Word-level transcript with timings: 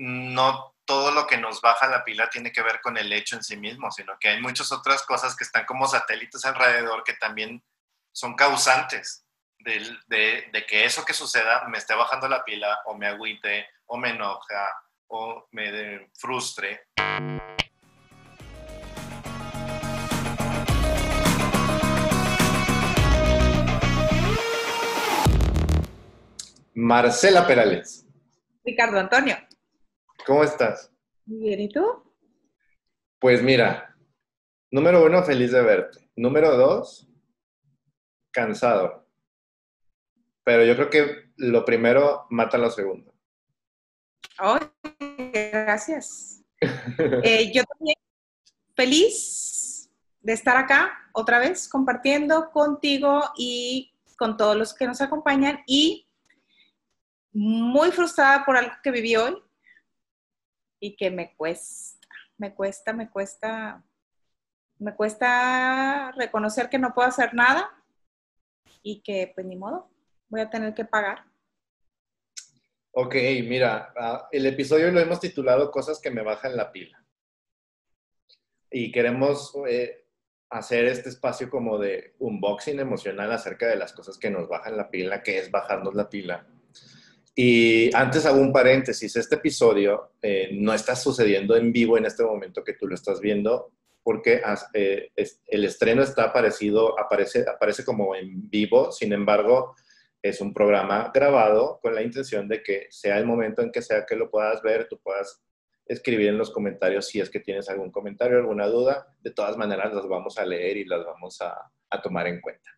no 0.00 0.74
todo 0.86 1.10
lo 1.10 1.26
que 1.26 1.36
nos 1.36 1.60
baja 1.60 1.86
la 1.86 2.02
pila 2.04 2.30
tiene 2.30 2.50
que 2.52 2.62
ver 2.62 2.80
con 2.80 2.96
el 2.96 3.12
hecho 3.12 3.36
en 3.36 3.44
sí 3.44 3.56
mismo, 3.56 3.90
sino 3.90 4.18
que 4.18 4.30
hay 4.30 4.40
muchas 4.40 4.72
otras 4.72 5.02
cosas 5.02 5.36
que 5.36 5.44
están 5.44 5.66
como 5.66 5.86
satélites 5.86 6.42
alrededor 6.46 7.04
que 7.04 7.12
también 7.14 7.62
son 8.10 8.34
causantes 8.34 9.26
de, 9.58 9.94
de, 10.08 10.66
que 10.66 10.86
eso 10.86 11.04
que 11.04 11.12
suceda 11.12 11.68
me 11.68 11.76
esté 11.76 11.94
bajando 11.94 12.28
la 12.28 12.42
pila 12.42 12.80
o 12.86 12.96
me 12.96 13.06
agüite 13.06 13.68
o 13.86 13.98
me 13.98 14.10
enoja 14.10 14.72
o 15.08 15.46
me 15.52 16.10
frustre. 16.14 16.86
Marcela 26.74 27.46
Perales. 27.46 28.06
Ricardo 28.64 28.98
Antonio. 28.98 29.49
¿Cómo 30.30 30.44
estás? 30.44 30.92
Bien, 31.24 31.58
¿y 31.58 31.68
tú? 31.68 31.84
Pues 33.18 33.42
mira, 33.42 33.96
número 34.70 35.04
uno, 35.04 35.24
feliz 35.24 35.50
de 35.50 35.60
verte. 35.60 36.08
Número 36.14 36.56
dos, 36.56 37.08
cansado. 38.30 39.08
Pero 40.44 40.64
yo 40.64 40.76
creo 40.76 40.88
que 40.88 41.32
lo 41.36 41.64
primero 41.64 42.28
mata 42.30 42.58
lo 42.58 42.70
segundo. 42.70 43.12
Oh, 44.38 44.60
gracias. 45.32 46.44
Eh, 47.24 47.50
yo 47.52 47.64
también 47.64 47.96
feliz 48.76 49.90
de 50.20 50.32
estar 50.32 50.56
acá 50.56 50.92
otra 51.12 51.40
vez 51.40 51.68
compartiendo 51.68 52.52
contigo 52.52 53.32
y 53.36 53.92
con 54.16 54.36
todos 54.36 54.54
los 54.54 54.74
que 54.74 54.86
nos 54.86 55.00
acompañan 55.00 55.64
y 55.66 56.06
muy 57.32 57.90
frustrada 57.90 58.44
por 58.44 58.56
algo 58.56 58.74
que 58.80 58.92
viví 58.92 59.16
hoy 59.16 59.42
y 60.80 60.96
que 60.96 61.10
me 61.10 61.36
cuesta, 61.36 62.08
me 62.38 62.54
cuesta, 62.54 62.92
me 62.92 63.10
cuesta, 63.10 63.84
me 64.78 64.96
cuesta 64.96 66.10
reconocer 66.12 66.70
que 66.70 66.78
no 66.78 66.94
puedo 66.94 67.06
hacer 67.06 67.34
nada 67.34 67.70
y 68.82 69.02
que 69.02 69.30
pues 69.34 69.46
ni 69.46 69.56
modo, 69.56 69.90
voy 70.28 70.40
a 70.40 70.50
tener 70.50 70.74
que 70.74 70.86
pagar. 70.86 71.24
Ok, 72.92 73.14
mira, 73.46 73.92
ah, 73.96 74.28
el 74.32 74.46
episodio 74.46 74.90
lo 74.90 74.98
hemos 74.98 75.20
titulado 75.20 75.70
Cosas 75.70 76.00
que 76.00 76.10
me 76.10 76.22
bajan 76.22 76.56
la 76.56 76.72
pila. 76.72 77.04
Y 78.70 78.90
queremos 78.90 79.54
eh, 79.68 80.06
hacer 80.48 80.86
este 80.86 81.10
espacio 81.10 81.50
como 81.50 81.78
de 81.78 82.14
unboxing 82.18 82.80
emocional 82.80 83.30
acerca 83.32 83.68
de 83.68 83.76
las 83.76 83.92
cosas 83.92 84.18
que 84.18 84.30
nos 84.30 84.48
bajan 84.48 84.76
la 84.76 84.90
pila, 84.90 85.22
que 85.22 85.38
es 85.38 85.50
bajarnos 85.50 85.94
la 85.94 86.08
pila 86.08 86.46
y 87.34 87.94
antes 87.94 88.26
hago 88.26 88.40
un 88.40 88.52
paréntesis, 88.52 89.14
este 89.16 89.36
episodio 89.36 90.12
eh, 90.20 90.50
no 90.52 90.74
está 90.74 90.96
sucediendo 90.96 91.56
en 91.56 91.72
vivo 91.72 91.96
en 91.96 92.04
este 92.04 92.24
momento 92.24 92.64
que 92.64 92.74
tú 92.74 92.86
lo 92.86 92.94
estás 92.94 93.20
viendo, 93.20 93.72
porque 94.02 94.42
eh, 94.74 95.12
el 95.46 95.64
estreno 95.64 96.02
está 96.02 96.24
aparecido, 96.24 96.98
aparece, 96.98 97.44
aparece 97.48 97.84
como 97.84 98.14
en 98.14 98.48
vivo, 98.50 98.90
sin 98.90 99.12
embargo, 99.12 99.76
es 100.22 100.40
un 100.40 100.52
programa 100.52 101.10
grabado 101.14 101.78
con 101.80 101.94
la 101.94 102.02
intención 102.02 102.48
de 102.48 102.62
que 102.62 102.86
sea 102.90 103.18
el 103.18 103.26
momento 103.26 103.62
en 103.62 103.70
que 103.70 103.82
sea 103.82 104.04
que 104.04 104.16
lo 104.16 104.30
puedas 104.30 104.60
ver, 104.62 104.88
tú 104.88 104.98
puedas 105.02 105.42
escribir 105.86 106.28
en 106.28 106.38
los 106.38 106.50
comentarios 106.50 107.06
si 107.08 107.20
es 107.20 107.30
que 107.30 107.40
tienes 107.40 107.68
algún 107.68 107.90
comentario, 107.90 108.38
alguna 108.38 108.66
duda. 108.66 109.14
De 109.20 109.30
todas 109.30 109.56
maneras, 109.56 109.92
las 109.92 110.06
vamos 110.06 110.38
a 110.38 110.44
leer 110.44 110.76
y 110.76 110.84
las 110.84 111.04
vamos 111.04 111.40
a, 111.40 111.56
a 111.90 112.02
tomar 112.02 112.26
en 112.26 112.40
cuenta. 112.40 112.70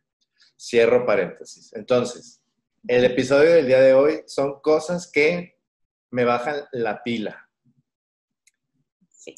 Cierro 0.58 1.04
paréntesis. 1.04 1.72
Entonces, 1.74 2.41
el 2.88 3.04
episodio 3.04 3.52
del 3.52 3.66
día 3.66 3.80
de 3.80 3.94
hoy 3.94 4.22
son 4.26 4.60
cosas 4.60 5.10
que 5.10 5.58
me 6.10 6.24
bajan 6.24 6.56
la 6.72 7.02
pila. 7.02 7.48
Sí. 9.08 9.34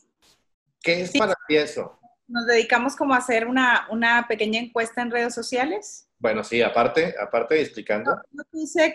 ¿Qué 0.83 1.03
es 1.03 1.13
para 1.17 1.35
ti 1.47 1.57
eso? 1.57 1.99
Nos 2.27 2.47
dedicamos 2.47 2.97
como 2.97 3.15
a 3.15 3.19
hacer 3.19 3.47
una, 3.47 4.27
pequeña 4.29 4.59
encuesta 4.59 5.03
en 5.03 5.11
redes 5.11 5.35
sociales. 5.35 6.09
Bueno, 6.19 6.43
sí, 6.43 6.63
aparte, 6.63 7.15
aparte 7.21 7.61
explicando. 7.61 8.17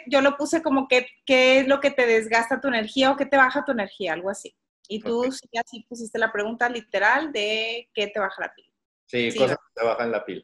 Yo, 0.08 0.22
lo 0.22 0.36
puse 0.36 0.64
como 0.64 0.88
que, 0.88 1.06
qué 1.26 1.60
es 1.60 1.68
lo 1.68 1.80
que 1.80 1.92
te 1.92 2.08
desgasta 2.08 2.60
tu 2.60 2.70
energía 2.70 3.12
o 3.12 3.18
qué 3.18 3.28
te 3.28 3.38
baja 3.38 3.64
tu 3.66 3.72
energía, 3.72 4.14
algo 4.14 4.32
así. 4.32 4.56
Y 4.88 5.02
tú 5.02 5.32
sí, 5.32 5.48
así 5.64 5.86
pusiste 5.88 6.18
la 6.18 6.32
pregunta 6.32 6.68
literal 6.68 7.32
de 7.32 7.88
qué 7.94 8.08
te 8.08 8.20
baja 8.20 8.42
la 8.42 8.54
pila. 8.56 8.74
Sí, 9.06 9.38
cosas 9.38 9.58
que 9.58 9.80
te 9.80 9.86
bajan 9.86 10.12
la 10.12 10.26
pila. 10.26 10.44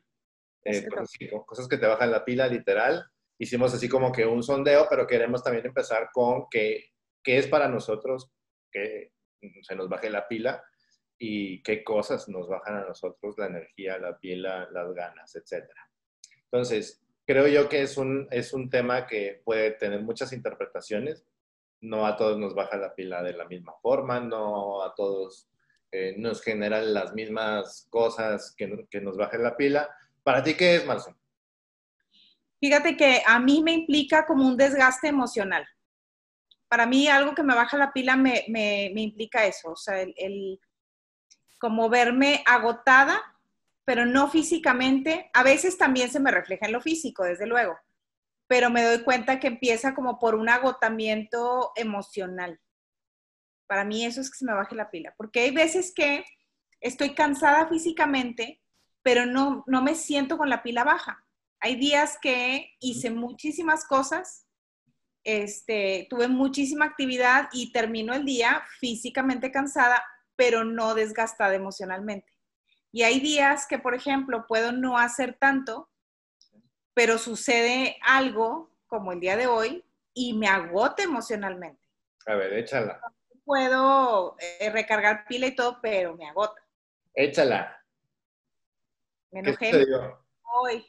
Eh, 0.64 0.88
cosas 1.46 1.68
que 1.68 1.78
te 1.78 1.88
bajan 1.88 2.12
la 2.12 2.24
pila, 2.24 2.48
literal 2.48 3.12
hicimos 3.38 3.74
así 3.74 3.90
como 3.90 4.12
que 4.12 4.26
un 4.26 4.44
sondeo, 4.44 4.88
pero 4.90 5.08
queremos 5.08 5.44
también 5.44 5.66
empezar 5.66 6.10
con 6.14 6.48
qué, 6.50 6.92
qué 7.24 7.38
es 7.38 7.48
para 7.48 7.68
nosotros 7.68 8.32
que 8.72 9.12
se 9.62 9.76
nos 9.76 9.90
baje 9.90 10.10
la 10.10 10.28
pila 10.28 10.64
y 11.18 11.62
qué 11.64 11.84
cosas 11.84 12.28
nos 12.28 12.48
bajan 12.48 12.78
a 12.78 12.86
nosotros 12.86 13.38
la 13.38 13.48
energía, 13.48 13.98
la 13.98 14.18
pila, 14.18 14.70
las 14.72 14.94
ganas, 14.94 15.36
etc. 15.36 15.66
Entonces, 16.44 17.02
creo 17.26 17.48
yo 17.48 17.70
que 17.70 17.82
es 17.82 17.98
un, 17.98 18.28
es 18.32 18.54
un 18.54 18.70
tema 18.70 19.08
que 19.08 19.42
puede 19.44 19.72
tener 19.72 20.02
muchas 20.02 20.34
interpretaciones. 20.34 21.26
No 21.82 22.06
a 22.06 22.16
todos 22.18 22.38
nos 22.38 22.56
baja 22.56 22.78
la 22.78 22.96
pila 22.96 23.22
de 23.22 23.34
la 23.34 23.46
misma 23.46 23.74
forma, 23.82 24.20
no 24.20 24.84
a 24.84 24.94
todos 24.96 25.50
eh, 25.92 26.16
nos 26.18 26.42
generan 26.42 26.94
las 26.94 27.14
mismas 27.14 27.88
cosas 27.90 28.54
que, 28.58 28.86
que 28.90 29.02
nos 29.02 29.18
bajen 29.18 29.44
la 29.44 29.56
pila. 29.56 29.90
¿Para 30.24 30.44
ti 30.44 30.56
qué 30.56 30.78
es, 30.78 30.86
Marcelo? 30.86 31.18
Fíjate 32.66 32.98
que 32.98 33.22
a 33.28 33.38
mí 33.38 33.62
me 33.62 33.74
implica 33.74 34.26
como 34.26 34.48
un 34.48 34.58
desgaste 34.58 35.08
emocional. 35.08 35.68
Para 36.68 36.88
mí 36.88 37.08
algo 37.08 37.36
que 37.36 37.44
me 37.44 37.54
baja 37.54 37.78
la 37.78 37.94
pila 37.94 38.16
me, 38.16 38.44
implica 38.96 39.46
eso, 39.46 39.74
o 39.74 39.76
sea, 39.76 40.02
el, 40.02 40.60
como 41.60 41.90
verme 41.90 42.44
agotada, 42.48 43.22
pero 43.84 44.08
no 44.08 44.32
físicamente. 44.32 45.30
A 45.36 45.44
veces 45.44 45.78
también 45.78 46.10
se 46.10 46.20
me 46.20 46.32
refleja 46.32 46.66
en 46.66 46.72
lo 46.72 46.82
físico, 46.82 47.24
desde 47.24 47.46
luego, 47.46 47.78
pero 48.48 48.72
me 48.72 48.82
doy 48.82 49.04
cuenta 49.04 49.40
que 49.40 49.46
empieza 49.46 49.94
como 49.94 50.18
por 50.18 50.34
un 50.34 50.50
agotamiento 50.50 51.72
emocional. 51.76 52.60
Para 53.68 53.84
mí 53.84 54.06
eso 54.08 54.22
es 54.22 54.32
que 54.32 54.40
se 54.40 54.46
me 54.46 54.56
baje 54.56 54.74
la 54.74 54.90
pila, 54.90 55.14
porque 55.18 55.42
hay 55.42 55.52
veces 55.52 55.94
que 55.96 56.26
estoy 56.82 57.14
cansada 57.14 57.68
físicamente, 57.68 58.64
pero 59.04 59.28
no, 59.28 59.64
no 59.68 59.84
me 59.84 59.94
siento 59.94 60.40
con 60.40 60.50
la 60.50 60.64
pila 60.64 60.84
baja. 60.84 61.25
Hay 61.66 61.78
días 61.78 62.20
que 62.22 62.76
hice 62.80 63.10
muchísimas 63.10 63.88
cosas, 63.88 64.46
este, 65.24 66.06
tuve 66.12 66.28
muchísima 66.28 66.86
actividad 66.86 67.50
y 67.52 67.72
termino 67.72 68.14
el 68.14 68.24
día 68.24 68.64
físicamente 68.80 69.52
cansada, 69.52 70.06
pero 70.36 70.64
no 70.64 70.94
desgastada 70.94 71.56
emocionalmente. 71.56 72.32
Y 72.92 73.02
hay 73.02 73.20
días 73.20 73.66
que, 73.66 73.80
por 73.80 73.96
ejemplo, 73.96 74.46
puedo 74.48 74.74
no 74.74 75.00
hacer 75.00 75.40
tanto, 75.40 75.90
pero 76.94 77.18
sucede 77.18 77.98
algo 78.04 78.70
como 78.86 79.12
el 79.12 79.20
día 79.20 79.36
de 79.36 79.48
hoy 79.48 79.84
y 80.14 80.34
me 80.34 80.48
agota 80.48 81.02
emocionalmente. 81.02 81.82
A 82.28 82.36
ver, 82.36 82.54
échala. 82.54 83.02
Puedo 83.44 84.38
eh, 84.38 84.70
recargar 84.70 85.26
pila 85.28 85.48
y 85.48 85.56
todo, 85.56 85.80
pero 85.82 86.16
me 86.16 86.30
agota. 86.30 86.62
Échala. 87.16 87.84
Me 89.32 89.40
enojé. 89.40 89.84
Hoy 90.58 90.86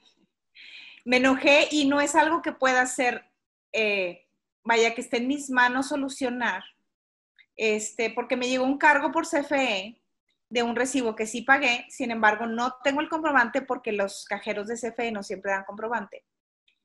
me 1.06 1.18
enojé 1.18 1.68
y 1.70 1.86
no 1.86 2.00
es 2.00 2.16
algo 2.16 2.42
que 2.42 2.52
pueda 2.52 2.82
hacer, 2.82 3.30
eh, 3.72 4.26
vaya, 4.64 4.92
que 4.94 5.00
esté 5.00 5.18
en 5.18 5.28
mis 5.28 5.50
manos 5.50 5.88
solucionar, 5.88 6.64
este, 7.54 8.10
porque 8.10 8.36
me 8.36 8.48
llegó 8.48 8.64
un 8.64 8.76
cargo 8.76 9.12
por 9.12 9.24
CFE 9.24 10.02
de 10.50 10.62
un 10.64 10.74
recibo 10.74 11.14
que 11.14 11.26
sí 11.26 11.42
pagué, 11.42 11.86
sin 11.90 12.10
embargo, 12.10 12.46
no 12.46 12.74
tengo 12.82 13.00
el 13.00 13.08
comprobante 13.08 13.62
porque 13.62 13.92
los 13.92 14.24
cajeros 14.24 14.66
de 14.66 14.74
CFE 14.74 15.12
no 15.12 15.22
siempre 15.22 15.52
dan 15.52 15.64
comprobante. 15.64 16.24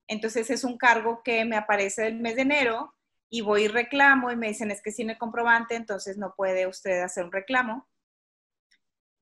Entonces 0.08 0.52
es 0.52 0.64
un 0.64 0.78
cargo 0.78 1.24
que 1.24 1.44
me 1.44 1.58
aparece 1.58 2.06
el 2.06 2.20
mes 2.20 2.36
de 2.36 2.44
enero 2.44 2.94
y 3.28 3.42
voy 3.42 3.64
y 3.64 3.68
reclamo 3.70 4.32
y 4.32 4.36
me 4.36 4.50
dicen 4.50 4.70
es 4.70 4.84
que 4.84 4.92
sin 4.92 5.10
el 5.10 5.18
comprobante, 5.18 5.74
entonces 5.74 6.18
no 6.18 6.36
puede 6.36 6.68
usted 6.68 7.02
hacer 7.02 7.26
un 7.26 7.32
reclamo. 7.32 7.88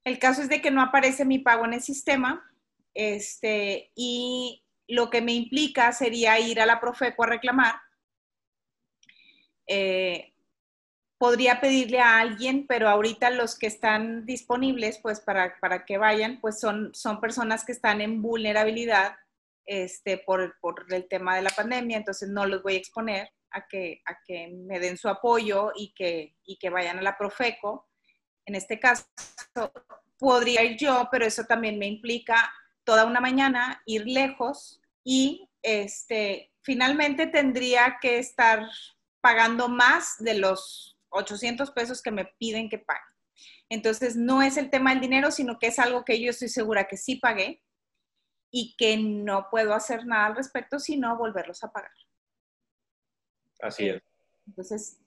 El 0.03 0.19
caso 0.19 0.41
es 0.41 0.49
de 0.49 0.61
que 0.61 0.71
no 0.71 0.81
aparece 0.81 1.23
mi 1.23 1.39
pago 1.39 1.63
en 1.63 1.73
el 1.73 1.81
sistema 1.81 2.51
este, 2.93 3.91
y 3.95 4.65
lo 4.89 5.09
que 5.09 5.21
me 5.21 5.33
implica 5.33 5.91
sería 5.91 6.39
ir 6.39 6.59
a 6.59 6.65
la 6.65 6.81
Profeco 6.81 7.23
a 7.23 7.27
reclamar. 7.27 7.75
Eh, 9.67 10.33
podría 11.19 11.61
pedirle 11.61 11.99
a 11.99 12.19
alguien, 12.19 12.65
pero 12.65 12.89
ahorita 12.89 13.29
los 13.29 13.57
que 13.57 13.67
están 13.67 14.25
disponibles, 14.25 14.99
pues 14.99 15.19
para, 15.19 15.59
para 15.59 15.85
que 15.85 15.97
vayan, 15.97 16.39
pues 16.41 16.59
son, 16.59 16.93
son 16.95 17.21
personas 17.21 17.63
que 17.65 17.71
están 17.71 18.01
en 18.01 18.21
vulnerabilidad 18.21 19.15
este, 19.65 20.17
por, 20.17 20.59
por, 20.59 20.85
el 20.91 21.07
tema 21.07 21.35
de 21.35 21.43
la 21.43 21.51
pandemia, 21.51 21.97
entonces 21.97 22.27
no 22.29 22.47
los 22.47 22.63
voy 22.63 22.73
a 22.73 22.77
exponer 22.77 23.29
a 23.51 23.67
que, 23.67 24.01
a 24.05 24.17
que 24.25 24.47
me 24.47 24.79
den 24.79 24.97
su 24.97 25.07
apoyo 25.07 25.71
y 25.75 25.93
que, 25.93 26.35
y 26.45 26.57
que 26.57 26.71
vayan 26.71 26.97
a 26.97 27.03
la 27.03 27.17
Profeco. 27.17 27.87
En 28.45 28.55
este 28.55 28.79
caso, 28.79 29.05
podría 30.17 30.63
ir 30.63 30.77
yo, 30.77 31.07
pero 31.11 31.25
eso 31.25 31.43
también 31.43 31.77
me 31.77 31.85
implica 31.85 32.51
toda 32.89 33.05
una 33.05 33.21
mañana 33.21 33.83
ir 33.85 34.07
lejos 34.07 34.81
y 35.03 35.47
este, 35.61 36.51
finalmente 36.63 37.27
tendría 37.27 37.99
que 38.01 38.17
estar 38.17 38.67
pagando 39.21 39.69
más 39.69 40.15
de 40.17 40.33
los 40.33 40.97
800 41.09 41.69
pesos 41.69 42.01
que 42.01 42.09
me 42.09 42.25
piden 42.39 42.67
que 42.67 42.79
pague. 42.79 43.13
Entonces, 43.69 44.15
no 44.15 44.41
es 44.41 44.57
el 44.57 44.71
tema 44.71 44.89
del 44.89 45.01
dinero, 45.01 45.29
sino 45.29 45.59
que 45.59 45.67
es 45.67 45.77
algo 45.77 46.03
que 46.03 46.19
yo 46.19 46.31
estoy 46.31 46.49
segura 46.49 46.87
que 46.87 46.97
sí 46.97 47.17
pagué 47.17 47.61
y 48.49 48.75
que 48.75 48.97
no 48.97 49.49
puedo 49.51 49.75
hacer 49.75 50.07
nada 50.07 50.25
al 50.25 50.35
respecto, 50.35 50.79
sino 50.79 51.15
volverlos 51.15 51.63
a 51.63 51.71
pagar. 51.71 51.91
Así 53.61 53.87
es. 53.87 54.01
Entonces, 54.47 54.97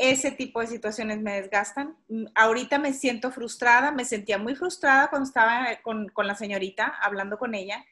ese 0.00 0.32
tipo 0.32 0.60
de 0.60 0.66
situaciones 0.66 1.20
me 1.20 1.40
desgastan. 1.40 1.96
Mm, 2.08 2.24
ahorita 2.34 2.78
me 2.78 2.92
siento 2.92 3.30
frustrada, 3.30 3.92
me 3.92 4.04
sentía 4.04 4.38
muy 4.38 4.56
frustrada 4.56 5.08
cuando 5.08 5.28
estaba 5.28 5.66
con, 5.82 6.08
con, 6.08 6.26
la 6.26 6.34
señorita 6.34 6.86
hablando 7.02 7.38
con 7.38 7.54
ella. 7.54 7.84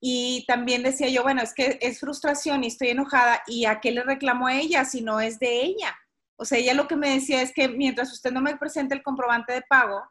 Y 0.00 0.44
también 0.46 0.82
decía 0.82 1.08
yo, 1.08 1.22
bueno, 1.22 1.42
es 1.42 1.54
que 1.54 1.78
es 1.80 2.00
frustración 2.00 2.62
y 2.62 2.68
estoy 2.68 2.90
enojada. 2.90 3.42
¿Y 3.46 3.64
a 3.64 3.80
qué 3.80 3.90
le 3.90 4.02
reclamo 4.02 4.46
a 4.46 4.54
ella 4.54 4.84
si 4.84 5.00
no 5.02 5.20
es 5.20 5.38
de 5.38 5.62
ella? 5.62 5.96
O 6.36 6.44
sea, 6.44 6.58
ella 6.58 6.74
lo 6.74 6.86
que 6.86 6.96
me 6.96 7.10
decía 7.14 7.40
es 7.40 7.52
que 7.52 7.68
mientras 7.68 8.12
usted 8.12 8.30
no 8.30 8.40
me 8.42 8.56
presente 8.56 8.94
el 8.94 9.02
comprobante 9.02 9.52
de 9.52 9.62
pago, 9.62 10.02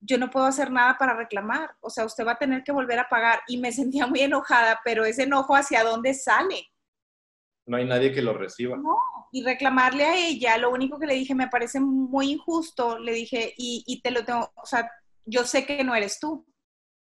yo 0.00 0.16
no 0.16 0.30
puedo 0.30 0.46
hacer 0.46 0.70
nada 0.70 0.96
para 0.96 1.14
reclamar. 1.14 1.76
O 1.80 1.90
sea, 1.90 2.04
usted 2.04 2.26
va 2.26 2.32
a 2.32 2.38
tener 2.38 2.62
que 2.64 2.72
volver 2.72 2.98
a 2.98 3.08
pagar. 3.08 3.40
Y 3.48 3.58
me 3.58 3.72
sentía 3.72 4.06
muy 4.06 4.20
enojada, 4.20 4.80
pero 4.84 5.04
ese 5.04 5.24
enojo 5.24 5.54
hacia 5.54 5.84
dónde 5.84 6.14
sale. 6.14 6.66
No 7.68 7.76
hay 7.76 7.84
nadie 7.84 8.12
que 8.12 8.22
lo 8.22 8.32
reciba. 8.32 8.76
No, 8.76 8.98
y 9.30 9.44
reclamarle 9.44 10.04
a 10.04 10.16
ella, 10.16 10.56
lo 10.56 10.70
único 10.70 10.98
que 10.98 11.06
le 11.06 11.14
dije, 11.14 11.34
me 11.34 11.48
parece 11.48 11.80
muy 11.80 12.32
injusto, 12.32 12.98
le 12.98 13.12
dije, 13.12 13.54
y, 13.56 13.84
y 13.86 14.00
te 14.00 14.10
lo 14.10 14.24
tengo, 14.24 14.50
o 14.56 14.66
sea, 14.66 14.90
yo 15.26 15.44
sé 15.44 15.66
que 15.66 15.84
no 15.84 15.94
eres 15.94 16.18
tú, 16.18 16.46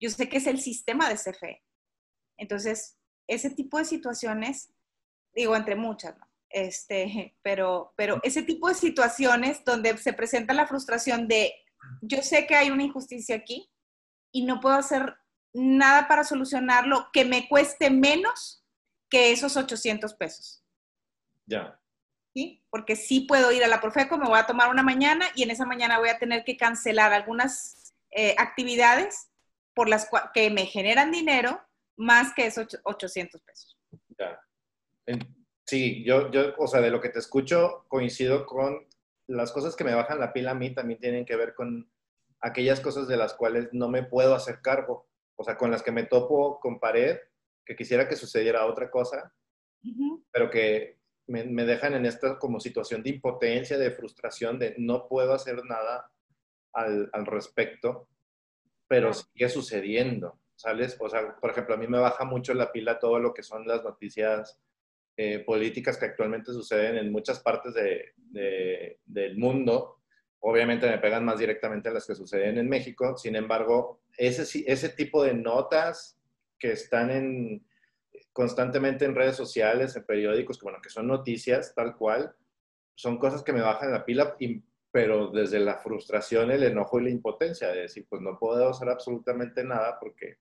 yo 0.00 0.10
sé 0.10 0.28
que 0.28 0.36
es 0.36 0.46
el 0.46 0.60
sistema 0.60 1.08
de 1.08 1.16
CFE. 1.16 1.62
Entonces, 2.36 2.96
ese 3.26 3.50
tipo 3.50 3.78
de 3.78 3.84
situaciones, 3.84 4.72
digo, 5.34 5.56
entre 5.56 5.76
muchas. 5.76 6.14
Este, 6.50 7.36
pero, 7.42 7.92
pero 7.96 8.20
ese 8.22 8.42
tipo 8.42 8.68
de 8.68 8.74
situaciones 8.74 9.64
donde 9.64 9.96
se 9.98 10.12
presenta 10.12 10.54
la 10.54 10.68
frustración 10.68 11.26
de, 11.26 11.52
yo 12.00 12.22
sé 12.22 12.46
que 12.46 12.54
hay 12.54 12.70
una 12.70 12.84
injusticia 12.84 13.34
aquí 13.34 13.68
y 14.30 14.44
no 14.44 14.60
puedo 14.60 14.76
hacer 14.76 15.16
nada 15.52 16.06
para 16.06 16.22
solucionarlo 16.22 17.08
que 17.12 17.24
me 17.24 17.48
cueste 17.48 17.90
menos 17.90 18.63
que 19.14 19.30
esos 19.30 19.56
800 19.56 20.12
pesos. 20.14 20.64
Ya. 21.46 21.80
¿Sí? 22.34 22.64
Porque 22.68 22.96
sí 22.96 23.20
puedo 23.20 23.52
ir 23.52 23.62
a 23.62 23.68
la 23.68 23.80
Profeco, 23.80 24.18
me 24.18 24.26
voy 24.26 24.40
a 24.40 24.46
tomar 24.46 24.70
una 24.70 24.82
mañana 24.82 25.26
y 25.36 25.44
en 25.44 25.52
esa 25.52 25.64
mañana 25.64 26.00
voy 26.00 26.08
a 26.08 26.18
tener 26.18 26.42
que 26.42 26.56
cancelar 26.56 27.12
algunas 27.12 27.94
eh, 28.10 28.34
actividades 28.38 29.30
por 29.72 29.88
las 29.88 30.10
que 30.34 30.50
me 30.50 30.66
generan 30.66 31.12
dinero 31.12 31.60
más 31.94 32.34
que 32.34 32.46
esos 32.46 32.76
800 32.82 33.40
pesos. 33.42 33.78
Ya. 34.18 34.40
Sí, 35.64 36.02
yo, 36.04 36.32
yo, 36.32 36.56
o 36.58 36.66
sea, 36.66 36.80
de 36.80 36.90
lo 36.90 37.00
que 37.00 37.10
te 37.10 37.20
escucho, 37.20 37.84
coincido 37.86 38.46
con 38.46 38.84
las 39.28 39.52
cosas 39.52 39.76
que 39.76 39.84
me 39.84 39.94
bajan 39.94 40.18
la 40.18 40.32
pila 40.32 40.50
a 40.50 40.54
mí 40.54 40.74
también 40.74 40.98
tienen 40.98 41.24
que 41.24 41.36
ver 41.36 41.54
con 41.54 41.88
aquellas 42.40 42.80
cosas 42.80 43.06
de 43.06 43.16
las 43.16 43.34
cuales 43.34 43.68
no 43.70 43.88
me 43.88 44.02
puedo 44.02 44.34
hacer 44.34 44.60
cargo. 44.60 45.06
O 45.36 45.44
sea, 45.44 45.56
con 45.56 45.70
las 45.70 45.84
que 45.84 45.92
me 45.92 46.02
topo 46.02 46.58
con 46.58 46.80
pared, 46.80 47.16
que 47.64 47.76
quisiera 47.76 48.08
que 48.08 48.16
sucediera 48.16 48.66
otra 48.66 48.90
cosa, 48.90 49.34
pero 50.30 50.50
que 50.50 50.98
me, 51.26 51.44
me, 51.44 51.64
dejan 51.64 51.94
en 51.94 52.06
esta 52.06 52.38
como 52.38 52.60
situación 52.60 53.02
de 53.02 53.10
impotencia, 53.10 53.78
de 53.78 53.90
frustración, 53.90 54.58
de 54.58 54.74
no 54.78 55.08
puedo 55.08 55.32
hacer 55.34 55.64
nada 55.64 56.10
al, 56.72 57.10
al 57.12 57.26
respecto, 57.26 58.08
pero 58.88 59.12
sigue 59.12 59.48
sucediendo, 59.48 60.38
¿sales? 60.54 60.96
O 61.00 61.08
sea, 61.08 61.36
por 61.36 61.50
ejemplo, 61.50 61.74
a 61.74 61.78
mí 61.78 61.86
me 61.86 61.98
baja 61.98 62.24
mucho 62.24 62.54
la 62.54 62.72
pila 62.72 62.98
todo 62.98 63.18
lo 63.18 63.32
que 63.32 63.42
son 63.42 63.66
las 63.66 63.82
noticias 63.82 64.60
eh, 65.16 65.38
políticas 65.40 65.96
que 65.96 66.06
actualmente 66.06 66.52
suceden 66.52 66.96
en 66.96 67.12
muchas 67.12 67.38
partes 67.40 67.72
de, 67.74 68.14
de, 68.16 68.98
del 69.04 69.38
mundo. 69.38 70.00
Obviamente 70.40 70.90
me 70.90 70.98
pegan 70.98 71.24
más 71.24 71.38
directamente 71.38 71.88
a 71.88 71.92
las 71.92 72.04
que 72.04 72.16
suceden 72.16 72.58
en 72.58 72.68
México. 72.68 73.16
Sin 73.16 73.36
embargo, 73.36 74.02
ese, 74.16 74.64
ese 74.66 74.88
tipo 74.88 75.22
de 75.22 75.34
notas 75.34 76.18
que 76.64 76.72
están 76.72 77.10
en, 77.10 77.66
constantemente 78.32 79.04
en 79.04 79.14
redes 79.14 79.36
sociales, 79.36 79.94
en 79.96 80.06
periódicos, 80.06 80.58
que, 80.58 80.64
bueno, 80.64 80.78
que 80.82 80.88
son 80.88 81.06
noticias 81.06 81.74
tal 81.74 81.94
cual, 81.94 82.34
son 82.94 83.18
cosas 83.18 83.42
que 83.42 83.52
me 83.52 83.60
bajan 83.60 83.92
la 83.92 84.06
pila, 84.06 84.34
pero 84.90 85.30
desde 85.30 85.60
la 85.60 85.76
frustración, 85.76 86.50
el 86.50 86.62
enojo 86.62 86.98
y 86.98 87.04
la 87.04 87.10
impotencia 87.10 87.68
de 87.68 87.82
decir, 87.82 88.06
pues 88.08 88.22
no 88.22 88.38
puedo 88.38 88.70
hacer 88.70 88.88
absolutamente 88.88 89.62
nada 89.62 89.98
porque, 90.00 90.38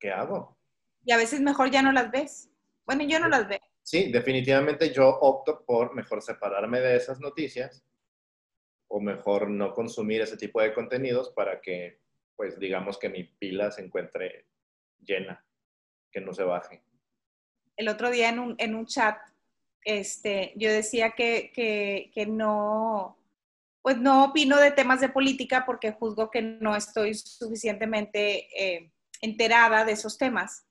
¿qué 0.00 0.10
hago? 0.10 0.56
Y 1.04 1.12
a 1.12 1.18
veces 1.18 1.42
mejor 1.42 1.70
ya 1.70 1.82
no 1.82 1.92
las 1.92 2.10
ves. 2.10 2.50
Bueno, 2.86 3.04
yo 3.04 3.20
no 3.20 3.28
las 3.28 3.46
veo. 3.46 3.60
Sí, 3.82 4.10
definitivamente 4.10 4.94
yo 4.94 5.10
opto 5.10 5.62
por 5.66 5.94
mejor 5.94 6.22
separarme 6.22 6.80
de 6.80 6.96
esas 6.96 7.20
noticias 7.20 7.84
o 8.88 8.98
mejor 8.98 9.50
no 9.50 9.74
consumir 9.74 10.22
ese 10.22 10.38
tipo 10.38 10.62
de 10.62 10.72
contenidos 10.72 11.32
para 11.32 11.60
que, 11.60 12.00
pues 12.36 12.58
digamos 12.58 12.98
que 12.98 13.08
mi 13.08 13.24
pila 13.24 13.70
se 13.70 13.84
encuentre 13.84 14.46
llena, 15.00 15.44
que 16.10 16.20
no 16.20 16.32
se 16.32 16.44
baje. 16.44 16.82
El 17.76 17.88
otro 17.88 18.10
día 18.10 18.28
en 18.28 18.38
un, 18.38 18.54
en 18.58 18.74
un 18.74 18.86
chat, 18.86 19.18
este, 19.84 20.52
yo 20.56 20.70
decía 20.70 21.12
que, 21.12 21.52
que, 21.54 22.10
que 22.14 22.26
no, 22.26 23.18
pues 23.82 23.98
no 23.98 24.24
opino 24.24 24.58
de 24.58 24.72
temas 24.72 25.00
de 25.00 25.08
política 25.08 25.64
porque 25.64 25.92
juzgo 25.92 26.30
que 26.30 26.42
no 26.42 26.74
estoy 26.74 27.14
suficientemente 27.14 28.48
eh, 28.60 28.92
enterada 29.20 29.84
de 29.84 29.92
esos 29.92 30.18
temas. 30.18 30.66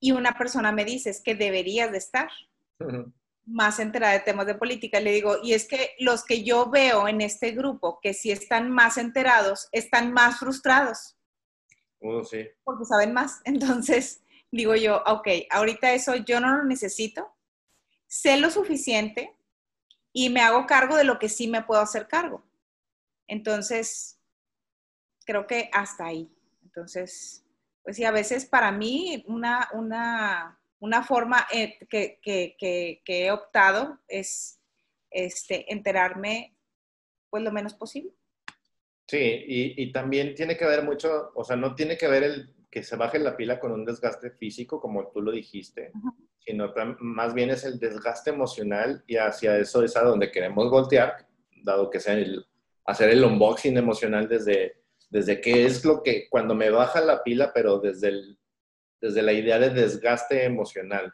Y 0.00 0.12
una 0.12 0.36
persona 0.36 0.70
me 0.70 0.84
dice, 0.84 1.10
es 1.10 1.20
que 1.20 1.34
deberías 1.34 1.90
de 1.90 1.98
estar 1.98 2.30
más 3.48 3.78
enterada 3.78 4.12
de 4.12 4.20
temas 4.20 4.46
de 4.46 4.54
política. 4.54 5.00
Le 5.00 5.12
digo, 5.12 5.38
y 5.42 5.54
es 5.54 5.66
que 5.66 5.94
los 5.98 6.24
que 6.24 6.44
yo 6.44 6.70
veo 6.70 7.08
en 7.08 7.20
este 7.20 7.52
grupo 7.52 7.98
que 8.00 8.14
sí 8.14 8.30
están 8.30 8.70
más 8.70 8.98
enterados, 8.98 9.68
están 9.72 10.12
más 10.12 10.38
frustrados. 10.38 11.16
Uh, 12.00 12.22
sí. 12.24 12.46
Porque 12.64 12.84
saben 12.84 13.12
más. 13.12 13.40
Entonces, 13.44 14.22
digo 14.50 14.74
yo, 14.74 15.02
ok, 15.06 15.28
ahorita 15.50 15.92
eso 15.92 16.16
yo 16.16 16.40
no 16.40 16.56
lo 16.56 16.64
necesito, 16.64 17.34
sé 18.06 18.36
lo 18.36 18.50
suficiente 18.50 19.34
y 20.12 20.30
me 20.30 20.40
hago 20.40 20.66
cargo 20.66 20.96
de 20.96 21.04
lo 21.04 21.18
que 21.18 21.28
sí 21.28 21.48
me 21.48 21.62
puedo 21.62 21.80
hacer 21.80 22.08
cargo. 22.08 22.44
Entonces, 23.26 24.18
creo 25.24 25.46
que 25.46 25.70
hasta 25.72 26.06
ahí. 26.06 26.30
Entonces, 26.64 27.44
pues 27.82 27.96
sí, 27.96 28.04
a 28.04 28.10
veces 28.10 28.46
para 28.46 28.72
mí 28.72 29.24
una, 29.26 29.68
una, 29.72 30.60
una 30.80 31.02
forma 31.02 31.46
eh, 31.52 31.78
que, 31.88 32.18
que, 32.22 32.56
que, 32.58 33.02
que, 33.04 33.26
he 33.26 33.32
optado 33.32 33.98
es 34.06 34.60
este, 35.10 35.72
enterarme 35.72 36.56
pues 37.30 37.42
lo 37.42 37.52
menos 37.52 37.74
posible. 37.74 38.12
Sí, 39.06 39.16
y, 39.18 39.82
y, 39.82 39.92
también 39.92 40.34
tiene 40.34 40.56
que 40.56 40.66
ver 40.66 40.82
mucho, 40.82 41.32
o 41.34 41.44
sea, 41.44 41.56
no 41.56 41.74
tiene 41.74 41.96
que 41.96 42.08
ver 42.08 42.22
el 42.22 42.54
que 42.70 42.82
se 42.82 42.96
baje 42.96 43.18
la 43.18 43.36
pila 43.36 43.58
con 43.58 43.72
un 43.72 43.84
desgaste 43.84 44.30
físico, 44.30 44.80
como 44.80 45.10
tú 45.10 45.22
lo 45.22 45.32
dijiste, 45.32 45.90
uh 45.94 45.98
-huh. 45.98 46.14
sino 46.38 46.72
más 47.00 47.32
bien 47.32 47.50
es 47.50 47.64
el 47.64 47.78
desgaste 47.78 48.30
emocional 48.30 49.02
y 49.06 49.16
hacia 49.16 49.56
eso 49.56 49.82
es 49.82 49.96
a 49.96 50.02
donde 50.02 50.30
queremos 50.30 50.70
voltear, 50.70 51.26
dado 51.62 51.88
que 51.88 52.00
sea 52.00 52.14
el, 52.14 52.46
hacer 52.84 53.08
el 53.08 53.24
unboxing 53.24 53.78
emocional 53.78 54.28
desde 54.28 54.78
desde 55.10 55.40
qué 55.40 55.64
es 55.64 55.84
lo 55.84 56.02
que, 56.02 56.28
cuando 56.28 56.54
me 56.54 56.70
baja 56.70 57.00
la 57.00 57.22
pila, 57.22 57.52
pero 57.54 57.78
desde, 57.78 58.08
el, 58.08 58.38
desde 59.00 59.22
la 59.22 59.32
idea 59.32 59.58
de 59.58 59.70
desgaste 59.70 60.44
emocional, 60.44 61.12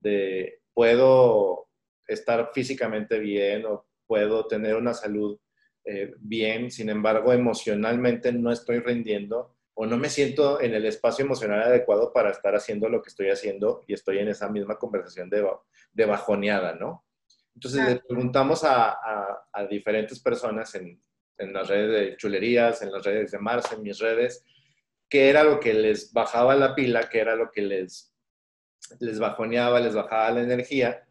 de 0.00 0.60
puedo 0.72 1.68
estar 2.06 2.50
físicamente 2.52 3.18
bien 3.18 3.64
o 3.66 3.86
puedo 4.06 4.46
tener 4.46 4.74
una 4.76 4.94
salud 4.94 5.38
eh, 5.84 6.14
bien, 6.18 6.70
sin 6.70 6.88
embargo, 6.90 7.32
emocionalmente 7.32 8.32
no 8.32 8.50
estoy 8.50 8.80
rindiendo 8.80 9.56
o 9.74 9.86
no 9.86 9.96
me 9.96 10.10
siento 10.10 10.60
en 10.60 10.74
el 10.74 10.84
espacio 10.84 11.24
emocional 11.24 11.62
adecuado 11.62 12.12
para 12.12 12.30
estar 12.30 12.54
haciendo 12.54 12.88
lo 12.88 13.00
que 13.00 13.08
estoy 13.08 13.30
haciendo 13.30 13.82
y 13.86 13.94
estoy 13.94 14.18
en 14.18 14.28
esa 14.28 14.48
misma 14.48 14.76
conversación 14.76 15.30
de, 15.30 15.46
de 15.92 16.04
bajoneada, 16.04 16.74
¿no? 16.74 17.04
Entonces 17.54 17.86
le 17.86 17.96
preguntamos 18.00 18.64
a, 18.64 18.90
a, 18.90 19.48
a 19.52 19.66
diferentes 19.66 20.20
personas 20.20 20.74
en, 20.74 21.02
en 21.38 21.52
las 21.52 21.68
redes 21.68 22.10
de 22.10 22.16
chulerías, 22.16 22.82
en 22.82 22.92
las 22.92 23.04
redes 23.04 23.30
de 23.30 23.38
Mars, 23.38 23.72
en 23.72 23.82
mis 23.82 23.98
redes, 23.98 24.44
qué 25.10 25.28
era 25.28 25.42
lo 25.42 25.60
que 25.60 25.74
les 25.74 26.12
bajaba 26.12 26.54
la 26.54 26.74
pila, 26.74 27.08
qué 27.10 27.18
era 27.18 27.34
lo 27.34 27.50
que 27.50 27.62
les, 27.62 28.14
les 29.00 29.18
bajoneaba, 29.18 29.80
les 29.80 29.94
bajaba 29.94 30.30
la 30.30 30.42
energía. 30.42 31.04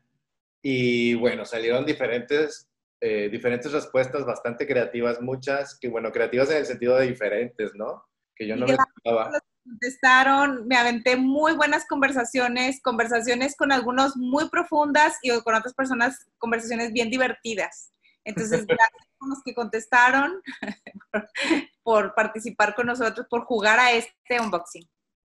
Y 0.64 1.14
bueno, 1.16 1.46
salieron 1.46 1.86
diferentes, 1.86 2.70
eh, 3.02 3.30
diferentes 3.30 3.72
respuestas 3.72 4.26
bastante 4.26 4.66
creativas, 4.66 5.22
muchas, 5.22 5.78
que 5.78 5.90
bueno, 5.90 6.12
creativas 6.12 6.50
en 6.50 6.58
el 6.58 6.66
sentido 6.66 6.98
de 6.98 7.08
diferentes, 7.08 7.76
¿no? 7.76 8.06
Que 8.36 8.48
yo 8.48 8.56
no 8.56 8.66
me 8.66 8.74
esperaba. 8.74 9.32
Contestaron, 9.66 10.66
me 10.68 10.78
aventé 10.78 11.16
muy 11.18 11.54
buenas 11.54 11.86
conversaciones, 11.86 12.82
conversaciones 12.82 13.56
con 13.56 13.72
algunos 13.72 14.16
muy 14.16 14.50
profundas 14.50 15.18
y 15.22 15.30
con 15.42 15.54
otras 15.54 15.74
personas, 15.74 16.26
conversaciones 16.38 16.92
bien 16.92 17.10
divertidas. 17.10 17.92
Entonces, 18.24 18.66
gracias 18.66 19.08
a 19.20 19.28
los 19.28 19.42
que 19.44 19.54
contestaron 19.54 20.42
por, 21.84 22.14
participar 22.14 22.76
con 22.76 22.88
nosotros, 22.88 23.28
por 23.30 23.46
jugar 23.46 23.80
a 23.80 23.94
este 23.94 24.40
unboxing. 24.40 24.88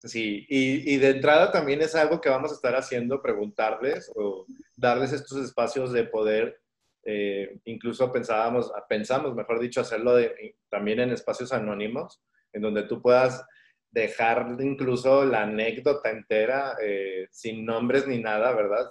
Sí, 0.02 0.46
y, 0.48 0.94
y, 0.94 0.96
de 0.96 1.10
entrada 1.10 1.52
también 1.52 1.82
es 1.82 1.94
algo 1.94 2.20
que 2.20 2.30
vamos 2.30 2.52
a 2.52 2.54
estar 2.54 2.74
haciendo, 2.74 3.20
preguntarles 3.20 4.10
o 4.16 4.46
darles 4.74 5.12
estos 5.12 5.44
espacios 5.44 5.92
de 5.92 6.04
poder 6.04 6.60
Eh, 7.02 7.60
incluso 7.64 8.12
pensábamos, 8.12 8.70
pensamos, 8.88 9.34
mejor 9.34 9.58
dicho, 9.58 9.80
hacerlo 9.80 10.16
también 10.68 11.00
en 11.00 11.10
espacios 11.12 11.52
anónimos, 11.52 12.20
en 12.52 12.62
donde 12.62 12.82
tú 12.82 13.00
puedas 13.00 13.42
dejar 13.90 14.56
incluso 14.60 15.24
la 15.24 15.42
anécdota 15.42 16.10
entera, 16.10 16.76
eh, 16.82 17.26
sin 17.30 17.64
nombres 17.64 18.06
ni 18.06 18.18
nada, 18.18 18.52
¿verdad? 18.52 18.88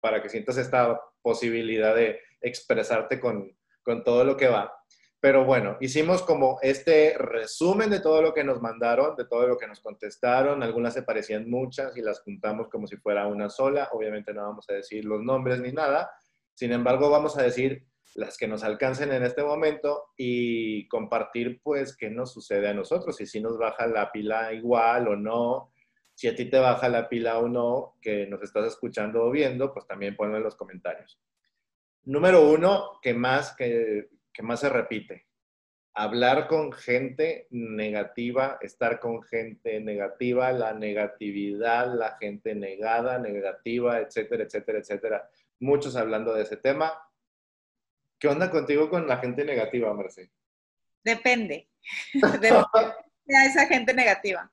Para 0.00 0.20
que 0.20 0.28
sientas 0.28 0.58
esta 0.58 1.00
posibilidad 1.22 1.94
de 1.94 2.20
expresarte 2.40 3.20
con, 3.20 3.56
con 3.82 4.04
todo 4.04 4.24
lo 4.24 4.36
que 4.36 4.48
va. 4.48 4.72
Pero 5.20 5.44
bueno, 5.44 5.76
hicimos 5.80 6.22
como 6.22 6.58
este 6.62 7.16
resumen 7.18 7.90
de 7.90 8.00
todo 8.00 8.22
lo 8.22 8.32
que 8.32 8.44
nos 8.44 8.60
mandaron, 8.60 9.16
de 9.16 9.26
todo 9.26 9.48
lo 9.48 9.58
que 9.58 9.66
nos 9.66 9.80
contestaron. 9.80 10.62
Algunas 10.62 10.94
se 10.94 11.02
parecían 11.02 11.50
muchas 11.50 11.96
y 11.96 12.02
las 12.02 12.20
juntamos 12.20 12.68
como 12.68 12.86
si 12.86 12.96
fuera 12.98 13.26
una 13.26 13.48
sola. 13.48 13.88
Obviamente 13.92 14.32
no 14.32 14.42
vamos 14.42 14.70
a 14.70 14.74
decir 14.74 15.04
los 15.04 15.20
nombres 15.20 15.60
ni 15.60 15.72
nada. 15.72 16.10
Sin 16.54 16.72
embargo, 16.72 17.10
vamos 17.10 17.36
a 17.36 17.42
decir 17.42 17.84
las 18.14 18.36
que 18.36 18.48
nos 18.48 18.64
alcancen 18.64 19.12
en 19.12 19.22
este 19.22 19.42
momento 19.42 20.06
y 20.16 20.88
compartir 20.88 21.60
pues 21.62 21.96
qué 21.96 22.10
nos 22.10 22.32
sucede 22.32 22.68
a 22.68 22.74
nosotros, 22.74 23.20
y 23.20 23.26
si 23.26 23.40
nos 23.40 23.58
baja 23.58 23.86
la 23.86 24.10
pila 24.10 24.52
igual 24.52 25.08
o 25.08 25.16
no, 25.16 25.72
si 26.14 26.26
a 26.26 26.34
ti 26.34 26.46
te 26.46 26.58
baja 26.58 26.88
la 26.88 27.08
pila 27.08 27.38
o 27.38 27.48
no, 27.48 27.96
que 28.02 28.26
nos 28.26 28.42
estás 28.42 28.66
escuchando 28.66 29.24
o 29.24 29.30
viendo, 29.30 29.72
pues 29.72 29.86
también 29.86 30.16
ponlo 30.16 30.36
en 30.36 30.42
los 30.42 30.56
comentarios. 30.56 31.20
Número 32.08 32.48
uno, 32.48 33.00
que 33.02 33.12
más, 33.12 33.54
que, 33.54 34.08
que 34.32 34.42
más 34.42 34.60
se 34.60 34.70
repite. 34.70 35.26
Hablar 35.92 36.48
con 36.48 36.72
gente 36.72 37.48
negativa, 37.50 38.56
estar 38.62 38.98
con 38.98 39.22
gente 39.22 39.78
negativa, 39.80 40.50
la 40.52 40.72
negatividad, 40.72 41.94
la 41.94 42.16
gente 42.16 42.54
negada, 42.54 43.18
negativa, 43.18 44.00
etcétera, 44.00 44.44
etcétera, 44.44 44.78
etcétera. 44.78 45.30
Muchos 45.60 45.96
hablando 45.96 46.32
de 46.32 46.44
ese 46.44 46.56
tema. 46.56 46.94
¿Qué 48.18 48.28
onda 48.28 48.50
contigo 48.50 48.88
con 48.88 49.06
la 49.06 49.18
gente 49.18 49.44
negativa, 49.44 49.92
Mercedes? 49.92 50.30
Depende. 51.04 51.68
Depende 52.14 52.64
de 53.26 53.46
esa 53.46 53.66
gente 53.66 53.92
negativa. 53.92 54.50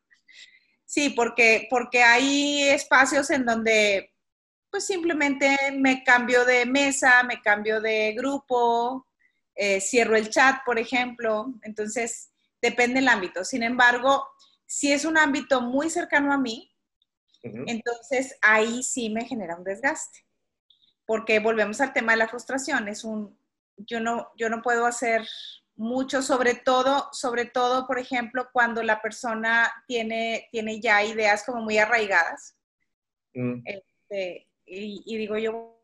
Sí, 0.84 1.12
porque, 1.12 1.68
porque 1.70 2.04
hay 2.04 2.64
espacios 2.64 3.30
en 3.30 3.46
donde 3.46 4.14
pues 4.76 4.88
simplemente 4.88 5.58
me 5.72 6.04
cambio 6.04 6.44
de 6.44 6.66
mesa, 6.66 7.24
me 7.24 7.42
cambio 7.42 7.80
de 7.80 8.12
grupo, 8.12 9.08
eh, 9.56 9.80
cierro 9.80 10.18
el 10.18 10.30
chat, 10.30 10.66
por 10.66 10.78
ejemplo. 10.78 11.54
Entonces, 11.62 12.30
depende 12.62 12.96
del 12.96 13.08
ámbito. 13.08 13.46
Sin 13.46 13.64
embargo, 13.64 14.28
si 14.66 14.92
es 14.92 15.06
un 15.06 15.18
ámbito 15.18 15.62
muy 15.62 15.90
cercano 15.90 16.34
a 16.34 16.38
mí, 16.38 16.76
entonces 17.42 18.38
ahí 18.42 18.84
sí 18.84 19.10
me 19.10 19.24
genera 19.24 19.56
un 19.56 19.64
desgaste. 19.64 20.26
Porque 21.06 21.40
volvemos 21.40 21.80
al 21.80 21.94
tema 21.94 22.12
de 22.12 22.18
la 22.18 22.28
frustración. 22.28 22.90
Es 22.90 23.06
un, 23.06 23.40
yo 23.78 24.02
no, 24.02 24.28
yo 24.36 24.50
no 24.50 24.62
puedo 24.62 24.86
hacer 24.86 25.26
mucho, 25.78 26.22
sobre 26.22 26.54
todo, 26.54 27.08
sobre 27.14 27.46
todo, 27.46 27.88
por 27.88 27.98
ejemplo, 27.98 28.50
cuando 28.52 28.84
la 28.84 29.02
persona 29.02 29.72
tiene, 29.88 30.50
tiene 30.52 30.82
ya 30.82 31.02
ideas 31.02 31.46
como 31.46 31.62
muy 31.62 31.78
arraigadas. 31.78 32.58
Mm. 33.34 33.62
Este, 33.64 34.45
y, 34.66 35.18
digo 35.18 35.38
yo, 35.38 35.84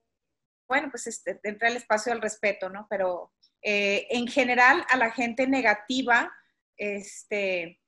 bueno, 0.67 0.89
pues 0.89 1.07
este, 1.07 1.39
entra 1.43 1.69
el 1.69 1.77
espacio 1.77 2.11
del 2.11 2.21
respeto, 2.21 2.69
¿no? 2.69 2.87
Pero 2.89 3.33
eh, 3.61 4.07
en 4.09 4.27
general 4.27 4.85
a 4.89 4.97
la 4.97 5.11
gente 5.11 5.47
negativa, 5.47 6.31
este, 6.77 7.79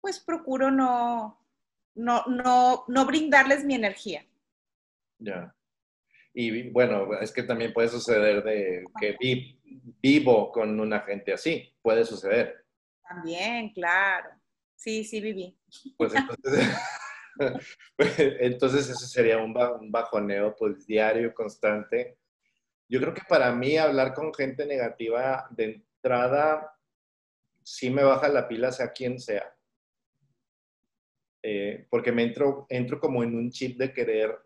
pues 0.00 0.20
procuro 0.20 0.70
no, 0.70 1.46
no, 1.94 2.24
no, 2.26 2.84
no 2.88 3.06
brindarles 3.06 3.64
mi 3.64 3.74
energía. 3.74 4.26
Ya. 5.18 5.54
Y 6.34 6.70
bueno, 6.70 7.14
es 7.20 7.30
que 7.30 7.42
también 7.42 7.72
puede 7.72 7.88
suceder 7.88 8.42
de 8.42 8.84
que 8.98 9.16
vivo 10.00 10.50
con 10.50 10.80
una 10.80 11.00
gente 11.00 11.32
así, 11.32 11.74
puede 11.82 12.04
suceder. 12.04 12.64
También, 13.06 13.72
claro. 13.72 14.30
Sí, 14.74 15.04
sí, 15.04 15.20
viví. 15.20 15.56
Pues 15.96 16.14
entonces, 16.14 16.42
entonces 17.98 18.88
eso 18.88 19.06
sería 19.06 19.38
un, 19.38 19.54
bajoneo 19.90 20.54
pues 20.56 20.86
diario, 20.86 21.34
constante. 21.34 22.18
Yo 22.88 23.00
creo 23.00 23.14
que 23.14 23.22
para 23.28 23.52
mí 23.52 23.76
hablar 23.76 24.14
con 24.14 24.34
gente 24.34 24.66
negativa 24.66 25.46
de 25.50 25.64
entrada 25.64 26.76
sí 27.62 27.90
me 27.90 28.02
baja 28.02 28.28
la 28.28 28.48
pila, 28.48 28.72
sea 28.72 28.92
quien 28.92 29.18
sea. 29.18 29.54
Eh, 31.42 31.86
porque 31.90 32.12
me 32.12 32.22
entro, 32.22 32.66
entro 32.68 33.00
como 33.00 33.22
en 33.22 33.34
un 33.34 33.50
chip 33.50 33.78
de 33.78 33.92
querer 33.92 34.38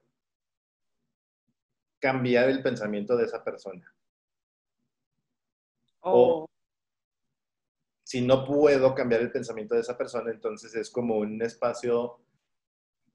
cambiar 1.99 2.49
el 2.49 2.63
pensamiento 2.63 3.17
de 3.17 3.25
esa 3.25 3.43
persona. 3.43 3.93
O 6.01 6.45
oh. 6.45 6.51
si 8.05 8.21
no 8.21 8.45
puedo 8.45 8.95
cambiar 8.95 9.23
el 9.23 9.33
pensamiento 9.33 9.75
de 9.75 9.81
esa 9.81 9.99
persona, 9.99 10.31
entonces 10.31 10.75
es 10.77 10.89
como 10.89 11.17
un 11.17 11.43
espacio 11.43 12.21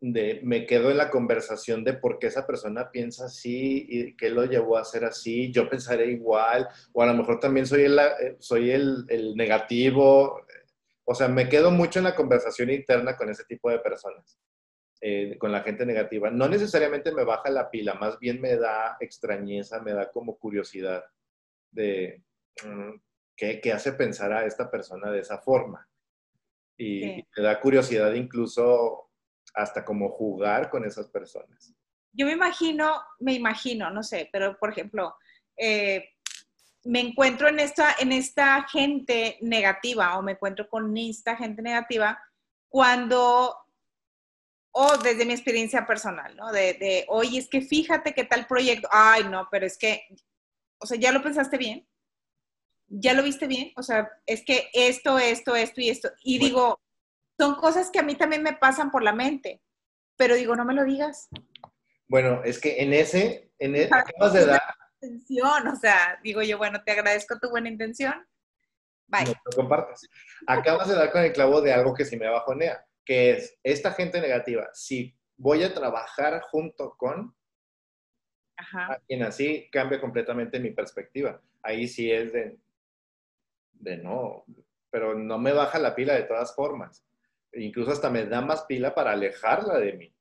de 0.01 0.41
me 0.43 0.65
quedo 0.65 0.89
en 0.89 0.97
la 0.97 1.11
conversación 1.11 1.83
de 1.83 1.93
por 1.93 2.17
qué 2.17 2.27
esa 2.27 2.47
persona 2.47 2.89
piensa 2.89 3.25
así 3.25 3.85
y 3.87 4.15
qué 4.17 4.31
lo 4.31 4.45
llevó 4.45 4.77
a 4.77 4.83
ser 4.83 5.05
así, 5.05 5.51
yo 5.51 5.69
pensaré 5.69 6.07
igual, 6.07 6.67
o 6.91 7.03
a 7.03 7.05
lo 7.05 7.13
mejor 7.13 7.39
también 7.39 7.67
soy 7.67 7.83
el, 7.83 7.99
eh, 7.99 8.35
soy 8.39 8.71
el, 8.71 9.05
el 9.09 9.35
negativo. 9.35 10.41
O 11.05 11.13
sea, 11.13 11.27
me 11.27 11.47
quedo 11.47 11.69
mucho 11.69 11.99
en 11.99 12.05
la 12.05 12.15
conversación 12.15 12.71
interna 12.71 13.15
con 13.15 13.29
ese 13.29 13.43
tipo 13.45 13.69
de 13.69 13.77
personas, 13.77 14.39
eh, 15.01 15.37
con 15.37 15.51
la 15.51 15.61
gente 15.61 15.85
negativa. 15.85 16.31
No 16.31 16.47
necesariamente 16.49 17.11
me 17.11 17.23
baja 17.23 17.51
la 17.51 17.69
pila, 17.69 17.93
más 17.93 18.17
bien 18.17 18.41
me 18.41 18.57
da 18.57 18.97
extrañeza, 18.99 19.81
me 19.81 19.93
da 19.93 20.09
como 20.09 20.37
curiosidad 20.37 21.05
de 21.69 22.23
mm, 22.65 22.93
qué, 23.35 23.61
qué 23.61 23.71
hace 23.71 23.93
pensar 23.93 24.33
a 24.33 24.45
esta 24.45 24.71
persona 24.71 25.11
de 25.11 25.19
esa 25.19 25.37
forma. 25.37 25.87
Y 26.75 27.23
me 27.37 27.43
da 27.43 27.59
curiosidad 27.59 28.11
incluso 28.13 29.10
hasta 29.53 29.83
como 29.83 30.09
jugar 30.09 30.69
con 30.69 30.85
esas 30.85 31.07
personas. 31.07 31.73
Yo 32.13 32.25
me 32.25 32.33
imagino, 32.33 33.01
me 33.19 33.33
imagino, 33.33 33.89
no 33.89 34.03
sé, 34.03 34.29
pero 34.31 34.57
por 34.57 34.71
ejemplo, 34.71 35.15
eh, 35.57 36.09
me 36.83 36.99
encuentro 36.99 37.47
en 37.47 37.59
esta, 37.59 37.95
en 37.99 38.11
esta 38.11 38.63
gente 38.67 39.37
negativa 39.41 40.17
o 40.17 40.21
me 40.21 40.33
encuentro 40.33 40.67
con 40.67 40.95
esta 40.97 41.35
gente 41.35 41.61
negativa 41.61 42.21
cuando, 42.67 43.55
o 44.71 44.97
desde 44.97 45.25
mi 45.25 45.33
experiencia 45.33 45.85
personal, 45.85 46.35
¿no? 46.35 46.51
De, 46.51 46.73
de, 46.73 47.05
oye, 47.09 47.39
es 47.39 47.47
que 47.47 47.61
fíjate 47.61 48.13
qué 48.13 48.23
tal 48.23 48.47
proyecto, 48.47 48.87
ay, 48.91 49.25
no, 49.25 49.47
pero 49.51 49.65
es 49.65 49.77
que, 49.77 50.03
o 50.79 50.85
sea, 50.85 50.97
¿ya 50.97 51.11
lo 51.11 51.21
pensaste 51.21 51.57
bien? 51.57 51.87
¿Ya 52.87 53.13
lo 53.13 53.23
viste 53.23 53.47
bien? 53.47 53.71
O 53.77 53.83
sea, 53.83 54.09
es 54.25 54.43
que 54.43 54.69
esto, 54.73 55.17
esto, 55.17 55.55
esto 55.55 55.79
y 55.81 55.89
esto. 55.89 56.09
Y 56.23 56.39
digo, 56.39 56.79
son 57.41 57.55
cosas 57.55 57.89
que 57.89 57.97
a 57.97 58.03
mí 58.03 58.13
también 58.13 58.43
me 58.43 58.53
pasan 58.53 58.91
por 58.91 59.01
la 59.01 59.13
mente, 59.13 59.63
pero 60.15 60.35
digo, 60.35 60.55
no 60.55 60.63
me 60.63 60.75
lo 60.75 60.83
digas. 60.83 61.27
Bueno, 62.07 62.43
es 62.43 62.59
que 62.59 62.83
en 62.83 62.93
ese, 62.93 63.51
en 63.57 63.75
ese 63.75 63.89
acabas 63.91 64.33
de 64.33 64.45
dar... 64.45 64.61
Intención, 65.01 65.67
o 65.67 65.75
sea, 65.75 66.19
digo 66.23 66.43
yo, 66.43 66.59
bueno, 66.59 66.83
te 66.83 66.91
agradezco 66.91 67.39
tu 67.39 67.49
buena 67.49 67.67
intención. 67.67 68.13
Bye. 69.07 69.25
No 69.25 69.33
lo 69.43 69.55
compartas. 69.55 70.07
Acabas 70.45 70.87
de 70.87 70.93
dar 70.93 71.11
con 71.11 71.23
el 71.23 71.33
clavo 71.33 71.61
de 71.61 71.73
algo 71.73 71.95
que 71.95 72.05
sí 72.05 72.15
me 72.15 72.29
bajonea, 72.29 72.85
que 73.03 73.31
es 73.31 73.57
esta 73.63 73.91
gente 73.93 74.21
negativa. 74.21 74.69
Si 74.73 75.17
voy 75.35 75.63
a 75.63 75.73
trabajar 75.73 76.41
junto 76.41 76.95
con 76.95 77.35
Ajá. 78.55 78.85
alguien 78.93 79.23
así, 79.23 79.67
cambia 79.71 79.99
completamente 79.99 80.59
mi 80.59 80.69
perspectiva. 80.69 81.41
Ahí 81.63 81.87
sí 81.87 82.11
es 82.11 82.33
de, 82.33 82.59
de 83.71 83.97
no, 83.97 84.45
pero 84.91 85.15
no 85.17 85.39
me 85.39 85.53
baja 85.53 85.79
la 85.79 85.95
pila 85.95 86.13
de 86.13 86.23
todas 86.23 86.53
formas 86.53 87.03
incluso 87.53 87.91
hasta 87.91 88.09
me 88.09 88.25
da 88.25 88.41
más 88.41 88.63
pila 88.63 88.93
para 88.93 89.11
alejarla 89.11 89.77
de 89.79 89.93
mí. 89.93 90.15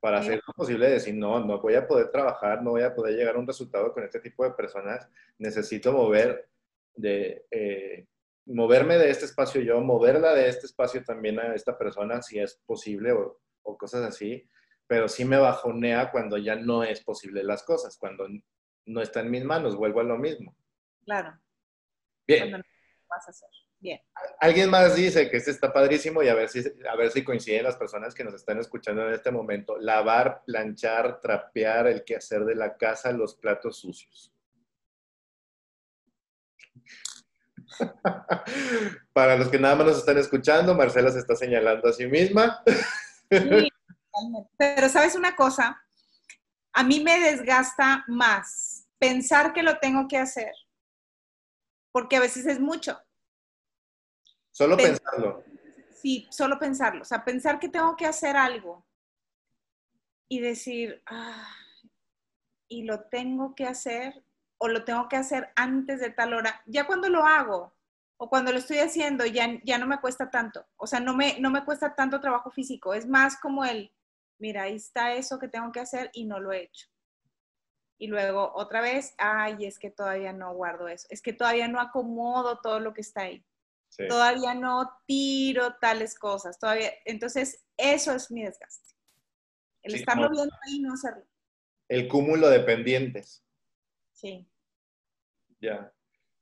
Para 0.00 0.18
hacer 0.18 0.42
lo 0.46 0.52
posible 0.54 0.86
de 0.86 0.94
decir, 0.94 1.14
no, 1.14 1.38
no 1.44 1.60
voy 1.60 1.74
a 1.74 1.86
poder 1.86 2.10
trabajar, 2.10 2.62
no 2.62 2.70
voy 2.70 2.82
a 2.82 2.94
poder 2.94 3.14
llegar 3.16 3.36
a 3.36 3.38
un 3.38 3.46
resultado 3.46 3.92
con 3.92 4.02
este 4.02 4.20
tipo 4.20 4.44
de 4.44 4.50
personas, 4.50 5.08
necesito 5.38 5.92
mover 5.92 6.48
de, 6.94 7.46
eh, 7.50 8.06
moverme 8.46 8.98
de 8.98 9.10
este 9.10 9.26
espacio 9.26 9.60
yo, 9.60 9.80
moverla 9.80 10.34
de 10.34 10.48
este 10.48 10.66
espacio 10.66 11.04
también 11.04 11.38
a 11.38 11.54
esta 11.54 11.78
persona, 11.78 12.20
si 12.20 12.40
es 12.40 12.60
posible, 12.66 13.12
o, 13.12 13.40
o 13.62 13.78
cosas 13.78 14.02
así, 14.02 14.48
pero 14.86 15.08
sí 15.08 15.24
me 15.24 15.38
bajonea 15.38 16.10
cuando 16.10 16.36
ya 16.36 16.56
no 16.56 16.82
es 16.82 17.02
posible 17.02 17.44
las 17.44 17.62
cosas, 17.62 17.96
cuando 17.96 18.26
no 18.86 19.00
está 19.00 19.20
en 19.20 19.30
mis 19.30 19.44
manos, 19.44 19.76
vuelvo 19.76 20.00
a 20.00 20.04
lo 20.04 20.18
mismo. 20.18 20.54
Claro. 21.04 21.38
Bien. 22.26 22.52
vas 23.08 23.26
a 23.26 23.30
hacer. 23.30 23.48
Bien. 23.82 24.00
Alguien 24.38 24.70
más 24.70 24.94
dice 24.94 25.28
que 25.28 25.38
este 25.38 25.50
está 25.50 25.72
padrísimo 25.72 26.22
y 26.22 26.28
a 26.28 26.34
ver, 26.34 26.48
si, 26.48 26.62
a 26.88 26.94
ver 26.94 27.10
si 27.10 27.24
coinciden 27.24 27.64
las 27.64 27.74
personas 27.74 28.14
que 28.14 28.22
nos 28.22 28.34
están 28.34 28.60
escuchando 28.60 29.04
en 29.08 29.12
este 29.12 29.32
momento. 29.32 29.76
Lavar, 29.76 30.44
planchar, 30.46 31.20
trapear, 31.20 31.88
el 31.88 32.04
quehacer 32.04 32.44
de 32.44 32.54
la 32.54 32.76
casa, 32.76 33.10
los 33.10 33.34
platos 33.34 33.80
sucios. 33.80 34.32
Para 39.12 39.36
los 39.36 39.48
que 39.48 39.58
nada 39.58 39.74
más 39.74 39.86
nos 39.88 39.98
están 39.98 40.18
escuchando, 40.18 40.76
Marcela 40.76 41.10
se 41.10 41.18
está 41.18 41.34
señalando 41.34 41.88
a 41.88 41.92
sí 41.92 42.06
misma. 42.06 42.62
pero 44.56 44.88
sabes 44.88 45.16
una 45.16 45.34
cosa, 45.34 45.82
a 46.72 46.84
mí 46.84 47.00
me 47.00 47.18
desgasta 47.18 48.04
más 48.06 48.86
pensar 49.00 49.52
que 49.52 49.64
lo 49.64 49.80
tengo 49.80 50.06
que 50.06 50.18
hacer, 50.18 50.52
porque 51.90 52.14
a 52.14 52.20
veces 52.20 52.46
es 52.46 52.60
mucho. 52.60 52.96
Solo 54.52 54.76
pensarlo. 54.76 55.42
Sí, 55.90 56.28
solo 56.30 56.58
pensarlo. 56.58 57.02
O 57.02 57.04
sea, 57.04 57.24
pensar 57.24 57.58
que 57.58 57.68
tengo 57.68 57.96
que 57.96 58.06
hacer 58.06 58.36
algo 58.36 58.86
y 60.28 60.40
decir, 60.40 61.02
ah, 61.06 61.54
y 62.68 62.84
lo 62.84 63.04
tengo 63.04 63.54
que 63.54 63.66
hacer 63.66 64.24
o 64.58 64.68
lo 64.68 64.84
tengo 64.84 65.08
que 65.08 65.16
hacer 65.16 65.50
antes 65.56 66.00
de 66.00 66.10
tal 66.10 66.34
hora. 66.34 66.62
Ya 66.66 66.86
cuando 66.86 67.08
lo 67.08 67.24
hago 67.24 67.74
o 68.16 68.28
cuando 68.28 68.52
lo 68.52 68.58
estoy 68.58 68.78
haciendo, 68.78 69.26
ya, 69.26 69.58
ya 69.64 69.78
no 69.78 69.86
me 69.86 70.00
cuesta 70.00 70.30
tanto. 70.30 70.66
O 70.76 70.86
sea, 70.86 71.00
no 71.00 71.14
me, 71.14 71.40
no 71.40 71.50
me 71.50 71.64
cuesta 71.64 71.94
tanto 71.94 72.20
trabajo 72.20 72.50
físico. 72.50 72.94
Es 72.94 73.06
más 73.06 73.38
como 73.40 73.64
el, 73.64 73.92
mira, 74.38 74.62
ahí 74.62 74.76
está 74.76 75.14
eso 75.14 75.38
que 75.38 75.48
tengo 75.48 75.72
que 75.72 75.80
hacer 75.80 76.10
y 76.12 76.24
no 76.24 76.40
lo 76.40 76.52
he 76.52 76.64
hecho. 76.64 76.88
Y 77.98 78.08
luego 78.08 78.52
otra 78.54 78.80
vez, 78.80 79.14
ay, 79.18 79.64
es 79.64 79.78
que 79.78 79.90
todavía 79.90 80.32
no 80.32 80.52
guardo 80.54 80.88
eso. 80.88 81.06
Es 81.10 81.22
que 81.22 81.32
todavía 81.32 81.68
no 81.68 81.80
acomodo 81.80 82.58
todo 82.58 82.80
lo 82.80 82.92
que 82.92 83.00
está 83.00 83.22
ahí. 83.22 83.44
Todavía 84.08 84.54
no 84.54 84.90
tiro 85.06 85.74
tales 85.80 86.18
cosas. 86.18 86.58
Todavía, 86.58 86.90
entonces, 87.04 87.64
eso 87.76 88.12
es 88.12 88.30
mi 88.30 88.42
desgaste. 88.42 88.94
El 89.82 89.94
estarlo 89.96 90.30
viendo 90.30 90.54
ahí 90.66 90.80
no 90.80 90.94
hacerlo. 90.94 91.24
El 91.88 92.08
cúmulo 92.08 92.48
de 92.48 92.60
pendientes. 92.60 93.44
Sí. 94.12 94.48
Ya. 95.60 95.92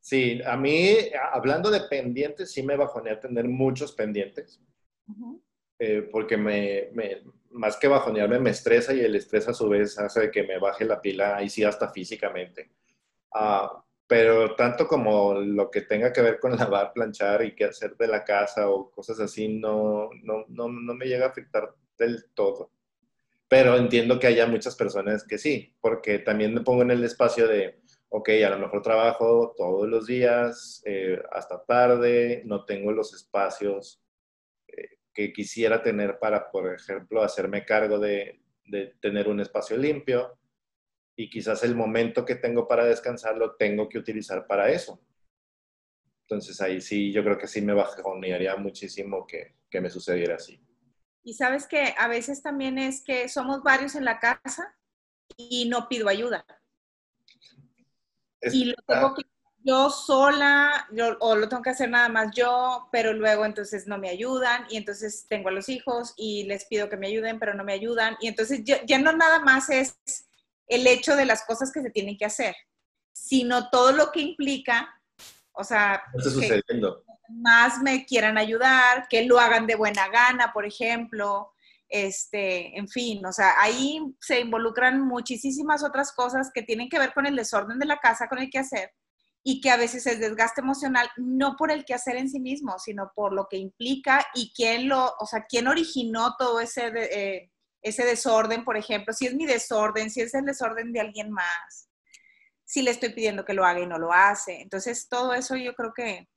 Sí, 0.00 0.40
a 0.44 0.56
mí, 0.56 0.96
hablando 1.32 1.70
de 1.70 1.80
pendientes, 1.82 2.52
sí 2.52 2.62
me 2.62 2.76
bajonea 2.76 3.20
tener 3.20 3.46
muchos 3.46 3.92
pendientes. 3.92 4.60
Eh, 5.78 6.08
porque 6.10 6.36
me, 6.36 6.90
más 7.50 7.76
que 7.76 7.88
bajonearme, 7.88 8.38
me 8.38 8.50
estresa 8.50 8.94
y 8.94 9.00
el 9.00 9.16
estrés 9.16 9.48
a 9.48 9.54
su 9.54 9.68
vez 9.68 9.98
hace 9.98 10.30
que 10.30 10.42
me 10.42 10.58
baje 10.58 10.84
la 10.84 11.00
pila, 11.00 11.42
y 11.42 11.50
sí, 11.50 11.64
hasta 11.64 11.90
físicamente. 11.90 12.70
Ah, 13.34 13.84
pero 14.10 14.56
tanto 14.56 14.88
como 14.88 15.34
lo 15.34 15.70
que 15.70 15.82
tenga 15.82 16.12
que 16.12 16.20
ver 16.20 16.40
con 16.40 16.50
lavar, 16.58 16.92
planchar 16.92 17.44
y 17.44 17.54
qué 17.54 17.66
hacer 17.66 17.96
de 17.96 18.08
la 18.08 18.24
casa 18.24 18.68
o 18.68 18.90
cosas 18.90 19.20
así, 19.20 19.46
no, 19.46 20.10
no, 20.24 20.46
no, 20.48 20.68
no 20.68 20.94
me 20.94 21.06
llega 21.06 21.26
a 21.26 21.28
afectar 21.28 21.72
del 21.96 22.24
todo. 22.34 22.72
Pero 23.46 23.76
entiendo 23.76 24.18
que 24.18 24.26
haya 24.26 24.48
muchas 24.48 24.74
personas 24.74 25.24
que 25.24 25.38
sí, 25.38 25.76
porque 25.80 26.18
también 26.18 26.52
me 26.52 26.62
pongo 26.62 26.82
en 26.82 26.90
el 26.90 27.04
espacio 27.04 27.46
de, 27.46 27.82
ok, 28.08 28.30
a 28.44 28.50
lo 28.50 28.58
mejor 28.58 28.82
trabajo 28.82 29.54
todos 29.56 29.88
los 29.88 30.08
días, 30.08 30.82
eh, 30.86 31.22
hasta 31.30 31.64
tarde, 31.64 32.42
no 32.46 32.64
tengo 32.64 32.90
los 32.90 33.14
espacios 33.14 34.02
eh, 34.66 34.98
que 35.14 35.32
quisiera 35.32 35.84
tener 35.84 36.18
para, 36.18 36.50
por 36.50 36.74
ejemplo, 36.74 37.22
hacerme 37.22 37.64
cargo 37.64 38.00
de, 38.00 38.40
de, 38.64 38.92
tener 39.00 39.28
un 39.28 39.38
espacio 39.38 39.76
limpio 39.76 40.36
y 41.22 41.28
quizás 41.28 41.62
el 41.64 41.74
momento 41.74 42.24
que 42.24 42.36
tengo 42.36 42.66
para 42.66 42.84
descansar 42.84 43.36
lo 43.36 43.56
tengo 43.56 43.88
que 43.88 43.98
utilizar 43.98 44.46
para 44.46 44.70
eso. 44.70 45.00
Entonces 46.22 46.60
ahí 46.60 46.80
sí, 46.80 47.12
yo 47.12 47.22
creo 47.22 47.36
que 47.36 47.46
sí 47.46 47.60
me 47.60 47.74
bajonearía 47.74 48.56
muchísimo 48.56 49.26
que, 49.26 49.56
que 49.68 49.80
me 49.80 49.90
sucediera 49.90 50.36
así. 50.36 50.60
Y 51.22 51.34
sabes 51.34 51.66
que 51.66 51.94
a 51.98 52.08
veces 52.08 52.42
también 52.42 52.78
es 52.78 53.02
que 53.02 53.28
somos 53.28 53.62
varios 53.62 53.94
en 53.96 54.04
la 54.04 54.18
casa 54.18 54.74
y 55.36 55.68
no 55.68 55.88
pido 55.88 56.08
ayuda 56.08 56.46
y 58.42 58.64
lo 58.64 58.74
tengo 58.86 59.14
que 59.14 59.22
yo 59.62 59.90
sola, 59.90 60.88
yo, 60.90 61.18
o 61.20 61.36
lo 61.36 61.46
tengo 61.48 61.62
que 61.62 61.70
hacer 61.70 61.90
nada 61.90 62.08
más 62.08 62.34
yo, 62.34 62.88
pero 62.90 63.12
luego 63.12 63.44
entonces 63.44 63.86
no 63.86 63.98
me 63.98 64.08
ayudan 64.08 64.64
y 64.70 64.78
entonces 64.78 65.26
tengo 65.28 65.50
a 65.50 65.52
los 65.52 65.68
hijos 65.68 66.14
y 66.16 66.44
les 66.44 66.64
pido 66.64 66.88
que 66.88 66.96
me 66.96 67.08
ayuden, 67.08 67.38
pero 67.38 67.52
no 67.52 67.62
me 67.62 67.74
ayudan. 67.74 68.16
Y 68.20 68.28
entonces 68.28 68.64
ya, 68.64 68.82
ya 68.86 68.98
no 68.98 69.12
nada 69.12 69.40
más 69.40 69.68
es 69.68 69.98
el 70.70 70.86
hecho 70.86 71.16
de 71.16 71.26
las 71.26 71.44
cosas 71.44 71.70
que 71.72 71.82
se 71.82 71.90
tienen 71.90 72.16
que 72.16 72.24
hacer, 72.24 72.56
sino 73.12 73.68
todo 73.68 73.92
lo 73.92 74.10
que 74.12 74.20
implica, 74.20 74.88
o 75.52 75.64
sea, 75.64 76.02
que 76.12 76.62
más 77.28 77.82
me 77.82 78.06
quieran 78.06 78.38
ayudar, 78.38 79.06
que 79.08 79.24
lo 79.24 79.38
hagan 79.38 79.66
de 79.66 79.74
buena 79.74 80.08
gana, 80.08 80.52
por 80.52 80.64
ejemplo, 80.64 81.52
este, 81.88 82.78
en 82.78 82.88
fin, 82.88 83.24
o 83.26 83.32
sea, 83.32 83.54
ahí 83.60 84.00
se 84.20 84.40
involucran 84.40 85.00
muchísimas 85.00 85.82
otras 85.82 86.12
cosas 86.12 86.50
que 86.54 86.62
tienen 86.62 86.88
que 86.88 87.00
ver 87.00 87.12
con 87.12 87.26
el 87.26 87.34
desorden 87.34 87.80
de 87.80 87.86
la 87.86 87.98
casa, 87.98 88.28
con 88.28 88.38
el 88.38 88.48
quehacer, 88.48 88.92
y 89.42 89.60
que 89.60 89.70
a 89.70 89.76
veces 89.76 90.06
es 90.06 90.20
desgaste 90.20 90.60
emocional, 90.60 91.10
no 91.16 91.56
por 91.56 91.72
el 91.72 91.84
quehacer 91.84 92.16
en 92.16 92.30
sí 92.30 92.38
mismo, 92.38 92.78
sino 92.78 93.10
por 93.14 93.32
lo 93.32 93.48
que 93.48 93.56
implica 93.56 94.24
y 94.34 94.52
quién 94.54 94.88
lo, 94.88 95.14
o 95.18 95.26
sea, 95.26 95.46
quién 95.48 95.66
originó 95.66 96.36
todo 96.38 96.60
ese, 96.60 96.92
eh, 96.94 97.50
ese 97.82 98.04
desorden, 98.04 98.64
por 98.64 98.76
ejemplo, 98.76 99.12
si 99.12 99.26
es 99.26 99.34
mi 99.34 99.46
desorden, 99.46 100.10
si 100.10 100.20
es 100.20 100.34
el 100.34 100.44
desorden 100.44 100.92
de 100.92 101.00
alguien 101.00 101.30
más, 101.30 101.88
si 102.64 102.82
le 102.82 102.90
estoy 102.90 103.10
pidiendo 103.10 103.44
que 103.44 103.54
lo 103.54 103.64
haga 103.64 103.80
y 103.80 103.86
no 103.86 103.98
lo 103.98 104.12
hace. 104.12 104.60
Entonces, 104.60 105.08
todo 105.08 105.34
eso 105.34 105.56
yo 105.56 105.74
creo 105.74 105.92
que 105.94 106.28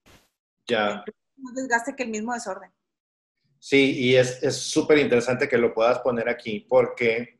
ya. 0.68 1.04
más 1.38 1.56
desgaste 1.56 1.96
que 1.96 2.04
el 2.04 2.10
mismo 2.10 2.34
desorden. 2.34 2.72
Sí, 3.60 3.98
y 3.98 4.16
es 4.16 4.40
súper 4.58 4.98
interesante 4.98 5.48
que 5.48 5.58
lo 5.58 5.74
puedas 5.74 6.00
poner 6.00 6.28
aquí 6.28 6.62
porque 6.62 7.40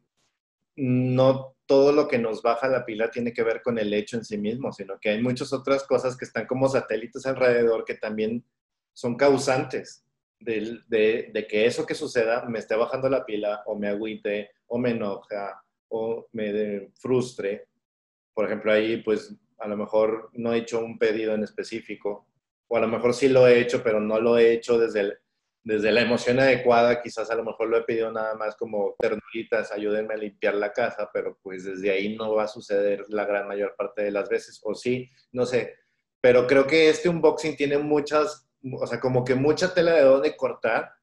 no 0.76 1.54
todo 1.66 1.92
lo 1.92 2.08
que 2.08 2.18
nos 2.18 2.42
baja 2.42 2.68
la 2.68 2.86
pila 2.86 3.10
tiene 3.10 3.34
que 3.34 3.44
ver 3.44 3.62
con 3.62 3.78
el 3.78 3.94
hecho 3.94 4.18
en 4.18 4.26
sí 4.26 4.38
mismo, 4.38 4.72
sino 4.72 5.00
que 5.00 5.10
hay 5.10 5.22
muchas 5.22 5.54
otras 5.54 5.84
cosas 5.84 6.18
que 6.18 6.26
están 6.26 6.46
como 6.46 6.68
satélites 6.68 7.26
alrededor 7.26 7.86
que 7.86 7.96
también 7.96 8.46
son 8.94 9.16
causantes 9.16 10.04
de, 10.44 11.46
que 11.50 11.66
eso 11.66 11.86
que 11.86 11.96
suceda 11.96 12.46
me 12.46 12.60
esté 12.60 12.76
bajando 12.76 13.10
la 13.10 13.26
pila 13.26 13.64
o 13.66 13.78
me 13.78 13.88
agüite 13.88 14.52
o 14.68 14.78
me 14.78 14.92
enoja 14.92 15.64
o 15.90 16.28
me 16.32 16.90
frustre. 17.00 17.68
Por 18.34 18.46
ejemplo, 18.46 18.72
ahí 18.72 18.98
pues 18.98 19.36
a 19.60 19.68
lo 19.68 19.78
mejor 19.78 20.30
no 20.34 20.54
he 20.54 20.60
hecho 20.60 20.80
un 20.80 20.98
pedido 20.98 21.34
en 21.34 21.44
específico 21.44 22.28
o 22.68 22.78
a 22.78 22.82
lo 22.82 22.88
mejor 22.88 23.14
sí 23.14 23.30
lo 23.30 23.48
he 23.48 23.60
hecho, 23.60 23.84
pero 23.84 24.00
no 24.00 24.20
lo 24.20 24.38
he 24.38 24.54
hecho 24.54 24.78
desde 24.78 25.18
desde 25.64 25.94
la 25.94 26.02
emoción 26.02 26.40
adecuada, 26.40 27.02
quizás 27.02 27.32
a 27.32 27.36
lo 27.36 27.44
mejor 27.44 27.70
lo 27.70 27.78
he 27.78 27.84
pedido 27.84 28.12
nada 28.12 28.36
más 28.36 28.56
como 28.56 28.96
ternuritas, 29.00 29.72
ayúdenme 29.72 30.14
a 30.14 30.18
limpiar 30.18 30.56
la 30.56 30.74
casa, 30.74 31.10
pero 31.14 31.40
pues 31.42 31.64
desde 31.64 31.90
ahí 31.90 32.16
no 32.16 32.36
va 32.36 32.44
a 32.44 32.48
suceder 32.50 33.06
la 33.08 33.26
gran 33.26 33.48
mayor 33.48 33.74
parte 33.78 34.04
de 34.04 34.12
las 34.12 34.28
veces, 34.28 34.60
o 34.64 34.76
sí, 34.76 35.10
no 35.32 35.46
sé. 35.46 35.76
Pero 36.22 36.48
creo 36.48 36.68
que 36.68 36.90
este 36.90 37.08
unboxing 37.08 37.56
tiene 37.56 37.78
muchas, 37.78 38.50
o 38.72 38.88
sea, 38.88 39.00
como 39.00 39.24
que 39.24 39.36
mucha 39.36 39.74
tela 39.74 39.94
de 39.94 40.02
dónde 40.02 40.36
cortar, 40.36 40.94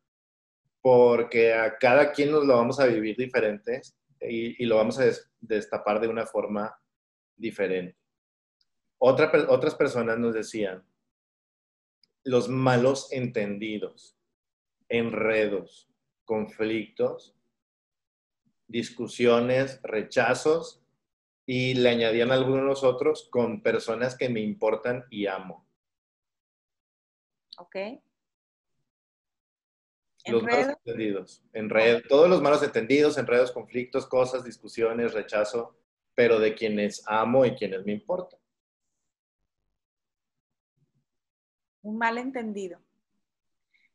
porque 0.80 1.52
a 1.52 1.76
cada 1.78 2.12
quien 2.12 2.30
nos 2.30 2.44
lo 2.44 2.56
vamos 2.56 2.80
a 2.80 2.86
vivir 2.86 3.16
diferentes 3.16 3.96
y, 4.20 4.64
lo 4.64 4.76
vamos 4.76 4.98
a 4.98 5.04
destapar 5.40 6.00
de 6.00 6.08
una 6.08 6.26
forma 6.26 6.74
diferente. 7.36 7.96
Otra, 8.98 9.30
otras 9.48 9.74
personas 9.74 10.18
nos 10.18 10.34
decían, 10.34 10.84
los 12.24 12.48
malos 12.48 13.12
entendidos 13.12 14.20
enredos, 14.90 15.88
conflictos, 16.24 17.34
discusiones, 18.66 19.80
rechazos 19.82 20.82
y 21.46 21.74
le 21.74 21.88
añadían 21.88 22.30
algunos 22.32 22.84
otros 22.84 23.28
con 23.30 23.62
personas 23.62 24.16
que 24.16 24.28
me 24.28 24.40
importan 24.40 25.04
y 25.10 25.26
amo. 25.26 25.66
Ok. 27.60 27.76
Los 30.26 30.42
malos 30.42 30.76
entendidos. 30.84 31.42
Enred, 31.52 32.02
todos 32.08 32.28
los 32.28 32.42
malos 32.42 32.62
entendidos, 32.62 33.16
enredos, 33.16 33.52
conflictos, 33.52 34.06
cosas, 34.06 34.44
discusiones, 34.44 35.14
rechazo, 35.14 35.76
pero 36.14 36.38
de 36.38 36.54
quienes 36.54 37.02
amo 37.06 37.44
y 37.46 37.54
quienes 37.54 37.84
me 37.84 37.92
importan. 37.92 38.38
Un 41.82 41.96
malentendido. 41.96 42.78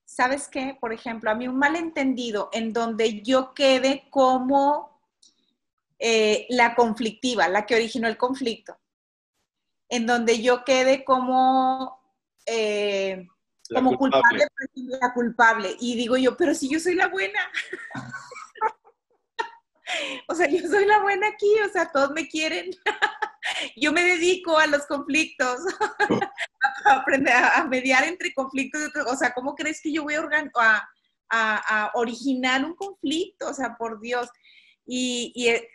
¿sabes 0.06 0.48
qué? 0.48 0.78
Por 0.80 0.94
ejemplo, 0.94 1.30
a 1.30 1.36
mí 1.36 1.48
un 1.48 1.58
malentendido 1.58 2.50
en 2.54 2.72
donde 2.72 3.22
yo 3.22 3.54
quede 3.54 4.08
como 4.10 5.02
eh, 6.00 6.46
la 6.50 6.76
conflictiva, 6.76 7.48
la 7.48 7.66
que 7.66 7.76
originó 7.76 8.08
el 8.08 8.18
conflicto, 8.18 8.78
en 9.90 10.06
donde 10.06 10.42
yo 10.42 10.64
quede 10.64 11.04
como, 11.04 12.00
eh, 12.46 13.28
como 13.74 13.98
culpable. 13.98 14.48
la 14.74 15.14
culpable, 15.14 15.76
y 15.80 15.96
digo 15.96 16.18
yo, 16.18 16.38
pero 16.38 16.54
si 16.54 16.70
yo 16.70 16.80
soy 16.80 16.96
la 16.96 17.08
buena. 17.08 17.40
o 20.28 20.36
sea, 20.36 20.48
yo 20.48 20.68
soy 20.68 20.86
la 20.86 21.02
buena 21.02 21.28
aquí, 21.28 21.52
o 21.66 21.70
sea, 21.70 21.92
todos 21.92 22.12
me 22.12 22.28
quieren. 22.28 22.72
yo 23.76 23.92
me 23.92 24.04
dedico 24.04 24.58
a 24.58 24.68
los 24.68 24.86
conflictos, 24.86 25.62
a 26.86 26.94
aprender 26.94 27.34
a, 27.34 27.64
mediar 27.66 28.04
entre 28.06 28.34
conflictos. 28.34 28.90
O 29.08 29.16
sea, 29.16 29.34
¿cómo 29.34 29.56
crees 29.56 29.82
que 29.82 29.92
yo 29.92 30.04
voy 30.04 30.16
a, 30.16 30.90
a, 31.30 31.92
originar 31.96 32.64
un 32.64 32.76
conflicto? 32.76 33.50
O 33.50 33.54
sea, 33.54 33.76
por 33.78 34.00
Dios. 34.00 34.30
Y, 34.86 35.34
eh, 35.50 35.68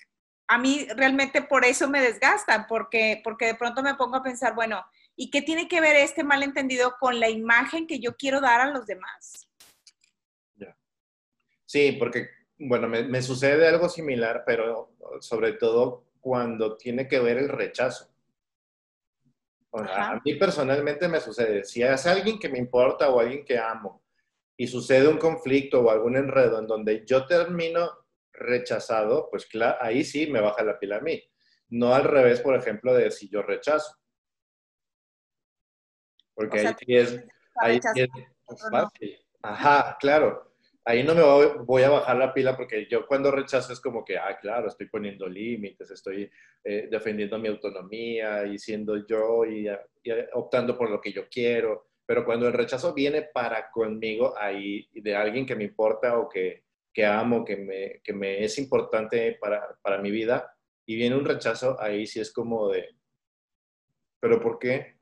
a 0.49 0.59
mí 0.59 0.87
realmente 0.97 1.43
por 1.43 1.65
eso 1.65 1.89
me 1.89 2.01
desgastan, 2.01 2.67
porque, 2.67 3.21
porque 3.23 3.47
de 3.47 3.55
pronto 3.55 3.85
me 3.85 3.95
pongo 3.95 4.17
a 4.17 4.23
pensar, 4.23 4.55
bueno, 4.55 4.85
¿y 5.17 5.31
qué 5.31 5.43
tiene 5.43 5.69
que 5.69 5.81
ver 5.81 5.97
este 5.97 6.25
malentendido 6.25 6.97
con 6.99 7.21
la 7.21 7.29
imagen 7.29 7.87
que 7.87 8.01
yo 8.01 8.17
quiero 8.17 8.41
dar 8.41 8.61
a 8.61 8.71
los 8.71 8.87
demás? 8.87 9.49
Sí, 11.65 11.93
porque, 11.93 12.29
bueno, 12.59 12.89
me, 12.89 13.05
me 13.05 13.23
sucede 13.23 13.69
algo 13.69 13.89
similar, 13.89 14.43
pero 14.45 14.97
sobre 15.21 15.53
todo 15.53 16.11
cuando 16.21 16.77
tiene 16.77 17.07
que 17.07 17.21
ver 17.21 17.39
el 17.39 17.49
rechazo. 17.49 18.13
O 19.71 19.79
sea, 19.85 20.03
Ajá. 20.03 20.11
a 20.13 20.21
mí 20.25 20.35
personalmente 20.35 21.07
me 21.09 21.21
sucede, 21.21 21.65
si 21.65 21.83
es 21.83 22.07
alguien 22.07 22.39
que 22.39 22.49
me 22.49 22.59
importa 22.59 23.09
o 23.09 23.21
alguien 23.21 23.45
que 23.45 23.57
amo 23.57 24.03
y 24.57 24.67
sucede 24.67 25.07
un 25.07 25.19
conflicto 25.19 25.81
o 25.81 25.91
algún 25.91 26.17
enredo 26.17 26.59
en 26.59 26.67
donde 26.67 27.05
yo 27.07 27.25
termino 27.27 27.89
rechazado, 28.33 29.29
pues 29.31 29.47
claro, 29.47 29.79
ahí 29.81 30.05
sí 30.05 30.27
me 30.27 30.41
baja 30.41 30.65
la 30.65 30.79
pila 30.79 30.97
a 30.97 31.01
mí. 31.01 31.23
No 31.69 31.95
al 31.95 32.05
revés, 32.05 32.41
por 32.41 32.57
ejemplo, 32.57 32.93
de 32.93 33.13
si 33.13 33.29
yo 33.29 33.43
rechazo. 33.43 33.97
Porque 36.35 36.59
O 36.59 36.61
sea, 36.61 36.71
ahí 36.71 36.77
sí 36.79 36.97
es, 36.97 37.25
ahí 37.57 37.77
es 37.77 38.09
no. 38.71 38.71
fácil. 38.71 39.19
Ajá, 39.43 39.97
claro. 40.01 40.53
Ahí 40.85 41.05
no 41.05 41.15
me 41.15 41.23
voy, 41.23 41.47
voy 41.65 41.83
a 41.83 41.91
bajar 41.91 42.17
la 42.17 42.33
pila 42.33 42.57
porque 42.57 42.87
yo 42.91 43.07
cuando 43.07 43.31
rechazo 43.31 43.73
es 43.73 43.81
como 43.81 44.05
que, 44.05 44.17
ah, 44.17 44.39
claro, 44.41 44.69
estoy 44.69 44.89
poniendo 44.89 45.29
límites, 45.29 45.91
estoy 45.91 46.31
eh, 46.65 46.89
defendiendo 46.91 47.39
mi 47.39 47.49
autonomía 47.49 48.47
y 48.47 48.59
siendo 48.59 49.07
yo 49.07 49.45
y, 49.45 49.69
y 49.69 50.11
optando 50.33 50.77
por 50.77 50.91
lo 50.91 51.01
que 51.01 51.13
yo 51.13 51.29
quiero. 51.29 51.91
Pero 52.07 52.25
cuando 52.25 52.49
el 52.49 52.55
rechazo 52.55 52.93
viene 52.95 53.23
para 53.23 53.71
conmigo, 53.71 54.35
ahí 54.37 54.89
de 54.93 55.15
alguien 55.15 55.47
que 55.47 55.55
me 55.55 55.65
importa 55.65 56.19
o 56.19 56.29
que, 56.29 56.65
que 56.93 57.05
amo, 57.07 57.45
que 57.45 57.57
me, 57.57 58.01
que 58.03 58.13
me 58.13 58.43
es 58.43 58.59
importante 58.59 59.39
para, 59.41 59.77
para 59.83 59.99
mi 59.99 60.11
vida, 60.11 60.53
y 60.87 60.97
viene 60.97 61.15
un 61.15 61.25
rechazo, 61.25 61.81
ahí 61.81 62.07
sí 62.07 62.19
es 62.19 62.33
como 62.33 62.69
de, 62.69 62.97
¿pero 64.19 64.41
por 64.41 64.59
qué? 64.59 65.00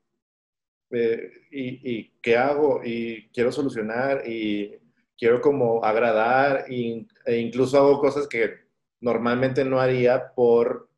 Eh, 0.91 1.31
y, 1.51 1.97
y, 1.97 2.11
qué 2.23 2.37
hago? 2.37 2.81
Y 2.85 3.29
quiero 3.31 3.53
solucionar 3.53 4.27
y 4.27 4.79
quiero 5.17 5.41
como 5.41 5.85
agradar 5.85 6.71
y, 6.71 7.07
e 7.27 7.37
incluso 7.39 7.79
hago 7.79 8.01
cosas 8.01 8.27
que 8.27 8.69
normalmente 9.01 9.65
no 9.65 9.81
haría 9.81 10.33
por 10.35 10.91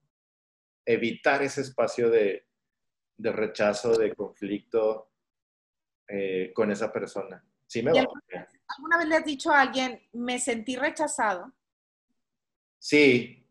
evitar 0.84 1.42
ese 1.42 1.62
espacio 1.62 2.10
de, 2.10 2.46
de 3.16 3.32
rechazo, 3.32 3.96
de 3.96 4.14
conflicto 4.14 5.10
eh, 6.08 6.52
con 6.54 6.70
esa 6.70 6.92
persona. 6.92 7.44
Sí 7.66 7.82
me 7.82 7.90
¿Y 7.90 7.94
va. 7.94 8.00
alguna, 8.00 8.48
¿Alguna 8.76 8.98
vez 8.98 9.08
le 9.08 9.16
has 9.16 9.24
dicho 9.24 9.50
a 9.50 9.60
alguien, 9.60 10.00
me 10.12 10.38
sentí 10.38 10.76
rechazado? 10.76 11.52
Sí, 12.78 13.46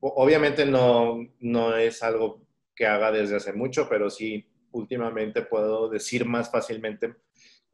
obviamente 0.00 0.64
no, 0.64 1.18
no 1.40 1.76
es 1.76 2.02
algo 2.02 2.46
que 2.74 2.86
haga 2.86 3.10
desde 3.10 3.36
hace 3.36 3.52
mucho, 3.52 3.88
pero 3.88 4.08
sí 4.08 4.48
últimamente 4.78 5.42
puedo 5.42 5.88
decir 5.88 6.24
más 6.24 6.50
fácilmente, 6.50 7.14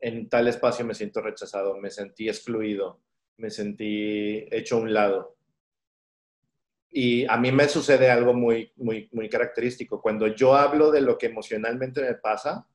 en 0.01 0.29
tal 0.29 0.49
espacio 0.49 0.85
me 0.85 0.95
siento 0.95 1.21
rechazado, 1.21 1.79
me 1.79 1.91
sentí 1.91 2.29
excluido, 2.29 3.01
me 3.37 3.51
sentí 3.51 4.47
hecho 4.51 4.77
a 4.77 4.81
un 4.81 4.93
lado. 4.93 5.37
Y 6.91 7.25
a 7.27 7.37
mí 7.37 7.51
me 7.51 7.69
sucede 7.69 8.11
algo 8.11 8.35
muy, 8.35 8.73
muy, 8.77 9.09
muy 9.13 9.29
característico. 9.29 10.01
Cuando 10.01 10.29
yo 10.29 10.55
hablo 10.55 10.91
de 10.91 11.01
lo 11.01 11.19
que 11.19 11.27
emocionalmente 11.27 12.01
me 12.01 12.15
pasa, 12.15 12.69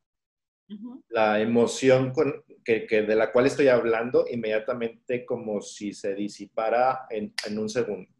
la 1.10 1.39
emoción 1.39 2.12
con, 2.12 2.44
que, 2.63 2.86
que 2.86 3.02
de 3.04 3.15
la 3.15 3.32
cual 3.32 3.46
estoy 3.48 3.70
hablando, 3.70 4.26
inmediatamente 4.30 5.26
como 5.26 5.62
si 5.62 5.94
se 5.94 6.13
disipara 6.13 7.08
en, 7.10 7.34
en 7.48 7.58
un 7.58 7.70
segundo. 7.70 8.12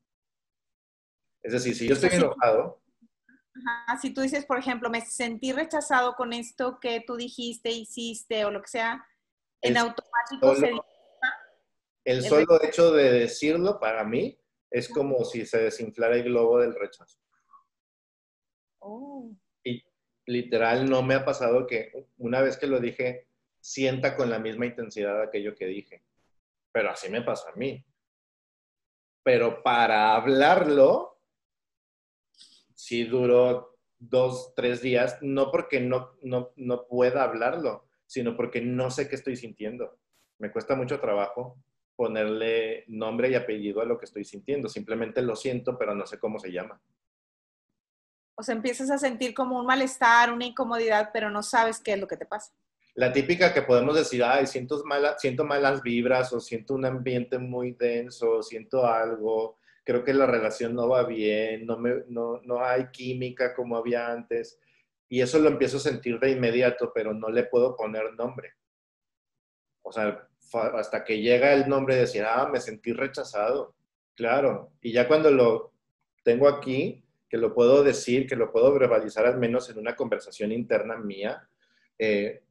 Es 1.42 1.54
decir, 1.54 1.76
si 1.76 1.88
yo 1.88 1.94
estoy 1.94 2.12
enojado, 2.14 2.82
Ajá, 3.66 3.98
Si 4.00 4.14
tú 4.14 4.22
dices, 4.22 4.46
por 4.46 4.58
ejemplo, 4.58 4.90
me 4.90 5.02
sentí 5.02 5.52
rechazado 5.52 6.16
con 6.16 6.34
esto 6.34 6.80
que 6.80 7.04
tú 7.06 7.16
dijiste, 7.16 7.70
hiciste 7.72 8.46
o 8.46 8.52
lo 8.52 8.62
que 8.62 8.68
sea, 8.70 9.06
en 9.62 9.76
Es 9.76 9.84
automático 9.84 10.56
se 10.56 10.62
solo- 10.70 10.86
el 12.06 12.18
El 12.18 12.24
solo 12.30 12.64
hecho 12.64 12.92
de 12.94 13.12
decirlo 13.12 13.80
para 13.80 14.04
mí 14.04 14.40
es 14.72 14.88
como 14.90 15.24
si 15.26 15.46
se 15.46 15.58
desinflara 15.64 16.16
el 16.16 16.24
globo 16.24 16.60
del 16.60 16.74
rechazo. 16.76 17.20
Oh, 18.80 19.32
Y 19.64 19.84
literal 20.26 20.90
no 20.90 21.04
me 21.04 21.16
ha 21.16 21.26
pasado 21.26 21.68
que 21.68 21.92
una 22.18 22.42
vez 22.42 22.58
que 22.58 22.68
lo 22.68 22.80
dije, 22.80 23.28
sienta 23.60 24.16
con 24.16 24.30
la 24.30 24.40
misma 24.40 24.66
intensidad 24.66 25.22
aquello 25.22 25.54
que 25.56 25.66
dije. 25.66 26.04
Pero 26.72 26.92
así 26.92 27.10
me 27.10 27.22
pasa 27.22 27.50
a 27.50 27.56
mí. 27.56 27.84
Pero 29.24 29.62
para 29.62 30.16
hablarlo, 30.16 31.09
sí 32.90 33.04
duró 33.04 33.78
dos, 34.00 34.54
tres 34.56 34.82
días, 34.82 35.20
no 35.22 35.52
porque 35.52 35.80
no, 35.80 36.16
no, 36.24 36.50
no 36.56 36.88
pueda 36.88 37.24
hablarlo, 37.24 37.86
sino 38.08 38.36
porque 38.36 38.62
no 38.62 38.90
sé 38.90 39.08
qué 39.08 39.16
estoy 39.16 39.36
sintiendo. 39.36 40.00
Me 40.40 40.52
cuesta 40.52 40.74
mucho 40.74 41.00
trabajo 41.00 41.56
ponerle 41.96 42.86
nombre 42.88 43.30
y 43.30 43.36
apellido 43.36 43.82
a 43.82 43.86
lo 43.86 44.00
que 44.00 44.06
estoy 44.06 44.24
sintiendo. 44.24 44.70
Simplemente 44.70 45.22
lo 45.22 45.36
siento, 45.36 45.78
pero 45.78 45.94
no 45.94 46.08
sé 46.08 46.18
cómo 46.18 46.40
se 46.40 46.52
llama. 46.52 46.82
O 48.34 48.42
sea, 48.42 48.56
empiezas 48.56 48.90
a 48.90 48.98
sentir 48.98 49.36
como 49.36 49.60
un 49.60 49.68
malestar, 49.68 50.34
una 50.34 50.46
incomodidad, 50.46 51.12
pero 51.14 51.30
no 51.30 51.44
sabes 51.44 51.80
qué 51.80 51.94
es 51.94 52.00
lo 52.00 52.08
que 52.08 52.18
te 52.18 52.26
pasa. 52.26 52.54
La 52.96 53.14
típica 53.14 53.54
que 53.54 53.62
podemos 53.62 53.96
decir, 53.96 54.24
ay, 54.24 54.48
siento, 54.48 54.84
mala, 54.86 55.16
siento 55.20 55.44
malas 55.44 55.84
vibras 55.84 56.34
o 56.34 56.40
siento 56.40 56.74
un 56.74 56.86
ambiente 56.86 57.38
muy 57.38 57.74
denso, 57.74 58.42
siento 58.42 58.88
algo, 58.88 59.59
creo 59.90 60.04
que 60.04 60.14
la 60.14 60.28
relación 60.28 60.76
no 60.76 60.88
va 60.88 61.04
bien, 61.04 61.66
no, 61.66 61.76
me, 61.76 62.04
no, 62.10 62.40
no 62.44 62.64
hay 62.64 62.92
química 62.92 63.56
como 63.56 63.76
había 63.76 64.12
antes. 64.12 64.60
Y 65.08 65.20
eso 65.20 65.40
lo 65.40 65.50
empiezo 65.50 65.78
a 65.78 65.80
sentir 65.80 66.20
de 66.20 66.30
inmediato, 66.30 66.92
pero 66.94 67.12
no 67.12 67.30
le 67.30 67.46
puedo 67.46 67.76
poner 67.76 68.14
nombre. 68.14 68.54
O 69.82 69.92
sea, 69.92 70.30
hasta 70.76 71.04
que 71.04 71.20
llega 71.20 71.54
el 71.54 71.68
nombre 71.68 71.96
de 71.96 72.02
decir, 72.02 72.24
ah, 72.24 72.48
me 72.54 72.60
sentí 72.60 72.94
rechazado. 72.94 73.74
Claro. 74.14 74.74
Y 74.80 74.92
ya 74.92 75.08
cuando 75.08 75.32
lo 75.32 75.74
tengo 76.24 76.48
aquí, 76.48 77.04
que 77.28 77.38
lo 77.38 77.56
puedo 77.56 77.82
decir, 77.82 78.28
que 78.28 78.36
lo 78.36 78.52
puedo 78.52 78.72
verbalizar 78.72 79.26
al 79.26 79.40
menos 79.40 79.72
en 79.72 79.80
una 79.80 79.96
conversación 79.96 80.52
interna 80.52 80.98
mía, 80.98 81.50
eh, 81.98 82.44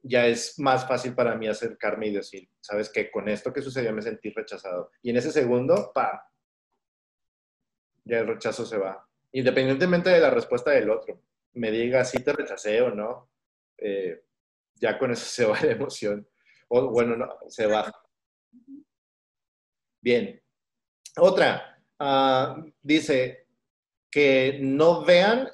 ya 0.00 0.28
es 0.28 0.60
más 0.60 0.86
fácil 0.86 1.12
para 1.16 1.34
mí 1.34 1.48
acercarme 1.48 2.06
y 2.06 2.12
decir, 2.12 2.48
sabes 2.60 2.88
que 2.88 3.10
con 3.10 3.28
esto 3.28 3.52
que 3.52 3.62
sucedió 3.62 3.92
me 3.92 4.02
sentí 4.02 4.30
rechazado. 4.30 4.92
Y 5.02 5.10
en 5.10 5.16
ese 5.16 5.32
segundo, 5.32 5.90
¡pam! 5.92 6.20
Ya 8.04 8.18
el 8.18 8.26
rechazo 8.26 8.66
se 8.66 8.78
va. 8.78 9.06
Independientemente 9.32 10.10
de 10.10 10.20
la 10.20 10.30
respuesta 10.30 10.70
del 10.70 10.90
otro, 10.90 11.20
me 11.54 11.70
diga 11.70 12.04
si 12.04 12.22
te 12.22 12.32
rechacé 12.32 12.80
o 12.82 12.90
no, 12.90 13.30
eh, 13.78 14.24
ya 14.76 14.98
con 14.98 15.12
eso 15.12 15.24
se 15.24 15.44
va 15.44 15.60
la 15.62 15.72
emoción. 15.72 16.28
O 16.68 16.90
bueno, 16.90 17.16
no, 17.16 17.28
se 17.48 17.66
baja. 17.66 17.92
Bien. 20.00 20.42
Otra, 21.16 21.78
uh, 22.00 22.70
dice 22.80 23.46
que 24.10 24.58
no 24.60 25.04
vean 25.04 25.48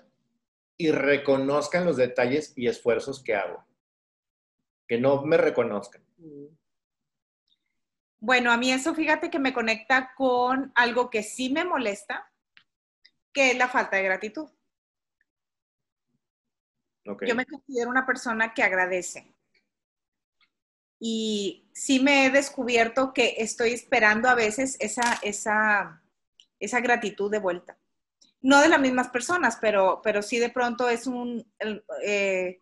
y 0.76 0.92
reconozcan 0.92 1.84
los 1.84 1.96
detalles 1.96 2.52
y 2.56 2.68
esfuerzos 2.68 3.22
que 3.22 3.34
hago 3.34 3.68
que 4.88 4.98
no 4.98 5.22
me 5.22 5.36
reconozcan. 5.36 6.02
Bueno, 8.20 8.50
a 8.50 8.56
mí 8.56 8.72
eso 8.72 8.94
fíjate 8.94 9.30
que 9.30 9.38
me 9.38 9.52
conecta 9.52 10.12
con 10.16 10.72
algo 10.74 11.10
que 11.10 11.22
sí 11.22 11.50
me 11.50 11.64
molesta, 11.64 12.32
que 13.38 13.52
es 13.52 13.56
la 13.56 13.68
falta 13.68 13.96
de 13.96 14.02
gratitud. 14.02 14.50
Okay. 17.06 17.28
Yo 17.28 17.36
me 17.36 17.46
considero 17.46 17.88
una 17.88 18.04
persona 18.04 18.52
que 18.52 18.64
agradece. 18.64 19.32
Y 20.98 21.70
sí 21.72 22.00
me 22.00 22.26
he 22.26 22.30
descubierto 22.30 23.12
que 23.12 23.36
estoy 23.38 23.74
esperando 23.74 24.28
a 24.28 24.34
veces 24.34 24.76
esa, 24.80 25.20
esa, 25.22 26.02
esa 26.58 26.80
gratitud 26.80 27.30
de 27.30 27.38
vuelta. 27.38 27.78
No 28.40 28.60
de 28.60 28.70
las 28.70 28.80
mismas 28.80 29.08
personas, 29.10 29.56
pero, 29.60 30.00
pero 30.02 30.20
sí 30.20 30.40
de 30.40 30.50
pronto 30.50 30.88
es 30.88 31.06
un... 31.06 31.48
Eh, 32.02 32.60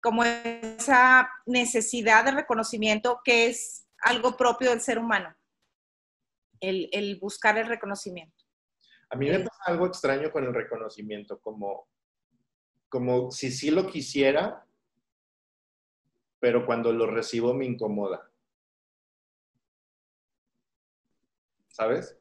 como 0.00 0.24
esa 0.24 1.30
necesidad 1.46 2.24
de 2.24 2.32
reconocimiento 2.32 3.20
que 3.22 3.46
es 3.46 3.86
algo 3.98 4.36
propio 4.36 4.70
del 4.70 4.80
ser 4.80 4.98
humano, 4.98 5.32
el, 6.58 6.88
el 6.90 7.20
buscar 7.20 7.56
el 7.56 7.68
reconocimiento. 7.68 8.41
A 9.12 9.16
mí 9.16 9.28
me 9.28 9.40
pasa 9.40 9.64
algo 9.66 9.86
extraño 9.86 10.32
con 10.32 10.44
el 10.44 10.54
reconocimiento, 10.54 11.38
como, 11.38 11.86
como 12.88 13.30
si 13.30 13.52
sí 13.52 13.70
lo 13.70 13.86
quisiera, 13.86 14.64
pero 16.40 16.64
cuando 16.64 16.94
lo 16.94 17.06
recibo 17.06 17.52
me 17.52 17.66
incomoda. 17.66 18.30
¿Sabes? 21.68 22.18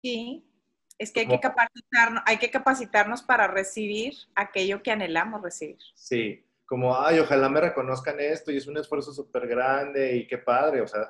Sí, 0.00 0.50
es 0.96 1.12
que 1.12 1.20
hay 1.20 1.28
que, 1.28 1.40
capacitarnos, 1.40 2.22
hay 2.24 2.38
que 2.38 2.50
capacitarnos 2.50 3.22
para 3.22 3.46
recibir 3.46 4.14
aquello 4.34 4.82
que 4.82 4.92
anhelamos 4.92 5.42
recibir. 5.42 5.76
Sí, 5.94 6.42
como, 6.64 6.98
ay, 6.98 7.18
ojalá 7.18 7.50
me 7.50 7.60
reconozcan 7.60 8.18
esto 8.18 8.50
y 8.50 8.56
es 8.56 8.66
un 8.66 8.78
esfuerzo 8.78 9.12
súper 9.12 9.46
grande 9.46 10.16
y 10.16 10.26
qué 10.26 10.38
padre, 10.38 10.80
o 10.80 10.88
sea, 10.88 11.06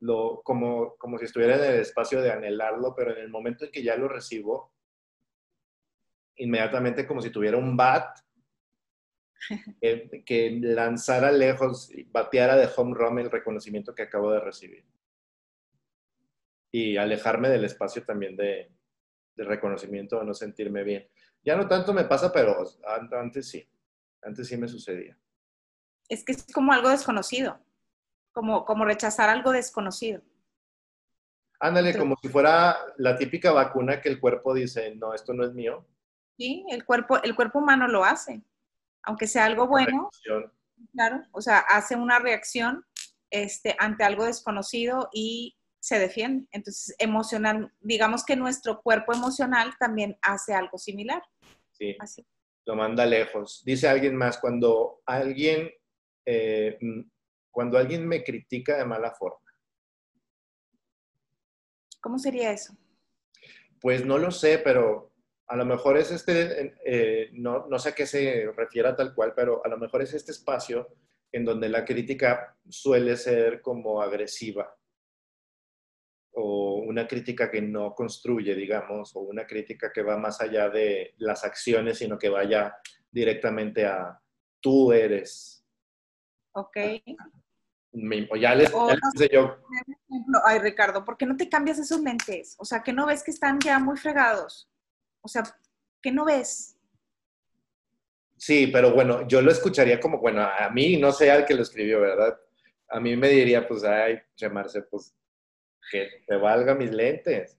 lo, 0.00 0.42
como, 0.42 0.96
como 0.96 1.18
si 1.18 1.24
estuviera 1.24 1.56
en 1.56 1.74
el 1.74 1.80
espacio 1.80 2.20
de 2.22 2.30
anhelarlo, 2.30 2.94
pero 2.94 3.12
en 3.12 3.18
el 3.18 3.28
momento 3.28 3.64
en 3.64 3.72
que 3.72 3.82
ya 3.82 3.96
lo 3.96 4.08
recibo, 4.08 4.72
inmediatamente 6.36 7.06
como 7.06 7.20
si 7.20 7.30
tuviera 7.30 7.56
un 7.56 7.76
bat 7.76 8.18
que, 9.80 10.22
que 10.24 10.58
lanzara 10.60 11.32
lejos, 11.32 11.90
bateara 12.08 12.56
de 12.56 12.68
home 12.76 12.94
run 12.94 13.18
el 13.18 13.30
reconocimiento 13.30 13.94
que 13.94 14.02
acabo 14.02 14.30
de 14.30 14.40
recibir. 14.40 14.84
Y 16.70 16.96
alejarme 16.96 17.48
del 17.48 17.64
espacio 17.64 18.04
también 18.04 18.36
de, 18.36 18.70
de 19.38 19.44
reconocimiento 19.44 20.18
o 20.18 20.24
no 20.24 20.34
sentirme 20.34 20.82
bien. 20.82 21.08
Ya 21.42 21.56
no 21.56 21.66
tanto 21.66 21.94
me 21.94 22.04
pasa, 22.04 22.32
pero 22.32 22.58
antes 23.12 23.48
sí, 23.48 23.66
antes 24.22 24.48
sí 24.48 24.56
me 24.56 24.68
sucedía. 24.68 25.16
Es 26.08 26.24
que 26.24 26.32
es 26.32 26.44
como 26.52 26.72
algo 26.72 26.88
desconocido, 26.88 27.60
como, 28.32 28.64
como 28.64 28.84
rechazar 28.84 29.28
algo 29.28 29.52
desconocido. 29.52 30.22
Ándale, 31.60 31.96
como 31.96 32.16
si 32.22 32.28
fuera 32.28 32.76
la 32.98 33.16
típica 33.16 33.50
vacuna 33.52 34.00
que 34.00 34.08
el 34.08 34.20
cuerpo 34.20 34.54
dice, 34.54 34.94
no, 34.94 35.12
esto 35.12 35.34
no 35.34 35.44
es 35.44 35.52
mío. 35.52 35.84
Sí, 36.36 36.64
el 36.70 36.84
cuerpo, 36.84 37.20
el 37.22 37.34
cuerpo 37.34 37.58
humano 37.58 37.88
lo 37.88 38.04
hace, 38.04 38.42
aunque 39.02 39.26
sea 39.26 39.44
algo 39.44 39.66
bueno. 39.66 40.08
Claro, 40.92 41.24
o 41.32 41.40
sea, 41.40 41.58
hace 41.58 41.96
una 41.96 42.20
reacción 42.20 42.84
este, 43.30 43.74
ante 43.80 44.04
algo 44.04 44.24
desconocido 44.24 45.08
y 45.12 45.56
se 45.80 45.98
defiende. 45.98 46.46
Entonces, 46.52 46.94
emocional, 46.98 47.72
digamos 47.80 48.24
que 48.24 48.36
nuestro 48.36 48.80
cuerpo 48.80 49.12
emocional 49.12 49.74
también 49.80 50.16
hace 50.22 50.54
algo 50.54 50.78
similar. 50.78 51.22
Sí, 51.72 51.96
Así. 51.98 52.24
lo 52.66 52.76
manda 52.76 53.04
lejos. 53.04 53.62
Dice 53.64 53.88
alguien 53.88 54.14
más, 54.14 54.38
cuando 54.38 55.02
alguien, 55.06 55.70
eh, 56.24 56.78
cuando 57.58 57.76
alguien 57.76 58.06
me 58.06 58.22
critica 58.22 58.76
de 58.76 58.84
mala 58.84 59.10
forma, 59.10 59.40
¿Cómo 62.00 62.16
sería 62.16 62.52
eso? 62.52 62.72
Pues 63.80 64.06
no 64.06 64.16
lo 64.16 64.30
sé, 64.30 64.60
pero 64.60 65.12
a 65.48 65.56
lo 65.56 65.66
mejor 65.66 65.98
es 65.98 66.12
este, 66.12 66.76
eh, 66.84 67.30
no, 67.32 67.66
no, 67.66 67.80
sé 67.80 67.88
a 67.88 67.94
qué 67.96 68.06
se 68.06 68.52
refiere 68.56 68.92
tal 68.92 69.12
cual, 69.12 69.32
pero 69.34 69.60
a 69.64 69.68
lo 69.68 69.76
mejor 69.76 70.02
es 70.02 70.14
este 70.14 70.30
espacio 70.30 70.86
en 71.32 71.44
donde 71.44 71.68
la 71.68 71.84
crítica 71.84 72.56
suele 72.68 73.16
ser 73.16 73.60
como 73.60 74.00
agresiva 74.00 74.72
o 76.34 76.76
una 76.76 77.08
crítica 77.08 77.50
que 77.50 77.60
no 77.60 77.92
construye, 77.92 78.54
digamos, 78.54 79.16
o 79.16 79.20
una 79.22 79.48
crítica 79.48 79.90
que 79.92 80.02
va 80.02 80.16
más 80.16 80.40
allá 80.40 80.68
de 80.68 81.16
las 81.16 81.42
acciones, 81.42 81.98
sino 81.98 82.18
que 82.18 82.28
vaya 82.28 82.76
directamente 83.10 83.84
a 83.84 84.16
tú 84.60 84.92
eres. 84.92 85.66
Ok 86.52 86.76
ya 87.92 88.54
les, 88.54 88.70
yo. 89.32 89.58
Ay, 90.44 90.58
Ricardo, 90.58 91.04
¿por 91.04 91.16
qué 91.16 91.26
no 91.26 91.36
te 91.36 91.48
cambias 91.48 91.78
esos 91.78 92.00
lentes? 92.00 92.54
O 92.58 92.64
sea, 92.64 92.82
que 92.82 92.92
no 92.92 93.06
ves 93.06 93.22
que 93.22 93.30
están 93.30 93.58
ya 93.60 93.78
muy 93.78 93.96
fregados. 93.96 94.68
O 95.20 95.28
sea, 95.28 95.42
¿qué 96.02 96.12
no 96.12 96.24
ves? 96.24 96.76
Sí, 98.36 98.68
pero 98.68 98.92
bueno, 98.92 99.26
yo 99.26 99.40
lo 99.42 99.50
escucharía 99.50 99.98
como, 99.98 100.18
bueno, 100.18 100.42
a 100.42 100.70
mí 100.70 100.96
no 100.96 101.10
sé 101.12 101.30
al 101.30 101.44
que 101.44 101.54
lo 101.54 101.62
escribió, 101.62 102.00
¿verdad? 102.00 102.38
A 102.88 103.00
mí 103.00 103.16
me 103.16 103.28
diría, 103.28 103.66
pues, 103.66 103.82
ay, 103.84 104.20
llamarse, 104.36 104.82
pues, 104.82 105.14
que 105.90 106.22
te 106.26 106.36
valga 106.36 106.74
mis 106.74 106.90
lentes. 106.90 107.58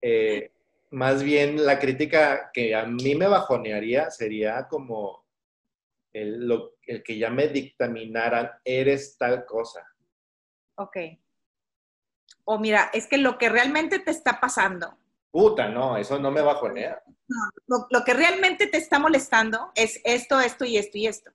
Eh, 0.00 0.52
más 0.90 1.22
bien 1.22 1.66
la 1.66 1.78
crítica 1.78 2.50
que 2.52 2.74
a 2.74 2.86
mí 2.86 3.14
me 3.14 3.26
bajonearía 3.26 4.10
sería 4.10 4.66
como 4.68 5.25
el, 6.16 6.48
lo, 6.48 6.76
el 6.82 7.02
que 7.02 7.18
ya 7.18 7.30
me 7.30 7.48
dictaminaran, 7.48 8.50
eres 8.64 9.18
tal 9.18 9.44
cosa. 9.44 9.86
Ok. 10.76 10.96
O 12.44 12.58
mira, 12.58 12.90
es 12.94 13.06
que 13.06 13.18
lo 13.18 13.36
que 13.36 13.50
realmente 13.50 13.98
te 13.98 14.12
está 14.12 14.40
pasando. 14.40 14.96
Puta, 15.30 15.68
no, 15.68 15.98
eso 15.98 16.18
no 16.18 16.30
me 16.30 16.40
bajonea. 16.40 17.02
No, 17.66 17.86
lo, 17.90 18.02
que 18.04 18.14
realmente 18.14 18.68
te 18.68 18.78
está 18.78 18.98
molestando 18.98 19.72
es 19.74 20.00
esto, 20.04 20.40
esto 20.40 20.64
y 20.64 20.78
esto 20.78 20.96
y 20.96 21.06
esto. 21.06 21.30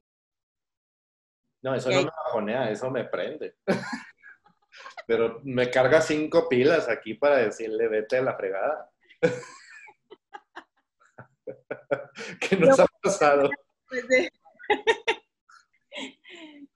No, 1.62 1.76
eso 1.76 1.92
no 1.92 1.98
me 1.98 2.06
bajonea, 2.06 2.72
eso 2.72 2.90
me 2.90 3.04
prende. 3.04 3.58
Pero 5.06 5.42
me 5.44 5.70
carga 5.70 6.02
cinco 6.02 6.50
pilas 6.50 6.90
aquí 6.90 7.14
para 7.14 7.38
decirle, 7.38 7.88
vete 7.88 8.18
a 8.18 8.24
la 8.24 8.36
fregada. 8.36 8.90
¿Qué 12.40 12.58
nos 12.58 12.80
ha 12.80 12.88
pasado? 13.04 13.48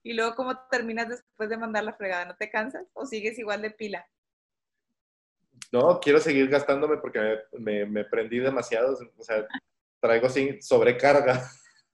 y 0.03 0.13
luego, 0.13 0.35
¿cómo 0.35 0.57
terminas 0.69 1.09
después 1.09 1.49
de 1.49 1.57
mandar 1.57 1.83
la 1.83 1.93
fregada? 1.93 2.25
¿No 2.25 2.35
te 2.35 2.49
cansas 2.49 2.85
o 2.93 3.05
sigues 3.05 3.37
igual 3.39 3.61
de 3.61 3.71
pila? 3.71 4.07
No, 5.71 5.99
quiero 5.99 6.19
seguir 6.19 6.49
gastándome 6.49 6.97
porque 6.97 7.39
me, 7.53 8.05
prendí 8.05 8.39
demasiado. 8.39 8.97
O 9.17 9.23
sea, 9.23 9.45
traigo 9.99 10.29
sin 10.29 10.61
sobrecarga. 10.61 11.49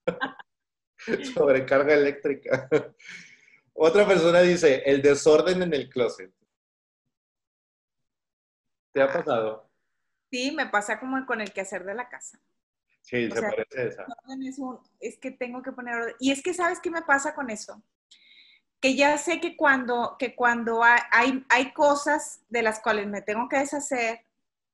sobrecarga 1.33 1.93
eléctrica. 1.93 2.69
Otra 3.73 4.07
persona 4.07 4.41
dice, 4.41 4.83
el 4.85 5.01
desorden 5.01 5.63
en 5.63 5.73
el 5.73 5.89
closet. 5.89 6.31
¿Te 8.93 9.01
ha 9.01 9.05
ah. 9.05 9.13
pasado? 9.13 9.71
Sí, 10.31 10.51
me 10.51 10.67
pasa 10.67 10.99
como 10.99 11.25
con 11.25 11.41
el 11.41 11.51
quehacer 11.51 11.83
de 11.83 11.95
la 11.95 12.07
casa. 12.07 12.39
Sí, 13.01 13.29
se 13.29 13.41
parece 13.41 13.87
esa. 13.87 14.05
Es, 14.99 15.17
que 15.17 15.31
tengo 15.31 15.61
que 15.61 15.71
poner 15.71 15.95
orden. 15.95 16.15
Y 16.19 16.31
es 16.31 16.41
que, 16.41 16.53
¿sabes 16.53 16.79
qué 16.79 16.89
me 16.89 17.01
pasa 17.01 17.33
con 17.33 17.49
eso? 17.49 17.83
Que 18.79 18.95
ya 18.95 19.17
sé 19.17 19.39
que 19.39 19.57
cuando, 19.57 20.15
que 20.17 20.35
cuando 20.35 20.81
hay, 20.83 21.45
hay 21.49 21.73
cosas 21.73 22.41
de 22.49 22.63
las 22.63 22.79
cuales 22.79 23.07
me 23.07 23.21
tengo 23.21 23.47
que 23.49 23.57
deshacer, 23.57 24.25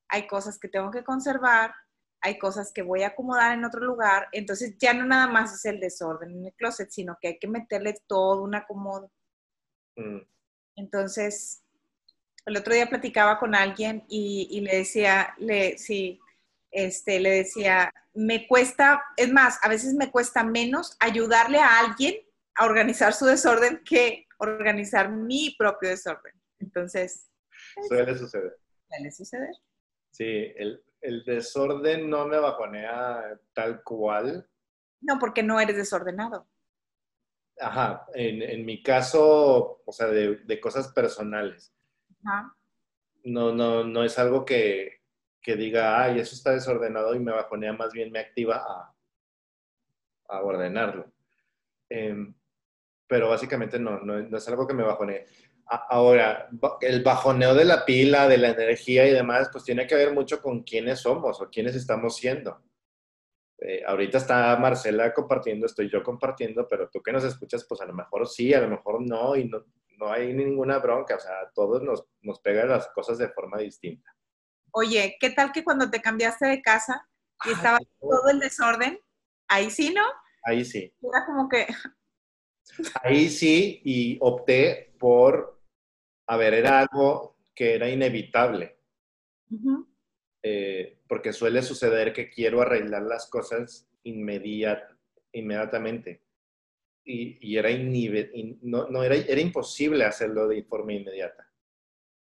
hay 0.10 0.28
cosas 0.28 0.60
que 0.60 0.70
tengo 0.70 0.92
que 0.92 1.04
conservar, 1.04 1.74
hay 2.22 2.38
cosas 2.38 2.72
que 2.74 2.82
voy 2.82 3.04
a 3.04 3.08
acomodar 3.08 3.54
en 3.54 3.66
otro 3.66 3.82
lugar, 3.82 4.28
entonces 4.32 4.76
ya 4.78 4.94
no 4.94 5.06
nada 5.06 5.28
más 5.28 5.54
es 5.54 5.66
el 5.66 5.80
desorden 5.80 6.32
en 6.32 6.46
el 6.46 6.54
closet, 6.54 6.90
sino 6.90 7.18
que 7.22 7.28
hay 7.30 7.40
que 7.40 7.48
meterle 7.48 7.96
todo 8.08 8.44
un 8.44 8.56
acomodo. 8.56 9.12
Mm. 9.96 10.20
Entonces, 10.76 11.64
el 12.46 12.58
otro 12.58 12.74
día 12.74 12.88
platicaba 12.88 13.40
con 13.40 13.56
alguien 13.56 14.06
y, 14.08 14.48
y 14.52 14.62
le 14.62 14.78
decía, 14.78 15.34
le, 15.38 15.78
sí, 15.78 16.20
este, 16.72 17.20
le 17.20 17.32
decía, 17.32 17.94
me 18.14 18.48
cuesta, 18.48 19.04
es 19.16 19.32
más, 19.32 19.60
a 19.64 19.70
veces 19.70 19.94
me 19.94 20.12
cuesta 20.12 20.44
menos 20.44 20.98
ayudarle 21.00 21.60
a 21.60 21.80
alguien 21.80 22.16
a 22.56 22.66
organizar 22.66 23.14
su 23.14 23.26
desorden 23.26 23.84
que 23.84 24.26
organizar 24.40 25.12
mi 25.12 25.56
propio 25.58 25.90
desorden. 25.90 26.34
Entonces. 26.60 27.30
Suele 27.88 28.18
suceder. 28.18 28.58
Suele 28.88 29.12
suceder. 29.12 29.56
Sí, 30.12 30.54
el, 30.56 30.84
desorden 31.26 32.10
no 32.10 32.28
me 32.28 32.38
bajonea 32.38 33.40
tal 33.54 33.84
cual. 33.84 34.50
No, 35.02 35.20
porque 35.20 35.44
no 35.44 35.60
eres 35.60 35.78
desordenado. 35.78 36.48
Ajá, 37.60 38.06
en, 38.14 38.66
mi 38.66 38.84
caso, 38.84 39.82
o 39.86 39.92
sea, 39.92 40.08
de, 40.08 40.38
de 40.38 40.60
cosas 40.60 40.90
personales. 40.90 41.74
Ajá. 42.24 42.56
No, 43.24 43.54
no, 43.54 43.84
no 43.84 44.04
es 44.04 44.18
algo 44.20 44.46
que, 44.46 45.02
que 45.48 45.56
diga, 45.56 46.04
ay, 46.04 46.20
eso 46.20 46.36
está 46.36 46.52
desordenado 46.52 47.16
y 47.16 47.20
me 47.20 47.32
bajonea, 47.32 47.72
más 47.72 47.94
bien 47.94 48.12
me 48.12 48.20
activa 48.20 48.58
a, 48.68 48.94
a 50.28 50.42
ordenarlo. 50.42 51.10
Em, 51.88 52.36
pero 53.08 53.30
básicamente 53.30 53.80
no, 53.80 54.02
no, 54.02 54.38
es 54.38 54.48
algo 54.50 54.68
que 54.68 54.74
me 54.74 54.84
bajonee. 54.84 55.26
Ahora, 55.66 56.50
el 56.82 57.02
bajoneo 57.02 57.56
de 57.56 57.64
la 57.64 57.86
pila, 57.86 58.28
de 58.28 58.38
la 58.40 58.50
energía 58.50 59.08
y 59.08 59.14
demás, 59.14 59.48
pues 59.50 59.64
tiene 59.64 59.88
que 59.88 59.96
ver 59.96 60.14
mucho 60.14 60.42
con 60.42 60.64
quiénes 60.64 61.00
somos 61.00 61.40
o 61.40 61.50
quiénes 61.50 61.78
estamos 61.78 62.18
siendo. 62.18 62.62
Eh, 63.60 63.84
ahorita 63.88 64.18
está 64.18 64.58
Marcela 64.58 65.14
compartiendo, 65.14 65.66
estoy 65.66 65.90
yo 65.90 66.04
compartiendo, 66.04 66.68
pero 66.68 66.90
tú 66.90 67.02
que 67.02 67.14
nos 67.14 67.24
escuchas, 67.24 67.66
pues 67.70 67.80
a 67.80 67.86
lo 67.86 67.94
mejor 67.94 68.28
sí, 68.28 68.54
a 68.54 68.60
lo 68.60 68.68
mejor 68.68 69.02
no, 69.02 69.38
y 69.38 69.46
no, 69.46 69.64
no 69.98 70.12
hay 70.12 70.34
ninguna 70.34 70.80
bronca, 70.80 71.16
o 71.16 71.20
sea, 71.22 71.50
todos 71.56 71.82
nos, 71.84 72.06
nos 72.22 72.42
pegan 72.42 72.68
las 72.68 72.90
cosas 72.90 73.18
de 73.18 73.30
forma 73.30 73.60
distinta 73.60 74.17
oye, 74.78 75.18
¿qué 75.20 75.32
tal 75.32 75.52
que 75.52 75.64
cuando 75.64 75.90
te 75.90 76.02
cambiaste 76.02 76.46
de 76.46 76.62
casa 76.62 77.10
y 77.46 77.52
estaba 77.52 77.80
todo 78.00 78.30
el 78.30 78.40
desorden? 78.40 79.00
Ahí 79.48 79.72
sí, 79.72 79.92
¿no? 79.94 80.04
Ahí 80.44 80.64
sí. 80.64 80.94
Era 81.02 81.26
como 81.26 81.50
que... 81.50 81.68
Ahí 83.04 83.30
sí, 83.30 83.82
y 83.84 84.18
opté 84.22 84.94
por, 85.00 85.60
a 86.28 86.38
ver, 86.38 86.54
era 86.54 86.80
algo 86.80 87.38
que 87.56 87.74
era 87.76 87.90
inevitable. 87.90 88.78
Eh, 90.44 91.00
porque 91.08 91.34
suele 91.34 91.64
suceder 91.64 92.14
que 92.14 92.30
quiero 92.30 92.62
arreglar 92.62 93.02
las 93.04 93.28
cosas 93.28 93.90
inmediatamente. 94.04 96.22
Y, 97.06 97.58
era, 97.58 97.70
no, 98.62 98.90
no 98.90 99.02
era, 99.02 99.16
era 99.16 99.40
imposible 99.40 100.04
hacerlo 100.04 100.46
de 100.48 100.62
forma 100.64 100.92
inmediata. 100.94 101.50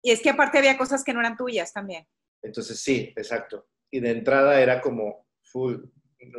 Y 0.02 0.10
es 0.12 0.20
que 0.20 0.28
aparte 0.30 0.58
había 0.58 0.78
cosas 0.78 1.02
que 1.02 1.14
no 1.14 1.20
eran 1.20 1.36
tuyas 1.36 1.72
también. 1.72 2.06
Entonces 2.46 2.80
sí, 2.80 3.12
exacto. 3.16 3.66
Y 3.90 4.00
de 4.00 4.10
entrada 4.10 4.60
era 4.60 4.80
como 4.80 5.26
full, 5.42 5.76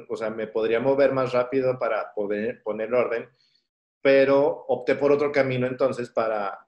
o 0.09 0.15
sea, 0.15 0.29
me 0.29 0.47
podría 0.47 0.79
mover 0.79 1.11
más 1.11 1.33
rápido 1.33 1.77
para 1.77 2.13
poder 2.13 2.63
poner 2.63 2.93
orden, 2.93 3.29
pero 4.01 4.65
opté 4.67 4.95
por 4.95 5.11
otro 5.11 5.31
camino 5.31 5.67
entonces 5.67 6.09
para, 6.09 6.67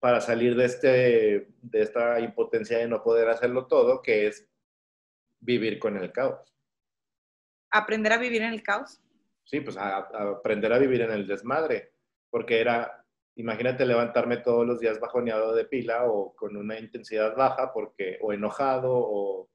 para 0.00 0.20
salir 0.20 0.56
de, 0.56 0.64
este, 0.64 0.88
de 1.60 1.82
esta 1.82 2.18
impotencia 2.20 2.78
de 2.78 2.88
no 2.88 3.02
poder 3.02 3.28
hacerlo 3.28 3.66
todo, 3.66 4.02
que 4.02 4.26
es 4.26 4.48
vivir 5.40 5.78
con 5.78 5.96
el 5.96 6.12
caos. 6.12 6.54
¿Aprender 7.70 8.12
a 8.12 8.18
vivir 8.18 8.42
en 8.42 8.52
el 8.52 8.62
caos? 8.62 9.00
Sí, 9.44 9.60
pues 9.60 9.76
a 9.76 9.98
aprender 9.98 10.72
a 10.72 10.78
vivir 10.78 11.02
en 11.02 11.10
el 11.10 11.26
desmadre, 11.26 11.92
porque 12.30 12.60
era 12.60 13.01
imagínate 13.36 13.86
levantarme 13.86 14.38
todos 14.38 14.66
los 14.66 14.80
días 14.80 15.00
bajoneado 15.00 15.54
de 15.54 15.64
pila 15.64 16.04
o 16.04 16.34
con 16.34 16.56
una 16.56 16.78
intensidad 16.78 17.34
baja 17.36 17.72
porque 17.72 18.18
o 18.20 18.32
enojado 18.32 18.92
o 18.92 19.50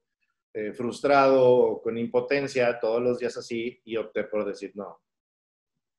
eh, 0.54 0.72
frustrado 0.72 1.44
o 1.48 1.82
con 1.82 1.96
impotencia 1.98 2.78
todos 2.80 3.02
los 3.02 3.18
días 3.18 3.36
así 3.36 3.80
y 3.84 3.96
opté 3.96 4.24
por 4.24 4.44
decir, 4.44 4.72
no, 4.74 5.00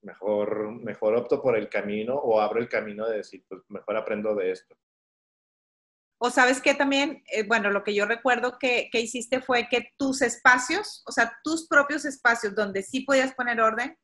mejor, 0.01 0.71
mejor 0.83 1.15
opto 1.15 1.41
por 1.41 1.57
el 1.57 1.69
camino 1.69 2.15
o 2.15 2.41
abro 2.41 2.59
el 2.59 2.67
camino 2.67 3.07
de 3.07 3.17
decir, 3.17 3.45
pues 3.47 3.61
mejor 3.69 3.95
aprendo 3.95 4.35
de 4.35 4.51
esto. 4.51 4.75
O 6.21 6.29
sabes 6.29 6.61
que 6.61 6.73
también, 6.73 7.23
eh, 7.31 7.43
bueno, 7.43 7.69
lo 7.69 7.83
que 7.83 7.93
yo 7.93 8.05
recuerdo 8.05 8.57
que, 8.59 8.89
que, 8.91 8.99
hiciste 8.99 9.39
fue 9.39 9.69
que 9.69 9.93
tus 9.97 10.21
espacios, 10.21 11.01
o 11.07 11.13
sea, 11.13 11.31
tus 11.43 11.65
propios 11.67 12.03
espacios 12.03 12.53
donde 12.53 12.83
sí 12.83 13.01
podías 13.01 13.33
poner 13.33 13.61
orden, 13.61 13.97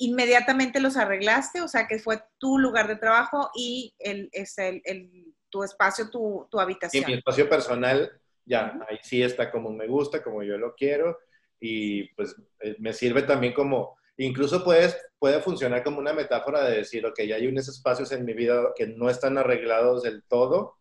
inmediatamente 0.00 0.80
los 0.80 0.96
arreglaste, 0.96 1.60
o 1.60 1.68
sea, 1.68 1.86
que 1.86 1.98
fue 1.98 2.22
tu 2.38 2.58
lugar 2.58 2.88
de 2.88 2.96
trabajo 2.96 3.50
y 3.54 3.94
el, 3.98 4.30
es 4.32 4.56
el, 4.58 4.80
el 4.84 5.34
tu 5.50 5.62
espacio, 5.62 6.10
tu, 6.10 6.48
tu 6.50 6.58
habitación. 6.58 7.04
Y 7.04 7.06
mi 7.06 7.18
espacio 7.18 7.48
personal, 7.48 8.10
ya, 8.44 8.80
ahí 8.88 8.98
sí 9.02 9.22
está 9.22 9.50
como 9.50 9.70
me 9.70 9.86
gusta, 9.86 10.22
como 10.22 10.42
yo 10.42 10.56
lo 10.56 10.74
quiero, 10.74 11.18
y 11.60 12.12
pues 12.14 12.34
eh, 12.60 12.76
me 12.78 12.94
sirve 12.94 13.22
también 13.22 13.52
como, 13.52 13.98
incluso 14.16 14.64
puedes, 14.64 14.96
puede 15.18 15.40
funcionar 15.40 15.84
como 15.84 15.98
una 15.98 16.14
metáfora 16.14 16.64
de 16.64 16.78
decir, 16.78 17.04
ok, 17.04 17.18
hay 17.18 17.46
unos 17.46 17.68
espacios 17.68 18.10
en 18.12 18.24
mi 18.24 18.32
vida 18.32 18.72
que 18.74 18.86
no 18.86 19.10
están 19.10 19.36
arreglados 19.36 20.02
del 20.02 20.24
todo, 20.24 20.78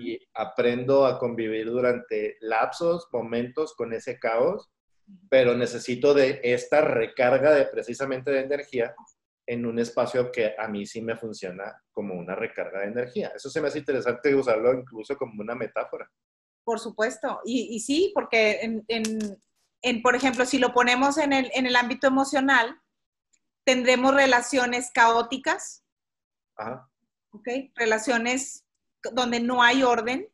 y 0.00 0.18
aprendo 0.34 1.06
a 1.06 1.20
convivir 1.20 1.66
durante 1.70 2.36
lapsos, 2.40 3.06
momentos 3.12 3.74
con 3.74 3.92
ese 3.92 4.18
caos, 4.18 4.68
pero 5.28 5.54
necesito 5.54 6.14
de 6.14 6.40
esta 6.42 6.80
recarga 6.80 7.52
de 7.52 7.66
precisamente 7.66 8.30
de 8.30 8.40
energía 8.40 8.94
en 9.46 9.64
un 9.64 9.78
espacio 9.78 10.30
que 10.30 10.54
a 10.58 10.68
mí 10.68 10.86
sí 10.86 11.00
me 11.00 11.16
funciona 11.16 11.82
como 11.90 12.14
una 12.14 12.34
recarga 12.34 12.80
de 12.80 12.88
energía. 12.88 13.32
Eso 13.34 13.48
se 13.48 13.60
me 13.60 13.68
hace 13.68 13.78
interesante 13.78 14.34
usarlo 14.34 14.74
incluso 14.74 15.16
como 15.16 15.40
una 15.40 15.54
metáfora. 15.54 16.10
Por 16.64 16.78
supuesto, 16.78 17.40
y, 17.44 17.74
y 17.74 17.80
sí, 17.80 18.12
porque 18.14 18.60
en, 18.60 18.84
en, 18.88 19.38
en, 19.80 20.02
por 20.02 20.14
ejemplo, 20.14 20.44
si 20.44 20.58
lo 20.58 20.74
ponemos 20.74 21.16
en 21.16 21.32
el, 21.32 21.50
en 21.54 21.66
el 21.66 21.76
ámbito 21.76 22.06
emocional, 22.06 22.78
tendremos 23.64 24.14
relaciones 24.14 24.90
caóticas, 24.92 25.82
Ajá. 26.56 26.90
¿ok? 27.30 27.48
Relaciones 27.74 28.66
donde 29.12 29.40
no 29.40 29.62
hay 29.62 29.82
orden 29.82 30.28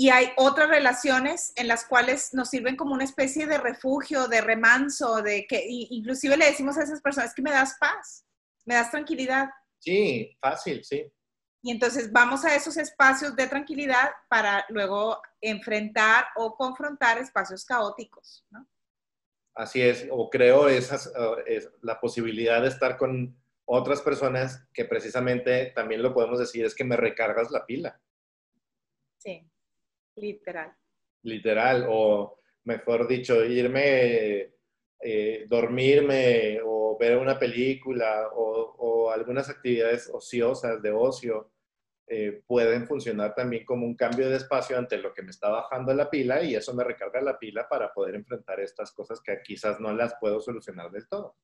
y 0.00 0.08
hay 0.08 0.32
otras 0.38 0.70
relaciones 0.70 1.52
en 1.56 1.68
las 1.68 1.84
cuales 1.84 2.32
nos 2.32 2.48
sirven 2.48 2.74
como 2.74 2.94
una 2.94 3.04
especie 3.04 3.46
de 3.46 3.58
refugio, 3.58 4.28
de 4.28 4.40
remanso, 4.40 5.20
de 5.20 5.46
que 5.46 5.62
inclusive 5.68 6.38
le 6.38 6.46
decimos 6.46 6.78
a 6.78 6.84
esas 6.84 7.02
personas 7.02 7.34
que 7.34 7.42
me 7.42 7.50
das 7.50 7.76
paz, 7.78 8.24
me 8.64 8.76
das 8.76 8.90
tranquilidad. 8.90 9.50
Sí, 9.78 10.34
fácil, 10.40 10.82
sí. 10.84 11.04
Y 11.62 11.70
entonces 11.70 12.10
vamos 12.10 12.46
a 12.46 12.54
esos 12.54 12.78
espacios 12.78 13.36
de 13.36 13.46
tranquilidad 13.46 14.08
para 14.30 14.64
luego 14.70 15.20
enfrentar 15.38 16.24
o 16.34 16.56
confrontar 16.56 17.18
espacios 17.18 17.66
caóticos, 17.66 18.46
¿no? 18.48 18.66
Así 19.54 19.82
es, 19.82 20.08
o 20.10 20.30
creo 20.30 20.70
esas, 20.70 21.12
es 21.44 21.70
la 21.82 22.00
posibilidad 22.00 22.62
de 22.62 22.68
estar 22.68 22.96
con 22.96 23.38
otras 23.66 24.00
personas 24.00 24.66
que 24.72 24.86
precisamente 24.86 25.74
también 25.76 26.02
lo 26.02 26.14
podemos 26.14 26.38
decir 26.38 26.64
es 26.64 26.74
que 26.74 26.84
me 26.84 26.96
recargas 26.96 27.50
la 27.50 27.66
pila. 27.66 28.00
Sí, 29.18 29.46
literal. 30.16 30.74
Literal, 31.22 31.86
o 31.88 32.38
mejor 32.64 33.06
dicho, 33.06 33.44
irme, 33.44 34.54
eh, 35.00 35.46
dormirme 35.48 36.60
o 36.64 36.96
ver 36.98 37.16
una 37.16 37.38
película 37.38 38.28
o, 38.34 38.74
o 38.78 39.10
algunas 39.10 39.48
actividades 39.48 40.10
ociosas 40.12 40.80
de 40.82 40.90
ocio 40.92 41.50
eh, 42.12 42.42
pueden 42.44 42.88
funcionar 42.88 43.36
también 43.36 43.64
como 43.64 43.86
un 43.86 43.94
cambio 43.94 44.28
de 44.28 44.36
espacio 44.36 44.76
ante 44.76 44.98
lo 44.98 45.14
que 45.14 45.22
me 45.22 45.30
está 45.30 45.48
bajando 45.48 45.94
la 45.94 46.10
pila 46.10 46.42
y 46.42 46.56
eso 46.56 46.74
me 46.74 46.82
recarga 46.82 47.20
la 47.20 47.38
pila 47.38 47.68
para 47.68 47.92
poder 47.92 48.16
enfrentar 48.16 48.58
estas 48.58 48.90
cosas 48.90 49.20
que 49.20 49.40
quizás 49.44 49.78
no 49.78 49.92
las 49.92 50.16
puedo 50.18 50.40
solucionar 50.40 50.90
del 50.90 51.06
todo. 51.06 51.36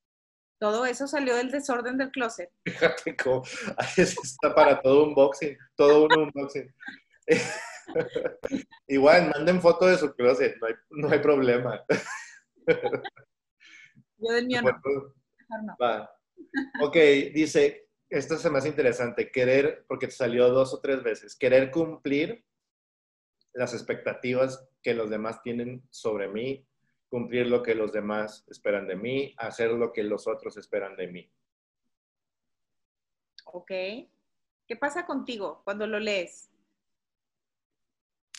Todo 0.59 0.85
eso 0.85 1.07
salió 1.07 1.37
del 1.37 1.51
desorden 1.51 1.97
del 1.97 2.11
closet. 2.11 2.51
Fíjate 2.65 3.15
cómo 3.15 3.43
está 3.97 4.53
para 4.53 4.81
todo 4.81 5.05
un 5.05 5.15
boxing, 5.15 5.57
todo 5.77 6.03
un 6.03 6.19
unboxing. 6.19 6.75
Igual, 8.87 9.29
manden 9.29 9.61
foto 9.61 9.85
de 9.87 9.97
su 9.97 10.13
closet, 10.13 10.57
no 10.59 10.67
hay, 10.67 10.73
no 10.89 11.09
hay 11.09 11.19
problema. 11.19 11.83
Yo 14.17 14.31
del 14.33 14.47
mío 14.47 14.61
no. 14.61 14.71
no. 14.71 15.75
Va. 15.81 16.11
Ok, 16.81 16.95
dice, 17.33 17.89
esto 18.09 18.35
es 18.35 18.51
más 18.51 18.65
interesante, 18.65 19.31
querer, 19.31 19.85
porque 19.87 20.07
te 20.07 20.13
salió 20.13 20.49
dos 20.49 20.73
o 20.73 20.79
tres 20.79 21.03
veces, 21.03 21.35
querer 21.35 21.71
cumplir 21.71 22.43
las 23.53 23.73
expectativas 23.73 24.67
que 24.81 24.93
los 24.93 25.09
demás 25.09 25.41
tienen 25.41 25.83
sobre 25.89 26.27
mí 26.27 26.67
cumplir 27.09 27.47
lo 27.47 27.63
que 27.63 27.75
los 27.75 27.91
demás 27.91 28.45
esperan 28.49 28.87
de 28.87 28.95
mí, 28.95 29.33
hacer 29.37 29.71
lo 29.71 29.93
que 29.93 30.03
los 30.03 30.27
otros 30.27 30.57
esperan 30.57 30.95
de 30.95 31.07
mí. 31.07 31.31
Ok. 33.45 33.69
¿Qué 33.69 34.75
pasa 34.79 35.05
contigo 35.05 35.61
cuando 35.63 35.87
lo 35.87 35.99
lees? 35.99 36.49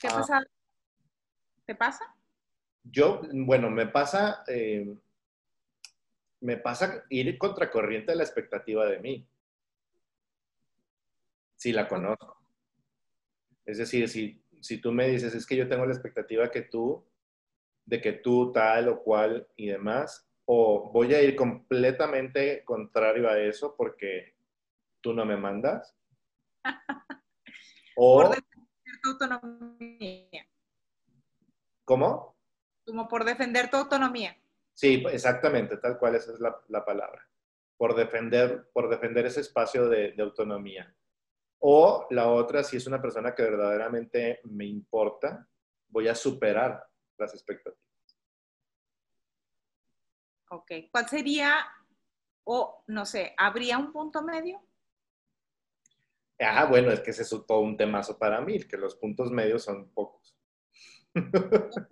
¿Qué 0.00 0.08
Ah. 0.08 0.14
pasa? 0.14 0.44
¿Te 1.66 1.74
pasa? 1.74 2.14
Yo, 2.84 3.20
bueno, 3.32 3.70
me 3.70 3.86
pasa, 3.86 4.42
eh, 4.46 4.96
me 6.40 6.56
pasa 6.56 7.04
ir 7.10 7.36
contracorriente 7.36 8.12
a 8.12 8.14
la 8.14 8.22
expectativa 8.22 8.86
de 8.86 8.98
mí. 9.00 9.28
Si 11.56 11.72
la 11.72 11.88
conozco. 11.88 12.38
Es 13.66 13.78
decir, 13.78 14.08
si, 14.08 14.40
si 14.60 14.78
tú 14.80 14.92
me 14.92 15.08
dices, 15.08 15.34
es 15.34 15.44
que 15.44 15.56
yo 15.56 15.68
tengo 15.68 15.84
la 15.84 15.92
expectativa 15.92 16.50
que 16.50 16.62
tú, 16.62 17.04
de 17.84 18.00
que 18.00 18.12
tú 18.12 18.52
tal 18.52 18.88
o 18.88 19.02
cual 19.02 19.46
y 19.56 19.66
demás, 19.66 20.26
o 20.46 20.90
voy 20.92 21.12
a 21.14 21.20
ir 21.22 21.36
completamente 21.36 22.64
contrario 22.64 23.28
a 23.28 23.38
eso 23.38 23.74
porque 23.76 24.34
tú 25.02 25.12
no 25.12 25.26
me 25.26 25.36
mandas. 25.36 25.94
o, 27.96 28.22
Por 28.22 28.36
tu 29.16 29.24
autonomía. 29.24 30.46
¿cómo? 31.88 32.36
Como 32.84 33.08
por 33.08 33.24
defender 33.24 33.70
tu 33.70 33.78
autonomía. 33.78 34.36
Sí, 34.74 35.02
exactamente, 35.10 35.78
tal 35.78 35.98
cual 35.98 36.16
esa 36.16 36.32
es 36.32 36.38
la, 36.38 36.54
la 36.68 36.84
palabra. 36.84 37.26
Por 37.78 37.96
defender, 37.96 38.68
por 38.74 38.90
defender 38.90 39.24
ese 39.24 39.40
espacio 39.40 39.88
de, 39.88 40.12
de 40.12 40.22
autonomía. 40.22 40.94
O 41.60 42.06
la 42.10 42.28
otra, 42.28 42.62
si 42.62 42.76
es 42.76 42.86
una 42.86 43.00
persona 43.00 43.34
que 43.34 43.42
verdaderamente 43.42 44.40
me 44.44 44.66
importa, 44.66 45.48
voy 45.88 46.08
a 46.08 46.14
superar 46.14 46.86
las 47.16 47.32
expectativas. 47.32 47.80
Ok. 50.50 50.70
¿Cuál 50.92 51.08
sería, 51.08 51.66
o 52.44 52.84
no 52.86 53.06
sé, 53.06 53.34
habría 53.38 53.78
un 53.78 53.92
punto 53.92 54.22
medio? 54.22 54.62
Ah, 56.40 56.66
bueno, 56.66 56.90
es 56.92 57.00
que 57.00 57.10
ese 57.10 57.22
es 57.22 57.30
todo 57.30 57.60
un 57.60 57.76
temazo 57.76 58.18
para 58.18 58.40
mí, 58.40 58.60
que 58.60 58.76
los 58.76 58.94
puntos 58.96 59.30
medios 59.30 59.64
son 59.64 59.90
pocos. 59.90 60.36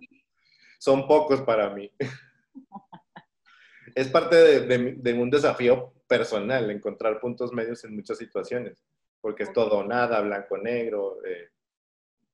son 0.79 1.07
pocos 1.07 1.41
para 1.41 1.69
mí. 1.71 1.91
es 3.95 4.07
parte 4.09 4.35
de, 4.35 4.59
de, 4.61 4.93
de, 4.97 5.13
un 5.13 5.29
desafío 5.29 5.93
personal, 6.07 6.69
encontrar 6.71 7.19
puntos 7.19 7.51
medios 7.51 7.83
en 7.83 7.95
muchas 7.95 8.17
situaciones, 8.17 8.83
porque 9.19 9.43
es 9.43 9.51
todo 9.51 9.83
nada, 9.83 10.21
blanco-negro. 10.21 11.23
Eh, 11.25 11.49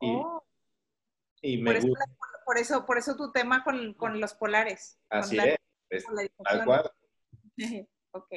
y, 0.01 0.15
Oh, 0.15 0.43
y 1.41 1.57
me 1.57 1.71
por, 1.71 1.75
eso, 1.77 1.87
gusta. 1.87 2.05
por, 2.45 2.57
eso, 2.57 2.85
por 2.85 2.97
eso 2.97 3.15
tu 3.15 3.31
tema 3.31 3.63
con, 3.63 3.93
con 3.95 4.19
los 4.21 4.33
polares. 4.33 4.99
con 5.09 5.19
Así 5.19 5.35
la- 5.35 5.45
es, 5.45 5.57
es 5.89 6.05
con 6.05 6.15
la 6.15 6.27
tal 6.43 6.65
cual. 6.65 6.91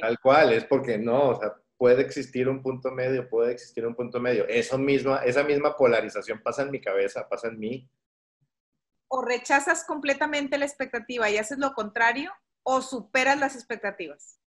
Tal 0.01 0.19
cual, 0.21 0.53
es 0.55 0.65
porque 0.65 0.97
no, 0.97 1.29
o 1.31 1.39
sea, 1.39 1.55
puede 1.77 2.03
existir 2.03 2.49
un 2.49 2.63
punto 2.63 2.91
medio, 2.91 3.29
puede 3.29 3.53
existir 3.53 3.87
un 3.87 3.95
punto 3.95 4.21
medio. 4.21 4.47
Eso 4.49 4.79
misma, 4.79 5.25
esa 5.25 5.45
misma 5.45 5.77
polarización 5.77 6.43
pasa 6.43 6.63
en 6.63 6.71
mi 6.71 6.81
cabeza, 6.81 7.29
pasa 7.29 7.49
en 7.49 7.59
mí. 7.59 7.89
O 9.09 9.23
rechazas 9.23 9.85
completamente 9.85 10.59
la 10.59 10.65
expectativa 10.65 11.31
y 11.31 11.37
haces 11.37 11.59
lo 11.59 11.73
contrario, 11.75 12.33
o 12.63 12.83
superas 12.83 13.39
las 13.39 13.55
expectativas. 13.55 14.41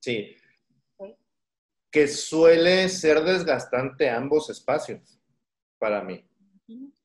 Sí. 0.00 0.36
Que 1.90 2.08
suele 2.08 2.88
ser 2.88 3.22
desgastante 3.22 4.10
ambos 4.10 4.50
espacios 4.50 5.20
para 5.78 6.02
mí, 6.02 6.28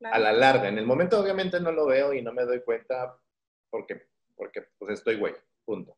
a 0.03 0.17
la 0.17 0.31
larga. 0.31 0.69
En 0.69 0.77
el 0.77 0.85
momento 0.85 1.19
obviamente 1.19 1.59
no 1.59 1.71
lo 1.71 1.85
veo 1.85 2.13
y 2.13 2.21
no 2.21 2.33
me 2.33 2.43
doy 2.43 2.61
cuenta 2.63 3.17
porque, 3.69 4.07
porque 4.35 4.63
pues 4.77 4.93
estoy 4.99 5.17
güey, 5.17 5.35
punto. 5.63 5.97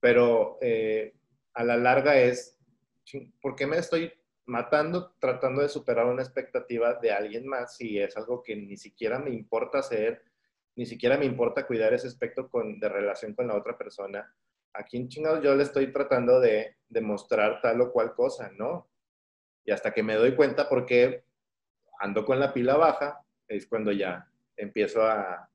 Pero 0.00 0.58
eh, 0.60 1.17
a 1.58 1.64
la 1.64 1.76
larga 1.76 2.16
es, 2.16 2.56
¿por 3.42 3.56
qué 3.56 3.66
me 3.66 3.78
estoy 3.78 4.12
matando 4.46 5.16
tratando 5.18 5.60
de 5.60 5.68
superar 5.68 6.06
una 6.06 6.22
expectativa 6.22 6.94
de 6.94 7.10
alguien 7.10 7.48
más 7.48 7.76
si 7.76 7.98
es 7.98 8.16
algo 8.16 8.44
que 8.44 8.54
ni 8.54 8.76
siquiera 8.76 9.18
me 9.18 9.30
importa 9.30 9.78
hacer, 9.78 10.22
ni 10.76 10.86
siquiera 10.86 11.18
me 11.18 11.24
importa 11.24 11.66
cuidar 11.66 11.92
ese 11.92 12.06
aspecto 12.06 12.48
de 12.52 12.88
relación 12.88 13.34
con 13.34 13.48
la 13.48 13.56
otra 13.56 13.76
persona? 13.76 14.32
¿A 14.72 14.84
quién 14.84 15.08
chingados 15.08 15.42
yo 15.42 15.56
le 15.56 15.64
estoy 15.64 15.92
tratando 15.92 16.38
de 16.38 16.76
demostrar 16.88 17.60
tal 17.60 17.80
o 17.80 17.90
cual 17.90 18.14
cosa, 18.14 18.52
no? 18.56 18.88
Y 19.64 19.72
hasta 19.72 19.92
que 19.92 20.04
me 20.04 20.14
doy 20.14 20.36
cuenta 20.36 20.68
porque 20.68 21.24
ando 21.98 22.24
con 22.24 22.38
la 22.38 22.52
pila 22.52 22.76
baja, 22.76 23.24
es 23.48 23.66
cuando 23.66 23.90
ya 23.90 24.30
empiezo 24.56 25.02
a 25.02 25.50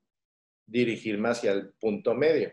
dirigirme 0.66 1.30
hacia 1.30 1.52
el 1.52 1.72
punto 1.72 2.14
medio. 2.14 2.52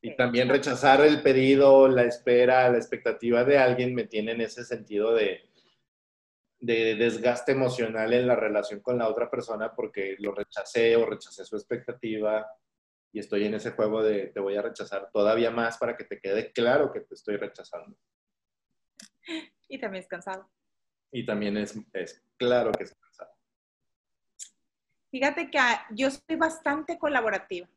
Y 0.00 0.16
también 0.16 0.48
rechazar 0.48 1.00
el 1.00 1.22
pedido, 1.22 1.88
la 1.88 2.04
espera, 2.04 2.68
la 2.70 2.76
expectativa 2.76 3.44
de 3.44 3.58
alguien 3.58 3.94
me 3.94 4.04
tiene 4.04 4.32
en 4.32 4.40
ese 4.40 4.64
sentido 4.64 5.12
de, 5.14 5.48
de 6.60 6.94
desgaste 6.96 7.52
emocional 7.52 8.12
en 8.12 8.26
la 8.26 8.36
relación 8.36 8.80
con 8.80 8.98
la 8.98 9.08
otra 9.08 9.30
persona 9.30 9.74
porque 9.74 10.16
lo 10.18 10.32
rechacé 10.32 10.96
o 10.96 11.06
rechacé 11.06 11.44
su 11.44 11.56
expectativa 11.56 12.46
y 13.12 13.20
estoy 13.20 13.44
en 13.44 13.54
ese 13.54 13.70
juego 13.72 14.02
de 14.02 14.26
te 14.28 14.40
voy 14.40 14.56
a 14.56 14.62
rechazar 14.62 15.10
todavía 15.12 15.50
más 15.50 15.78
para 15.78 15.96
que 15.96 16.04
te 16.04 16.20
quede 16.20 16.52
claro 16.52 16.92
que 16.92 17.00
te 17.00 17.14
estoy 17.14 17.36
rechazando. 17.36 17.96
Y 19.68 19.78
también 19.78 20.02
es 20.02 20.08
cansado. 20.08 20.50
Y 21.10 21.24
también 21.24 21.56
es, 21.56 21.78
es 21.92 22.22
claro 22.36 22.72
que 22.72 22.84
es 22.84 22.94
cansado. 22.94 23.30
Fíjate 25.10 25.50
que 25.50 25.58
ah, 25.58 25.86
yo 25.90 26.10
soy 26.10 26.36
bastante 26.36 26.98
colaborativa. 26.98 27.68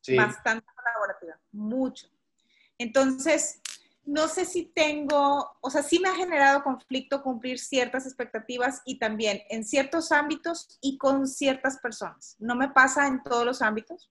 Sí. 0.00 0.16
Bastante 0.16 0.66
mucho. 1.54 2.08
Entonces, 2.78 3.60
no 4.04 4.28
sé 4.28 4.44
si 4.44 4.66
tengo, 4.66 5.56
o 5.60 5.70
sea, 5.70 5.82
sí 5.82 5.98
me 5.98 6.10
ha 6.10 6.14
generado 6.14 6.62
conflicto 6.62 7.22
cumplir 7.22 7.58
ciertas 7.58 8.04
expectativas 8.06 8.82
y 8.84 8.98
también 8.98 9.42
en 9.48 9.64
ciertos 9.64 10.12
ámbitos 10.12 10.78
y 10.82 10.98
con 10.98 11.26
ciertas 11.26 11.78
personas. 11.78 12.36
No 12.38 12.54
me 12.54 12.68
pasa 12.68 13.06
en 13.06 13.22
todos 13.22 13.46
los 13.46 13.62
ámbitos, 13.62 14.10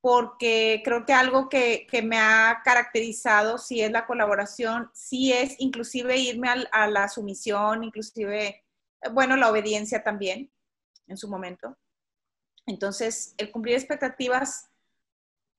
porque 0.00 0.82
creo 0.84 1.04
que 1.06 1.12
algo 1.12 1.48
que, 1.48 1.88
me 2.04 2.18
ha 2.18 2.60
caracterizado 2.62 3.58
sí 3.58 3.80
es 3.80 3.90
la 3.90 4.06
colaboración, 4.06 4.90
sí 4.92 5.32
es 5.32 5.56
inclusive 5.58 6.16
irme 6.16 6.48
a, 6.70 6.86
la 6.86 7.08
sumisión, 7.08 7.82
inclusive, 7.82 8.64
bueno, 9.12 9.36
la 9.36 9.50
obediencia 9.50 10.04
también 10.04 10.52
en 11.08 11.16
su 11.16 11.28
momento. 11.28 11.76
Entonces, 12.66 13.34
el 13.38 13.50
cumplir 13.50 13.76
expectativas... 13.76 14.70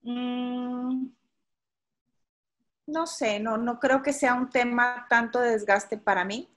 Mmm, 0.06 1.08
no 2.86 3.08
sé, 3.08 3.40
no, 3.40 3.58
no 3.58 3.80
creo 3.80 4.04
que 4.04 4.14
sea 4.14 4.36
un 4.36 4.52
tema 4.52 5.08
tanto 5.10 5.40
de 5.40 5.52
desgaste 5.52 5.98
para 5.98 6.24
mí. 6.24 6.48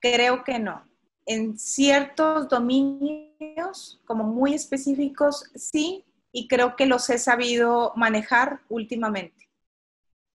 Creo 0.00 0.42
que 0.42 0.58
no. 0.58 0.88
En 1.24 1.56
ciertos 1.56 2.48
dominios, 2.48 4.02
como 4.04 4.24
muy 4.24 4.54
específicos, 4.54 5.44
sí, 5.54 6.04
y 6.32 6.48
creo 6.48 6.74
que 6.74 6.86
los 6.86 7.08
he 7.10 7.18
sabido 7.18 7.92
manejar 7.94 8.62
últimamente. 8.68 9.48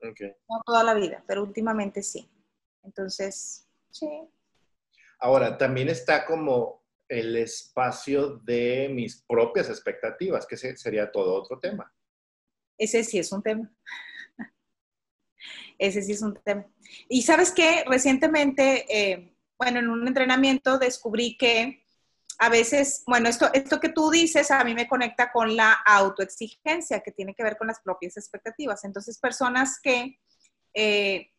No 0.01 0.61
toda 0.65 0.83
la 0.83 0.93
vida, 0.93 1.23
pero 1.27 1.43
últimamente 1.43 2.03
sí. 2.03 2.29
Entonces, 2.83 3.67
sí. 3.89 4.07
Ahora, 5.19 5.57
también 5.57 5.89
está 5.89 6.25
como 6.25 6.83
el 7.09 7.35
espacio 7.35 8.37
de 8.37 8.89
mis 8.93 9.21
propias 9.27 9.69
expectativas, 9.69 10.45
que 10.45 10.55
sería 10.55 11.11
todo 11.11 11.33
otro 11.33 11.59
tema. 11.59 11.91
Ese 12.77 13.03
sí 13.03 13.19
es 13.19 13.31
un 13.31 13.41
tema. 13.41 13.71
Ese 15.77 16.01
sí 16.01 16.13
es 16.13 16.21
un 16.21 16.35
tema. 16.43 16.65
Y 17.09 17.23
sabes 17.23 17.51
qué, 17.51 17.83
recientemente, 17.85 18.85
eh, 18.89 19.35
bueno, 19.57 19.79
en 19.79 19.89
un 19.89 20.07
entrenamiento 20.07 20.77
descubrí 20.77 21.37
que 21.37 21.85
a 22.37 22.49
veces, 22.49 23.03
bueno, 23.07 23.29
esto, 23.29 23.49
esto 23.53 23.79
que 23.79 23.89
tú 23.89 24.09
dices 24.09 24.51
a 24.51 24.63
mí 24.63 24.73
me 24.73 24.87
conecta 24.87 25.31
con 25.31 25.55
la 25.55 25.71
autoexigencia, 25.71 27.01
que 27.01 27.11
tiene 27.11 27.33
que 27.33 27.43
ver 27.43 27.57
con 27.57 27.67
las 27.67 27.79
propias 27.79 28.17
expectativas. 28.17 28.83
Entonces, 28.83 29.19
personas 29.19 29.79
que 29.81 30.19
eh, 30.73 31.31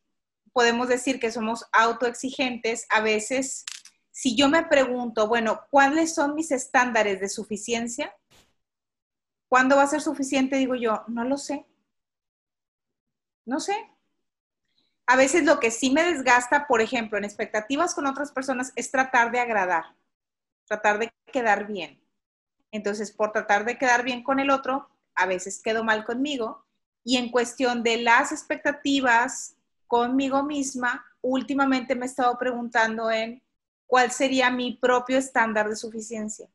podemos 0.53 0.89
decir 0.89 1.21
que 1.21 1.31
somos 1.31 1.67
autoexigentes, 1.73 2.87
a 2.89 3.01
veces, 3.01 3.65
si 4.11 4.35
yo 4.37 4.49
me 4.49 4.65
pregunto, 4.65 5.29
bueno, 5.29 5.61
¿cuáles 5.71 6.15
son 6.15 6.35
mis 6.35 6.51
estándares 6.51 7.21
de 7.21 7.29
suficiencia? 7.29 8.15
¿Cuándo 9.49 9.77
va 9.77 9.83
a 9.83 9.89
ser 9.89 10.01
suficiente? 10.01 10.57
Digo 10.57 10.75
yo, 10.75 11.05
no 11.09 11.25
lo 11.25 11.37
sé. 11.39 11.67
No 13.45 13.61
sé, 13.61 13.77
a 15.07 15.17
veces 15.17 15.45
lo 15.45 15.61
que 15.61 15.71
sí 15.71 15.91
me 15.91 16.03
desgasta, 16.03 16.67
por 16.67 16.81
ejemplo, 16.81 17.17
en 17.17 17.25
expectativas 17.25 17.95
con 17.95 18.07
otras 18.07 18.33
personas, 18.33 18.73
es 18.75 18.91
tratar 18.91 19.31
de 19.31 19.39
agradar, 19.39 19.85
tratar 20.67 20.99
de 20.99 21.13
quedar 21.33 21.69
bien. 21.69 22.01
Entonces, 22.73 23.13
por 23.13 23.31
tratar 23.31 23.65
de 23.65 23.79
quedar 23.79 24.03
bien 24.03 24.25
con 24.25 24.41
el 24.41 24.51
otro, 24.51 24.89
a 25.15 25.27
veces 25.27 25.63
quedo 25.63 25.85
mal 25.85 26.05
conmigo. 26.05 26.67
Y 27.05 27.19
en 27.19 27.31
cuestión 27.31 27.85
de 27.85 27.99
las 27.99 28.33
expectativas 28.33 29.57
conmigo 29.87 30.43
misma, 30.43 31.07
últimamente 31.23 31.95
me 31.95 32.07
he 32.07 32.09
estado 32.09 32.37
preguntando 32.37 33.09
en 33.09 33.41
cuál 33.87 34.11
sería 34.11 34.51
mi 34.51 34.77
propio 34.77 35.19
estándar 35.19 35.69
de 35.69 35.77
suficiencia. 35.77 36.49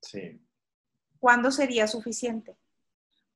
Sí. 0.00 0.40
¿Cuándo 1.22 1.52
sería 1.52 1.86
suficiente? 1.86 2.56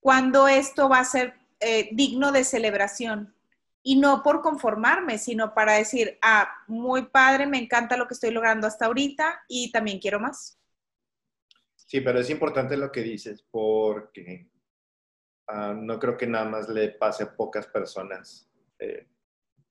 ¿Cuándo 0.00 0.48
esto 0.48 0.88
va 0.88 0.98
a 0.98 1.04
ser 1.04 1.34
eh, 1.60 1.88
digno 1.92 2.32
de 2.32 2.42
celebración? 2.42 3.32
y 3.88 3.94
no 3.94 4.20
por 4.24 4.40
conformarme, 4.40 5.16
sino 5.16 5.54
para 5.54 5.74
decir, 5.74 6.18
ah, 6.20 6.50
muy 6.66 7.06
padre, 7.06 7.46
me 7.46 7.58
encanta 7.58 7.96
lo 7.96 8.08
que 8.08 8.14
estoy 8.14 8.32
logrando 8.32 8.66
hasta 8.66 8.86
ahorita 8.86 9.44
y 9.46 9.70
también 9.70 10.00
quiero 10.00 10.18
más. 10.18 10.58
Sí, 11.76 12.00
pero 12.00 12.18
es 12.18 12.28
importante 12.28 12.76
lo 12.76 12.90
que 12.90 13.04
dices 13.04 13.44
porque 13.48 14.48
ah, 15.46 15.72
no 15.72 16.00
creo 16.00 16.16
que 16.16 16.26
nada 16.26 16.46
más 16.46 16.68
le 16.68 16.88
pase 16.88 17.22
a 17.22 17.36
pocas 17.36 17.68
personas 17.68 18.50
eh, 18.80 19.06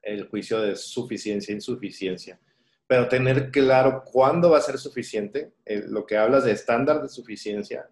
el 0.01 0.29
juicio 0.29 0.61
de 0.61 0.77
suficiencia 0.77 1.51
e 1.51 1.55
insuficiencia. 1.55 2.39
Pero 2.87 3.09
tener 3.09 3.51
claro 3.51 4.01
cuándo 4.05 4.51
va 4.51 4.59
a 4.59 4.61
ser 4.61 4.77
suficiente, 4.77 5.55
eh, 5.65 5.83
lo 5.85 6.05
que 6.05 6.15
hablas 6.15 6.45
de 6.45 6.53
estándar 6.53 7.01
de 7.01 7.09
suficiencia, 7.09 7.89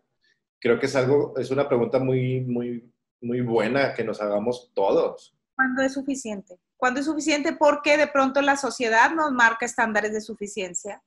creo 0.63 0.79
que 0.79 0.85
es 0.85 0.95
algo, 0.95 1.33
es 1.37 1.51
una 1.51 1.67
pregunta 1.67 1.99
muy, 1.99 2.39
muy, 2.39 2.89
muy 3.21 3.41
buena 3.41 3.93
que 3.93 4.05
nos 4.05 4.21
hagamos 4.21 4.71
todos. 4.73 5.35
¿Cuándo 5.57 5.81
es 5.81 5.93
suficiente? 5.93 6.57
¿Cuándo 6.77 7.01
es 7.01 7.05
suficiente? 7.05 7.51
Porque 7.51 7.97
de 7.97 8.07
pronto 8.07 8.41
la 8.41 8.55
sociedad 8.55 9.11
nos 9.13 9.33
marca 9.33 9.65
estándares 9.65 10.13
de 10.13 10.21
suficiencia 10.21 11.03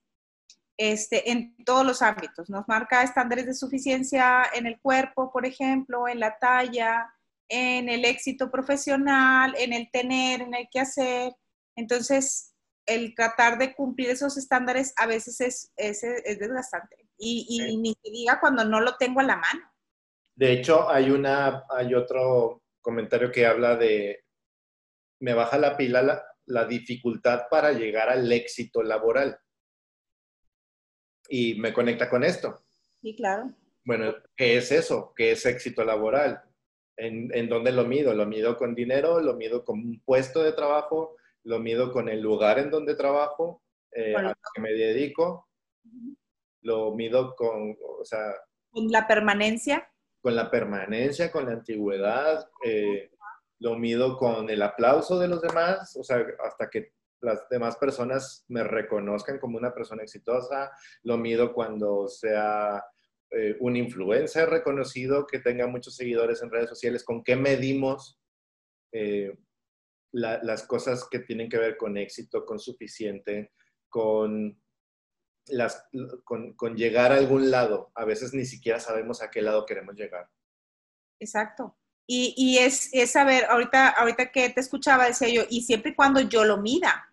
este, 0.77 1.31
en 1.31 1.57
todos 1.65 1.87
los 1.87 2.03
ámbitos. 2.03 2.51
Nos 2.51 2.69
marca 2.69 3.03
estándares 3.03 3.47
de 3.47 3.55
suficiencia 3.55 4.43
en 4.55 4.67
el 4.67 4.79
cuerpo, 4.79 5.33
por 5.33 5.47
ejemplo, 5.47 6.07
en 6.07 6.21
la 6.21 6.39
talla, 6.39 7.11
en 7.49 7.89
el 7.89 8.05
éxito 8.05 8.51
profesional, 8.51 9.55
en 9.59 9.73
el 9.73 9.91
tener, 9.91 10.43
en 10.43 10.55
el 10.55 10.69
qué 10.71 10.81
hacer. 10.81 11.35
Entonces, 11.77 12.53
el 12.85 13.15
tratar 13.15 13.57
de 13.57 13.75
cumplir 13.75 14.11
esos 14.11 14.37
estándares 14.37 14.93
a 14.99 15.07
veces 15.07 15.41
es, 15.41 15.73
es, 15.77 16.03
desgastante. 16.39 17.06
Y, 17.19 17.47
y 17.49 17.77
ni 17.79 17.95
se 18.03 18.11
diga 18.11 18.39
cuando 18.41 18.65
no 18.65 18.81
lo 18.81 18.97
tengo 18.97 19.21
a 19.21 19.25
la 19.25 19.37
mano. 19.37 19.61
De 20.35 20.53
hecho, 20.53 20.89
hay, 20.91 21.11
una, 21.11 21.65
hay 21.71 21.95
otro 21.95 22.63
comentario 22.83 23.33
que 23.33 23.47
habla 23.47 23.77
de 23.77 24.27
me 25.21 25.35
baja 25.35 25.59
la 25.59 25.77
pila 25.77 26.23
la, 26.45 26.65
dificultad 26.67 27.45
para 27.51 27.73
llegar 27.73 28.09
al 28.09 28.31
éxito 28.31 28.83
laboral. 28.83 29.39
Y 31.29 31.59
me 31.59 31.73
conecta 31.73 32.09
con 32.09 32.23
esto. 32.23 32.65
Sí, 33.01 33.17
claro. 33.17 33.53
Bueno, 33.85 34.15
¿qué 34.37 34.59
es 34.59 34.71
eso? 34.71 35.13
¿Qué 35.17 35.33
es 35.33 35.45
éxito 35.47 35.85
laboral? 35.85 36.43
¿En, 36.97 37.35
¿En, 37.35 37.49
dónde 37.49 37.73
lo 37.73 37.85
mido? 37.85 38.15
¿Lo 38.15 38.27
mido 38.27 38.57
con 38.57 38.75
dinero? 38.75 39.21
¿Lo 39.21 39.35
mido 39.35 39.65
con 39.65 39.79
un 39.79 40.01
puesto 40.05 40.43
de 40.43 40.53
trabajo? 40.53 41.17
¿Lo 41.45 41.59
mido 41.59 41.93
con 41.93 42.09
el 42.09 42.21
lugar 42.21 42.59
en 42.59 42.71
donde 42.71 42.95
trabajo? 42.95 43.63
Eh, 43.93 44.15
a 44.15 44.23
lo 44.23 44.35
que 44.55 44.61
me 44.61 44.73
dedico? 44.73 45.49
¿Lo 46.63 46.95
mido 46.95 47.35
con, 47.35 47.77
o 47.81 48.05
sea... 48.05 48.35
¿Con 48.71 48.89
la 48.89 49.07
permanencia? 49.07 49.89
Con 50.21 50.35
la 50.35 50.51
permanencia, 50.51 51.31
con 51.31 51.47
la 51.47 51.53
antigüedad. 51.53 52.49
Eh, 52.65 53.11
lo 53.59 53.77
mido 53.77 54.17
con 54.17 54.51
el 54.51 54.63
aplauso 54.63 55.19
de 55.19 55.29
los 55.29 55.41
demás, 55.41 55.97
o 55.97 56.05
sea, 56.05 56.25
hasta 56.45 56.69
que 56.69 56.93
las 57.23 57.49
demás 57.49 57.77
personas 57.77 58.45
me 58.49 58.63
reconozcan 58.63 59.39
como 59.39 59.57
una 59.57 59.75
persona 59.75 60.03
exitosa, 60.03 60.71
lo 61.03 61.17
mido 61.17 61.53
cuando 61.55 62.07
sea 62.09 62.85
eh, 63.31 63.57
un 63.61 63.77
influencer 63.77 64.49
reconocido 64.49 65.27
que 65.27 65.39
tenga 65.39 65.67
muchos 65.67 65.97
seguidores 65.97 66.43
en 66.43 66.51
redes 66.51 66.69
sociales, 66.69 67.05
con 67.05 67.25
qué 67.25 67.37
medimos 67.37 68.21
eh, 68.93 69.37
las 70.13 70.67
cosas 70.67 71.07
que 71.11 71.19
tienen 71.19 71.49
que 71.49 71.59
ver 71.59 71.77
con 71.77 71.97
éxito, 71.99 72.47
con 72.47 72.59
suficiente, 72.59 73.53
con, 73.89 74.63
las, 75.49 75.89
con, 76.25 76.55
con 76.55 76.77
llegar 76.77 77.13
a 77.13 77.17
algún 77.17 77.51
lado. 77.51 77.91
A 77.95 78.05
veces 78.05 78.35
ni 78.35 78.45
siquiera 78.45 78.81
sabemos 78.81 79.23
a 79.23 79.31
qué 79.31 79.43
lado 79.43 79.67
queremos 79.67 79.95
llegar. 79.95 80.29
Exacto. 81.21 81.77
Y, 82.09 82.59
es, 82.59 82.93
saber, 83.11 83.47
ahorita, 83.47 83.89
ahorita 83.89 84.31
que 84.31 84.51
te 84.51 84.61
escuchaba, 84.61 85.07
decía 85.07 85.29
yo, 85.29 85.43
y 85.51 85.63
siempre 85.63 85.91
y 85.91 85.95
cuando 85.97 86.21
yo 86.21 86.45
lo 86.45 86.59
mida, 86.59 87.13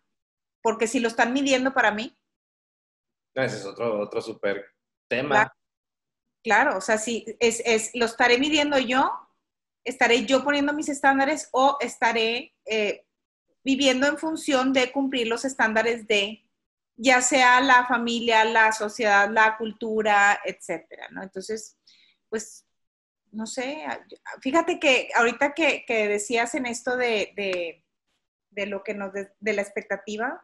porque 0.61 0.85
si 0.85 0.99
lo 0.99 1.07
están 1.07 1.33
midiendo 1.33 1.73
para 1.73 1.91
mí. 1.91 2.15
Ese 3.33 3.57
es 3.57 3.65
otro, 3.65 3.99
otro 3.99 4.21
súper 4.21 4.63
tema. 5.09 5.51
Claro, 6.43 6.77
o 6.77 6.81
sea, 6.81 6.99
si 6.99 7.25
es, 7.39 7.61
es, 7.65 7.89
lo 7.95 8.05
estaré 8.05 8.37
midiendo 8.37 8.77
yo, 8.77 9.11
estaré 9.83 10.25
yo 10.25 10.43
poniendo 10.43 10.73
mis 10.73 10.89
estándares 10.89 11.49
o 11.51 11.77
estaré 11.79 12.53
eh, 12.65 13.07
viviendo 13.63 14.05
en 14.05 14.17
función 14.17 14.73
de 14.73 14.91
cumplir 14.91 15.27
los 15.27 15.43
estándares 15.43 16.05
de 16.05 16.42
ya 16.95 17.21
sea 17.21 17.59
la 17.61 17.85
familia, 17.85 18.45
la 18.45 18.71
sociedad, 18.71 19.29
la 19.29 19.57
cultura, 19.57 20.39
etcétera, 20.45 21.07
¿no? 21.11 21.23
Entonces, 21.23 21.77
pues, 22.29 22.65
no 23.31 23.47
sé, 23.47 23.83
fíjate 24.41 24.79
que 24.79 25.09
ahorita 25.15 25.53
que, 25.53 25.83
decías 25.87 26.53
en 26.55 26.67
esto 26.67 26.95
de, 26.95 27.83
lo 28.55 28.83
que 28.83 28.93
nos, 28.93 29.11
de, 29.13 29.53
la 29.53 29.61
expectativa, 29.61 30.41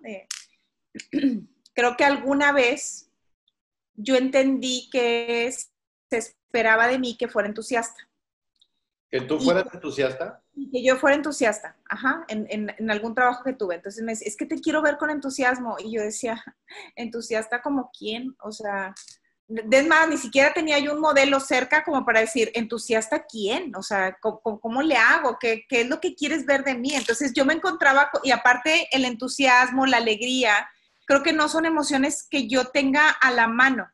creo 1.74 1.95
que 1.95 2.04
alguna 2.04 2.52
vez 2.52 3.12
yo 3.93 4.16
entendí 4.16 4.89
que 4.91 5.52
se 5.52 6.18
esperaba 6.18 6.88
de 6.88 6.97
mí 6.97 7.16
que 7.16 7.28
fuera 7.28 7.47
entusiasta. 7.47 8.09
¿Que 9.10 9.22
tú 9.22 9.39
fueras 9.39 9.66
entusiasta? 9.74 10.43
Que 10.72 10.84
yo 10.84 10.97
fuera 10.97 11.16
entusiasta, 11.16 11.76
ajá, 11.89 12.26
en, 12.28 12.91
algún 12.91 13.16
trabajo 13.16 13.43
que 13.43 13.53
tuve. 13.53 13.76
Entonces 13.76 14.03
me 14.03 14.12
decía, 14.12 14.28
es 14.28 14.38
que 14.38 14.45
te 14.45 14.62
quiero 14.62 14.84
ver 14.84 14.97
con 14.97 15.10
entusiasmo. 15.10 15.78
Y 15.80 15.95
yo 15.95 16.01
decía, 16.01 16.43
¿entusiasta 16.95 17.62
como 17.62 17.89
quién? 17.97 18.36
O 18.41 18.51
sea, 18.51 18.93
es 19.47 19.88
más, 19.88 20.07
ni 20.07 20.18
siquiera 20.18 20.53
tenía 20.53 20.78
yo 20.78 20.93
un 20.93 20.99
modelo 20.99 21.39
cerca 21.39 21.84
como 21.84 22.05
para 22.05 22.20
decir, 22.20 22.51
¿entusiasta 22.53 23.26
quién? 23.26 23.76
O 23.76 23.82
sea, 23.82 24.16
¿cómo, 24.22 24.82
le 24.84 24.95
hago? 24.95 25.38
¿Qué, 25.39 25.66
¿Qué, 25.68 25.82
es 25.82 25.89
lo 25.89 25.99
que 25.99 26.14
quieres 26.14 26.45
ver 26.45 26.64
de 26.64 26.76
mí? 26.76 26.93
Entonces 26.93 27.34
yo 27.34 27.45
me 27.45 27.55
encontraba, 27.55 28.12
y 28.24 28.30
aparte 28.30 28.88
el 28.91 29.05
entusiasmo, 29.05 29.88
la 29.88 29.97
alegría, 29.97 30.70
creo 31.05 31.24
que 31.24 31.34
no 31.34 31.49
son 31.49 31.66
emociones 31.66 32.28
que 32.30 32.47
yo 32.47 32.66
tenga 32.66 33.10
a 33.10 33.32
la 33.32 33.47
mano. 33.47 33.89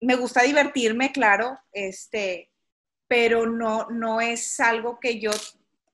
Me 0.00 0.16
gusta 0.16 0.42
divertirme, 0.42 1.12
claro, 1.12 1.56
este, 1.70 2.50
pero 3.08 3.46
no, 3.46 3.88
no 3.90 4.20
es 4.20 4.60
algo 4.60 4.98
que 5.00 5.20
yo 5.20 5.30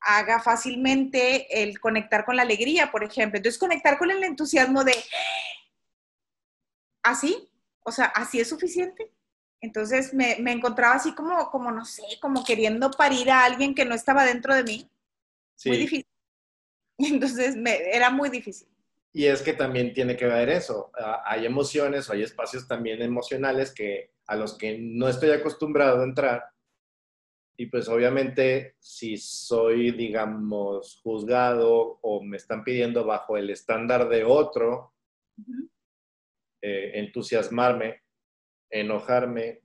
haga 0.01 0.41
fácilmente 0.41 1.63
el 1.63 1.79
conectar 1.79 2.25
con 2.25 2.37
la 2.37 2.43
alegría, 2.43 2.91
por 2.91 3.05
ejemplo. 3.05 3.37
Entonces, 3.37 3.59
conectar 3.59 3.99
con 3.99 4.11
el 4.11 4.23
entusiasmo 4.25 4.85
de, 4.85 4.95
así, 7.03 7.49
o 7.85 7.93
sea, 7.93 8.07
así 8.07 8.41
es 8.41 8.49
suficiente. 8.49 9.11
Entonces, 9.61 10.13
me, 10.13 10.33
encontraba 10.51 10.95
así 10.95 11.15
como, 11.15 11.51
como, 11.51 11.71
no 11.71 11.85
sé, 11.85 12.03
como 12.21 12.45
queriendo 12.45 12.91
parir 12.91 13.31
a 13.31 13.45
alguien 13.45 13.75
que 13.75 13.85
no 13.85 13.95
estaba 13.95 14.25
dentro 14.25 14.55
de 14.55 14.65
mí. 14.65 14.91
Muy 15.65 15.77
difícil. 15.77 16.07
Entonces, 16.99 17.57
me, 17.57 17.77
era 17.95 18.11
muy 18.11 18.29
difícil. 18.29 18.69
Y 19.13 19.27
es 19.27 19.43
que 19.43 19.53
también 19.53 19.93
tiene 19.93 20.17
que 20.17 20.25
ver 20.25 20.49
eso. 20.49 20.91
Ah, 20.99 21.23
hay 21.27 21.47
emociones 21.47 22.09
o 22.09 22.15
hay 22.15 22.23
espacios 22.23 22.67
también 22.67 23.03
emocionales 23.03 23.73
que 23.73 24.11
a 24.27 24.37
los 24.37 24.57
que 24.57 24.79
no 24.81 25.09
estoy 25.09 25.31
acostumbrado 25.31 26.01
a 26.01 26.05
entrar 26.05 26.52
y 27.57 27.67
pues 27.67 27.89
obviamente 27.89 28.77
si 28.79 29.17
soy, 29.17 29.93
digamos, 29.93 31.01
juzgado 31.03 31.99
o 32.03 32.23
me 32.23 32.37
están 32.37 32.65
pidiendo 32.65 33.05
bajo 33.05 33.37
el 33.37 33.51
estándar 33.51 34.09
de 34.09 34.25
otro, 34.25 34.95
eh, 36.63 36.93
entusiasmarme, 36.95 38.03
enojarme, 38.71 39.61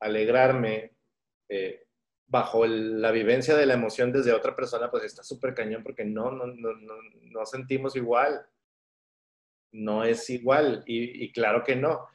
alegrarme, 0.00 0.96
eh, 1.48 1.84
bajo 2.26 2.66
la 2.66 3.10
vivencia 3.10 3.54
de 3.54 3.66
la 3.66 3.74
emoción 3.74 4.12
desde 4.12 4.32
otra 4.32 4.56
persona, 4.56 4.90
pues 4.90 5.04
está 5.04 5.22
súper 5.22 5.54
cañón 5.54 5.82
porque 5.82 6.04
no, 6.04 6.30
no, 6.30 6.46
no, 6.46 6.74
no, 6.74 6.94
no 7.22 7.46
sentimos 7.46 7.96
igual. 7.96 8.44
No 9.72 10.04
es 10.04 10.30
igual 10.30 10.84
y, 10.86 11.32
claro 11.32 11.64
que 11.64 11.74
no. 11.74 12.06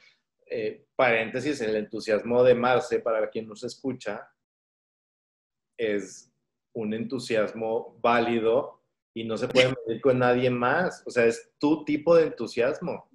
Eh, 0.46 0.86
paréntesis, 0.96 1.60
el 1.60 1.76
entusiasmo 1.76 2.42
de 2.42 2.54
Marce, 2.54 3.00
para 3.00 3.28
quien 3.28 3.46
nos 3.46 3.62
escucha, 3.64 4.30
es 5.80 6.30
un 6.74 6.92
entusiasmo 6.92 7.98
válido 8.00 8.82
y 9.14 9.24
no 9.24 9.36
se 9.36 9.48
puede 9.48 9.74
medir 9.86 10.00
con 10.00 10.18
nadie 10.18 10.50
más. 10.50 11.02
O 11.06 11.10
sea, 11.10 11.24
es 11.24 11.52
tu 11.58 11.84
tipo 11.84 12.14
de 12.14 12.26
entusiasmo. 12.26 13.10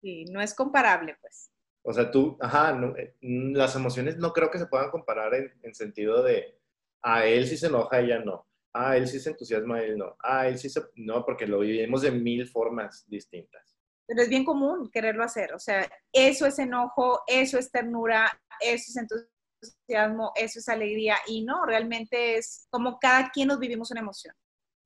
Sí, 0.00 0.24
no 0.26 0.40
es 0.40 0.54
comparable, 0.54 1.16
pues. 1.20 1.50
O 1.82 1.92
sea, 1.92 2.10
tú, 2.10 2.38
ajá, 2.40 2.78
eh, 2.96 3.14
las 3.20 3.74
emociones 3.76 4.16
no 4.16 4.32
creo 4.32 4.50
que 4.50 4.58
se 4.58 4.66
puedan 4.66 4.90
comparar 4.90 5.34
en, 5.34 5.74
sentido 5.74 6.22
de, 6.22 6.58
a 7.02 7.26
él 7.26 7.46
sí 7.46 7.58
se 7.58 7.66
enoja, 7.66 7.96
a 7.96 8.00
ella 8.00 8.20
no. 8.20 8.46
A 8.72 8.96
él 8.96 9.06
sí 9.06 9.20
se 9.20 9.30
entusiasma, 9.30 9.76
a 9.76 9.82
él 9.82 9.98
no. 9.98 10.16
A 10.20 10.48
él 10.48 10.58
sí 10.58 10.70
se, 10.70 10.80
no, 10.94 11.24
porque 11.24 11.46
lo 11.46 11.58
vivimos 11.58 12.02
de 12.02 12.10
mil 12.10 12.48
formas 12.48 13.04
distintas. 13.08 13.76
Pero 14.06 14.22
es 14.22 14.28
bien 14.28 14.44
común 14.44 14.90
quererlo 14.90 15.24
hacer. 15.24 15.52
O 15.52 15.58
sea, 15.58 15.90
eso 16.12 16.46
es 16.46 16.58
enojo, 16.58 17.22
eso 17.26 17.58
es 17.58 17.70
ternura, 17.70 18.30
eso 18.60 18.84
es 18.88 18.96
entusiasmo 18.96 19.33
entusiasmo, 19.68 20.32
eso 20.34 20.58
es 20.58 20.68
alegría. 20.68 21.16
Y 21.26 21.44
no, 21.44 21.64
realmente 21.66 22.36
es 22.36 22.66
como 22.70 22.98
cada 22.98 23.30
quien 23.30 23.48
nos 23.48 23.58
vivimos 23.58 23.90
una 23.90 24.00
emoción. 24.00 24.34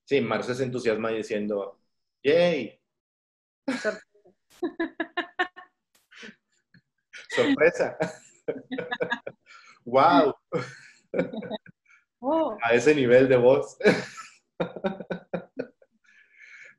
Sí, 0.05 0.21
Marce 0.21 0.55
se 0.55 0.65
entusiasma 0.65 1.11
diciendo, 1.11 1.79
¡yay! 2.23 2.81
Sorpresa. 7.31 7.97
¡Wow! 9.85 10.35
Oh. 12.21 12.59
A 12.65 12.75
ese 12.75 12.97
nivel 12.97 13.29
de 13.29 13.37
voz. 13.37 13.79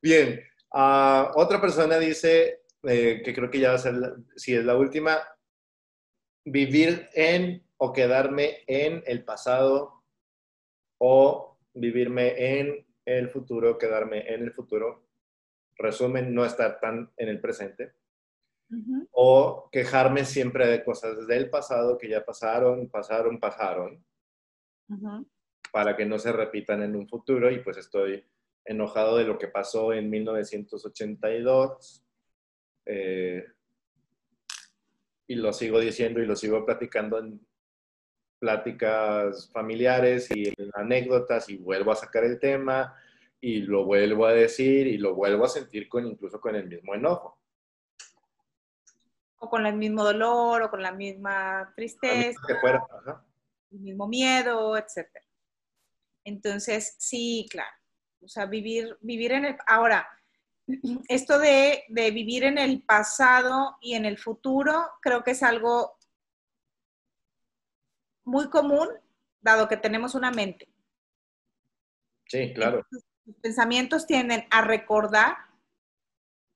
Bien, 0.01 0.41
ah, 0.73 1.31
otra 1.35 1.61
persona 1.61 1.97
dice, 1.97 2.63
eh, 2.83 3.21
que 3.23 3.33
creo 3.33 3.49
que 3.49 3.59
ya 3.59 3.69
va 3.69 3.75
a 3.75 3.77
ser, 3.79 3.95
si 4.35 4.53
es 4.53 4.65
la 4.65 4.75
última, 4.75 5.17
vivir 6.45 7.09
en 7.13 7.65
o 7.81 7.93
quedarme 7.93 8.63
en 8.67 9.03
el 9.07 9.23
pasado 9.23 10.03
o 10.99 11.57
vivirme 11.73 12.59
en 12.59 12.85
el 13.05 13.29
futuro, 13.29 13.77
quedarme 13.77 14.33
en 14.33 14.43
el 14.43 14.51
futuro. 14.51 15.07
Resumen, 15.77 16.33
no 16.33 16.43
estar 16.43 16.79
tan 16.79 17.11
en 17.15 17.29
el 17.29 17.39
presente. 17.39 17.93
O 19.11 19.69
quejarme 19.71 20.25
siempre 20.25 20.67
de 20.67 20.83
cosas 20.83 21.25
del 21.25 21.49
pasado 21.49 21.97
que 21.97 22.09
ya 22.09 22.23
pasaron, 22.23 22.89
pasaron, 22.89 23.39
pasaron, 23.39 24.05
para 25.71 25.95
que 25.95 26.05
no 26.05 26.19
se 26.19 26.33
repitan 26.33 26.83
en 26.83 26.95
un 26.95 27.07
futuro. 27.07 27.49
Y 27.49 27.59
pues 27.63 27.77
estoy 27.77 28.23
enojado 28.65 29.17
de 29.17 29.23
lo 29.23 29.39
que 29.39 29.47
pasó 29.47 29.93
en 29.93 30.09
1982. 30.09 32.05
Eh, 32.85 33.45
y 35.27 35.35
lo 35.35 35.53
sigo 35.53 35.79
diciendo 35.79 36.21
y 36.21 36.25
lo 36.25 36.35
sigo 36.35 36.65
platicando 36.65 37.19
en 37.19 37.39
pláticas 38.39 39.49
familiares 39.51 40.29
y 40.33 40.51
anécdotas 40.73 41.49
y 41.49 41.57
vuelvo 41.57 41.91
a 41.91 41.95
sacar 41.95 42.23
el 42.23 42.39
tema 42.39 42.95
y 43.41 43.61
lo 43.61 43.85
vuelvo 43.85 44.25
a 44.25 44.33
decir 44.33 44.87
y 44.87 44.97
lo 44.97 45.15
vuelvo 45.15 45.45
a 45.45 45.49
sentir 45.49 45.87
con 45.87 46.07
incluso 46.07 46.39
con 46.39 46.55
el 46.55 46.67
mismo 46.67 46.95
enojo. 46.95 47.37
O 49.37 49.49
con 49.49 49.65
el 49.65 49.75
mismo 49.75 50.03
dolor 50.03 50.63
o 50.63 50.69
con 50.69 50.81
la 50.81 50.91
misma 50.91 51.71
tristeza. 51.75 52.39
El 53.71 53.79
mismo 53.79 54.07
miedo, 54.07 54.75
etc. 54.75 55.07
Entonces, 56.23 56.95
sí, 56.97 57.47
claro. 57.49 57.71
O 58.21 58.27
sea, 58.27 58.45
vivir, 58.45 58.97
vivir 58.99 59.31
en 59.31 59.45
el... 59.45 59.57
Ahora, 59.65 60.07
esto 61.07 61.39
de, 61.39 61.83
de 61.87 62.11
vivir 62.11 62.43
en 62.43 62.57
el 62.57 62.83
pasado 62.83 63.77
y 63.79 63.93
en 63.93 64.05
el 64.05 64.17
futuro, 64.17 64.89
creo 65.01 65.23
que 65.23 65.31
es 65.31 65.43
algo 65.43 65.98
muy 68.29 68.49
común, 68.49 68.87
dado 69.41 69.67
que 69.67 69.77
tenemos 69.77 70.15
una 70.15 70.31
mente. 70.31 70.67
Sí, 72.25 72.53
claro. 72.53 72.85
los 72.91 73.35
pensamientos 73.41 74.05
tienden 74.05 74.45
a 74.51 74.61
recordar, 74.61 75.35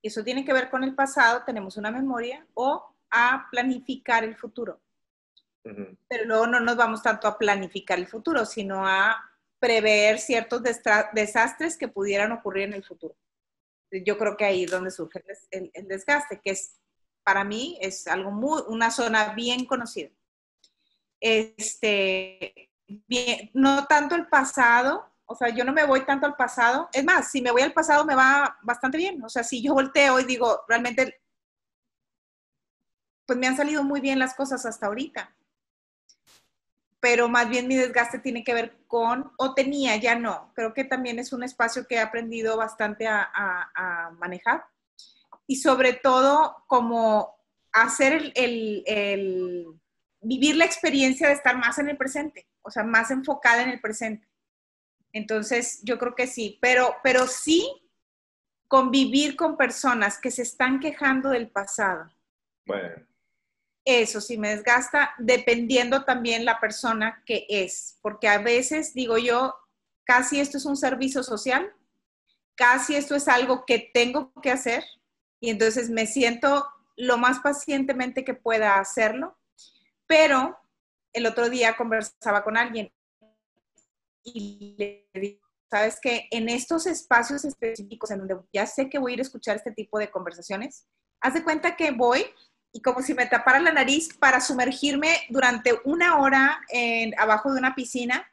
eso 0.02 0.22
tiene 0.22 0.44
que 0.44 0.52
ver 0.52 0.70
con 0.70 0.84
el 0.84 0.94
pasado, 0.94 1.42
tenemos 1.44 1.76
una 1.76 1.90
memoria, 1.90 2.46
o 2.54 2.94
a 3.10 3.48
planificar 3.50 4.24
el 4.24 4.36
futuro. 4.36 4.80
Pero 5.62 6.26
luego 6.26 6.46
no 6.46 6.60
nos 6.60 6.76
vamos 6.76 7.02
tanto 7.02 7.26
a 7.26 7.38
planificar 7.38 7.98
el 7.98 8.06
futuro, 8.06 8.44
sino 8.44 8.86
a 8.86 9.16
prever 9.58 10.18
ciertos 10.18 10.62
desastres 11.14 11.78
que 11.78 11.88
pudieran 11.88 12.32
ocurrir 12.32 12.64
en 12.64 12.74
el 12.74 12.84
futuro. 12.84 13.16
Yo 13.90 14.18
creo 14.18 14.36
que 14.36 14.44
ahí 14.44 14.64
es 14.64 14.70
donde 14.70 14.90
surge 14.90 15.24
el, 15.50 15.70
el 15.72 15.88
desgaste, 15.88 16.40
que 16.40 16.50
es, 16.50 16.78
para 17.22 17.44
mí, 17.44 17.78
es 17.80 18.06
algo 18.06 18.30
muy, 18.30 18.62
una 18.68 18.90
zona 18.90 19.32
bien 19.32 19.64
conocida 19.64 20.10
este, 21.20 22.70
bien, 22.86 23.50
no 23.54 23.86
tanto 23.86 24.14
el 24.14 24.26
pasado, 24.28 25.14
o 25.26 25.34
sea, 25.34 25.48
yo 25.48 25.64
no 25.64 25.72
me 25.72 25.84
voy 25.84 26.04
tanto 26.04 26.26
al 26.26 26.36
pasado. 26.36 26.88
Es 26.92 27.04
más, 27.04 27.30
si 27.30 27.40
me 27.40 27.50
voy 27.50 27.62
al 27.62 27.72
pasado 27.72 28.04
me 28.04 28.14
va 28.14 28.58
bastante 28.62 28.98
bien. 28.98 29.22
O 29.24 29.28
sea, 29.28 29.42
si 29.42 29.62
yo 29.62 29.74
volteo 29.74 30.20
y 30.20 30.24
digo, 30.24 30.60
realmente, 30.68 31.20
pues 33.26 33.38
me 33.38 33.46
han 33.46 33.56
salido 33.56 33.82
muy 33.82 34.00
bien 34.00 34.18
las 34.18 34.34
cosas 34.34 34.66
hasta 34.66 34.86
ahorita. 34.86 35.34
Pero 37.00 37.28
más 37.28 37.48
bien 37.48 37.68
mi 37.68 37.74
desgaste 37.74 38.18
tiene 38.18 38.44
que 38.44 38.54
ver 38.54 38.78
con, 38.86 39.32
o 39.38 39.54
tenía, 39.54 39.96
ya 39.96 40.14
no. 40.14 40.52
Creo 40.54 40.74
que 40.74 40.84
también 40.84 41.18
es 41.18 41.32
un 41.32 41.42
espacio 41.42 41.86
que 41.86 41.96
he 41.96 42.00
aprendido 42.00 42.56
bastante 42.56 43.06
a, 43.06 44.10
manejar. 44.18 44.66
Y 45.46 45.56
sobre 45.56 45.94
todo, 45.94 46.64
como 46.66 47.36
hacer 47.72 48.32
el, 48.34 48.82
el 48.86 49.66
vivir 50.24 50.56
la 50.56 50.64
experiencia 50.64 51.28
de 51.28 51.34
estar 51.34 51.56
más 51.56 51.78
en 51.78 51.88
el 51.88 51.96
presente, 51.96 52.48
o 52.62 52.70
sea, 52.70 52.82
más 52.82 53.10
enfocada 53.10 53.62
en 53.62 53.70
el 53.70 53.80
presente. 53.80 54.28
Entonces, 55.12 55.80
yo 55.82 55.98
creo 55.98 56.14
que 56.14 56.26
sí, 56.26 56.58
pero, 56.60 56.96
pero 57.02 57.26
sí 57.26 57.68
convivir 58.66 59.36
con 59.36 59.56
personas 59.56 60.18
que 60.18 60.30
se 60.30 60.42
están 60.42 60.80
quejando 60.80 61.30
del 61.30 61.48
pasado. 61.48 62.10
Bueno. 62.66 63.06
Eso 63.84 64.20
sí 64.20 64.38
me 64.38 64.48
desgasta, 64.48 65.14
dependiendo 65.18 66.04
también 66.04 66.44
la 66.44 66.58
persona 66.58 67.22
que 67.26 67.46
es, 67.48 67.98
porque 68.00 68.28
a 68.28 68.38
veces 68.38 68.94
digo 68.94 69.18
yo, 69.18 69.54
casi 70.04 70.40
esto 70.40 70.56
es 70.56 70.64
un 70.64 70.76
servicio 70.76 71.22
social, 71.22 71.70
casi 72.54 72.96
esto 72.96 73.14
es 73.14 73.28
algo 73.28 73.64
que 73.66 73.90
tengo 73.92 74.32
que 74.42 74.50
hacer 74.50 74.84
y 75.38 75.50
entonces 75.50 75.90
me 75.90 76.06
siento 76.06 76.66
lo 76.96 77.18
más 77.18 77.40
pacientemente 77.40 78.24
que 78.24 78.34
pueda 78.34 78.78
hacerlo, 78.78 79.36
pero 80.06 80.58
el 81.12 81.26
otro 81.26 81.48
día 81.48 81.76
conversaba 81.76 82.42
con 82.44 82.56
alguien 82.56 82.92
y 84.22 84.74
le 84.78 85.08
dije, 85.14 85.40
sabes 85.70 85.98
que 86.00 86.28
en 86.30 86.48
estos 86.48 86.86
espacios 86.86 87.44
específicos 87.44 88.10
en 88.10 88.18
donde 88.18 88.36
ya 88.52 88.66
sé 88.66 88.88
que 88.88 88.98
voy 88.98 89.12
a 89.12 89.14
ir 89.14 89.20
a 89.20 89.22
escuchar 89.22 89.56
este 89.56 89.72
tipo 89.72 89.98
de 89.98 90.10
conversaciones, 90.10 90.86
haz 91.20 91.34
de 91.34 91.44
cuenta 91.44 91.76
que 91.76 91.90
voy 91.90 92.26
y 92.72 92.82
como 92.82 93.02
si 93.02 93.14
me 93.14 93.26
tapara 93.26 93.60
la 93.60 93.72
nariz 93.72 94.14
para 94.18 94.40
sumergirme 94.40 95.26
durante 95.30 95.78
una 95.84 96.18
hora 96.18 96.60
en, 96.68 97.18
abajo 97.18 97.52
de 97.52 97.58
una 97.58 97.74
piscina 97.74 98.28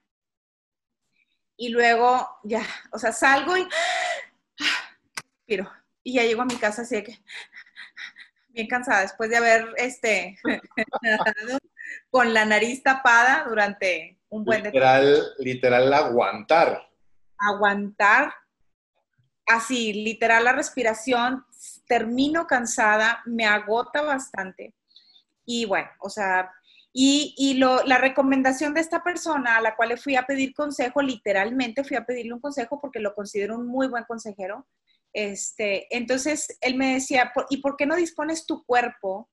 y 1.58 1.70
luego 1.70 2.28
ya, 2.44 2.66
o 2.92 2.98
sea, 2.98 3.12
salgo 3.12 3.56
y 3.58 3.68
pero 5.46 5.72
y 6.04 6.14
ya 6.14 6.24
llego 6.24 6.42
a 6.42 6.46
mi 6.46 6.56
casa 6.56 6.82
así 6.82 6.96
de 6.96 7.04
que 7.04 7.20
bien 8.54 8.68
cansada 8.68 9.02
después 9.02 9.30
de 9.30 9.38
haber 9.38 9.68
este 9.78 10.38
con 12.10 12.34
la 12.34 12.46
nariz 12.46 12.84
tapada 12.84 13.46
durante 13.48 14.20
un 14.30 14.46
buen 14.46 14.64
literal, 14.64 15.22
literal 15.40 15.94
aguantar. 15.94 16.90
Aguantar. 17.38 18.34
Así, 19.46 19.94
literal 19.94 20.46
la 20.46 20.54
respiración, 20.54 21.46
termino 21.88 22.48
cansada, 22.48 23.22
me 23.26 23.46
agota 23.46 24.02
bastante. 24.02 24.74
Y 25.46 25.66
bueno, 25.66 25.90
o 26.00 26.10
sea, 26.10 26.52
y, 26.94 27.34
y 27.38 27.56
lo, 27.56 27.84
la 27.84 27.98
recomendación 27.98 28.74
de 28.74 28.82
esta 28.82 29.04
persona 29.04 29.58
a 29.58 29.62
la 29.62 29.76
cual 29.76 29.90
le 29.90 29.98
fui 29.98 30.16
a 30.16 30.26
pedir 30.26 30.54
consejo, 30.54 31.02
literalmente 31.02 31.84
fui 31.84 31.98
a 31.98 32.06
pedirle 32.06 32.34
un 32.34 32.40
consejo 32.40 32.80
porque 32.80 33.00
lo 33.00 33.14
considero 33.14 33.56
un 33.58 33.68
muy 33.68 33.88
buen 33.88 34.04
consejero. 34.06 34.66
Este, 35.14 35.94
entonces 35.96 36.58
él 36.62 36.76
me 36.76 36.94
decía, 36.94 37.34
¿y 37.50 37.58
por 37.58 37.76
qué 37.76 37.86
no 37.86 37.96
dispones 37.96 38.46
tu 38.46 38.66
cuerpo 38.66 39.30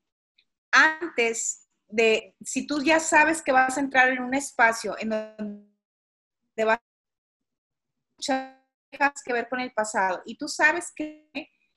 antes 0.72 1.68
de, 1.89 2.35
si 2.41 2.66
tú 2.66 2.83
ya 2.83 3.01
sabes 3.01 3.43
que 3.43 3.53
vas 3.53 3.76
a 3.76 3.81
entrar 3.81 4.09
en 4.09 4.22
un 4.22 4.35
espacio 4.35 4.97
en 4.99 5.09
donde 5.11 6.64
vas 6.64 6.81
a 8.29 8.59
que 9.24 9.33
ver 9.33 9.49
con 9.49 9.61
el 9.61 9.72
pasado 9.72 10.22
y 10.24 10.37
tú 10.37 10.49
sabes 10.49 10.93
que 10.95 11.31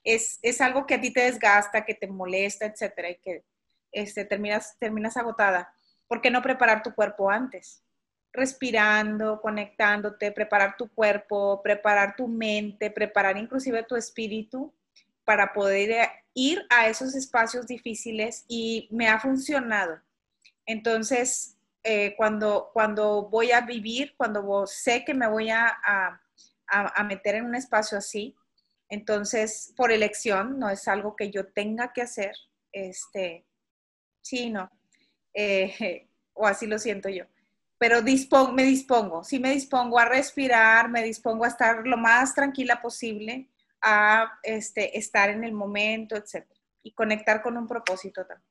es, 0.04 0.39
es, 0.41 0.62
algo 0.62 0.88
que 0.88 0.95
a 0.95 1.02
ti 1.02 1.14
te 1.14 1.22
desgasta, 1.22 1.86
que 1.86 1.93
te 1.93 2.08
molesta, 2.08 2.66
etcétera, 2.66 3.12
y 3.12 3.20
que 3.20 3.45
este, 3.91 4.26
terminas, 4.26 4.78
terminas 4.80 5.16
agotada, 5.18 5.72
¿por 6.08 6.22
qué 6.22 6.32
no 6.32 6.41
preparar 6.41 6.82
tu 6.82 6.93
cuerpo 6.95 7.30
antes? 7.30 7.84
Respirando, 8.34 9.42
conectándote, 9.42 10.32
preparar 10.32 10.78
tu 10.78 10.88
cuerpo, 10.90 11.62
preparar 11.62 12.16
tu 12.16 12.28
mente, 12.28 12.90
preparar 12.90 13.38
inclusive 13.38 13.84
tu 13.84 13.96
espíritu 13.96 14.74
para 15.26 15.54
poder 15.54 16.10
ir 16.34 16.66
a 16.70 16.88
esos 16.88 17.16
espacios 17.16 17.68
difíciles 17.68 18.46
y 18.48 18.88
me 18.92 19.08
ha 19.08 19.20
funcionado. 19.20 20.00
Entonces, 20.66 21.58
eh, 21.84 22.16
cuando, 22.16 22.70
cuando 22.74 23.28
voy 23.30 23.52
a 23.52 23.62
vivir, 23.62 24.14
cuando 24.16 24.66
sé 24.68 25.04
que 25.04 25.14
me 25.14 25.28
voy 25.28 25.50
a, 25.50 25.78
a, 25.84 27.04
meter 27.04 27.36
en 27.36 27.46
un 27.46 27.56
espacio 27.56 27.98
así, 27.98 28.36
entonces, 28.88 29.74
por 29.76 29.92
elección, 29.92 30.60
no 30.60 30.70
es 30.70 30.88
algo 30.88 31.16
que 31.16 31.32
yo 31.32 31.48
tenga 31.48 31.92
que 31.94 32.02
hacer, 32.02 32.34
este, 32.72 33.46
sí, 34.22 34.50
no, 34.50 34.70
eh, 35.34 36.08
o 36.34 36.46
así 36.46 36.68
lo 36.68 36.78
siento 36.78 37.10
yo. 37.10 37.26
Pero 37.82 38.04
me 38.54 38.64
dispongo, 38.64 39.24
sí 39.24 39.40
me 39.40 39.54
dispongo 39.54 39.98
a 39.98 40.06
respirar, 40.06 40.88
me 40.88 41.02
dispongo 41.02 41.46
a 41.46 41.48
estar 41.48 41.88
lo 41.88 41.98
más 41.98 42.36
tranquila 42.36 42.80
posible, 42.80 43.50
a 43.82 44.38
este, 44.44 45.00
estar 45.00 45.32
en 45.32 45.44
el 45.44 45.52
momento, 45.52 46.16
etc. 46.16 46.46
Y 46.84 46.94
conectar 46.94 47.42
con 47.42 47.58
un 47.58 47.68
propósito 47.68 48.24
también. 48.24 48.48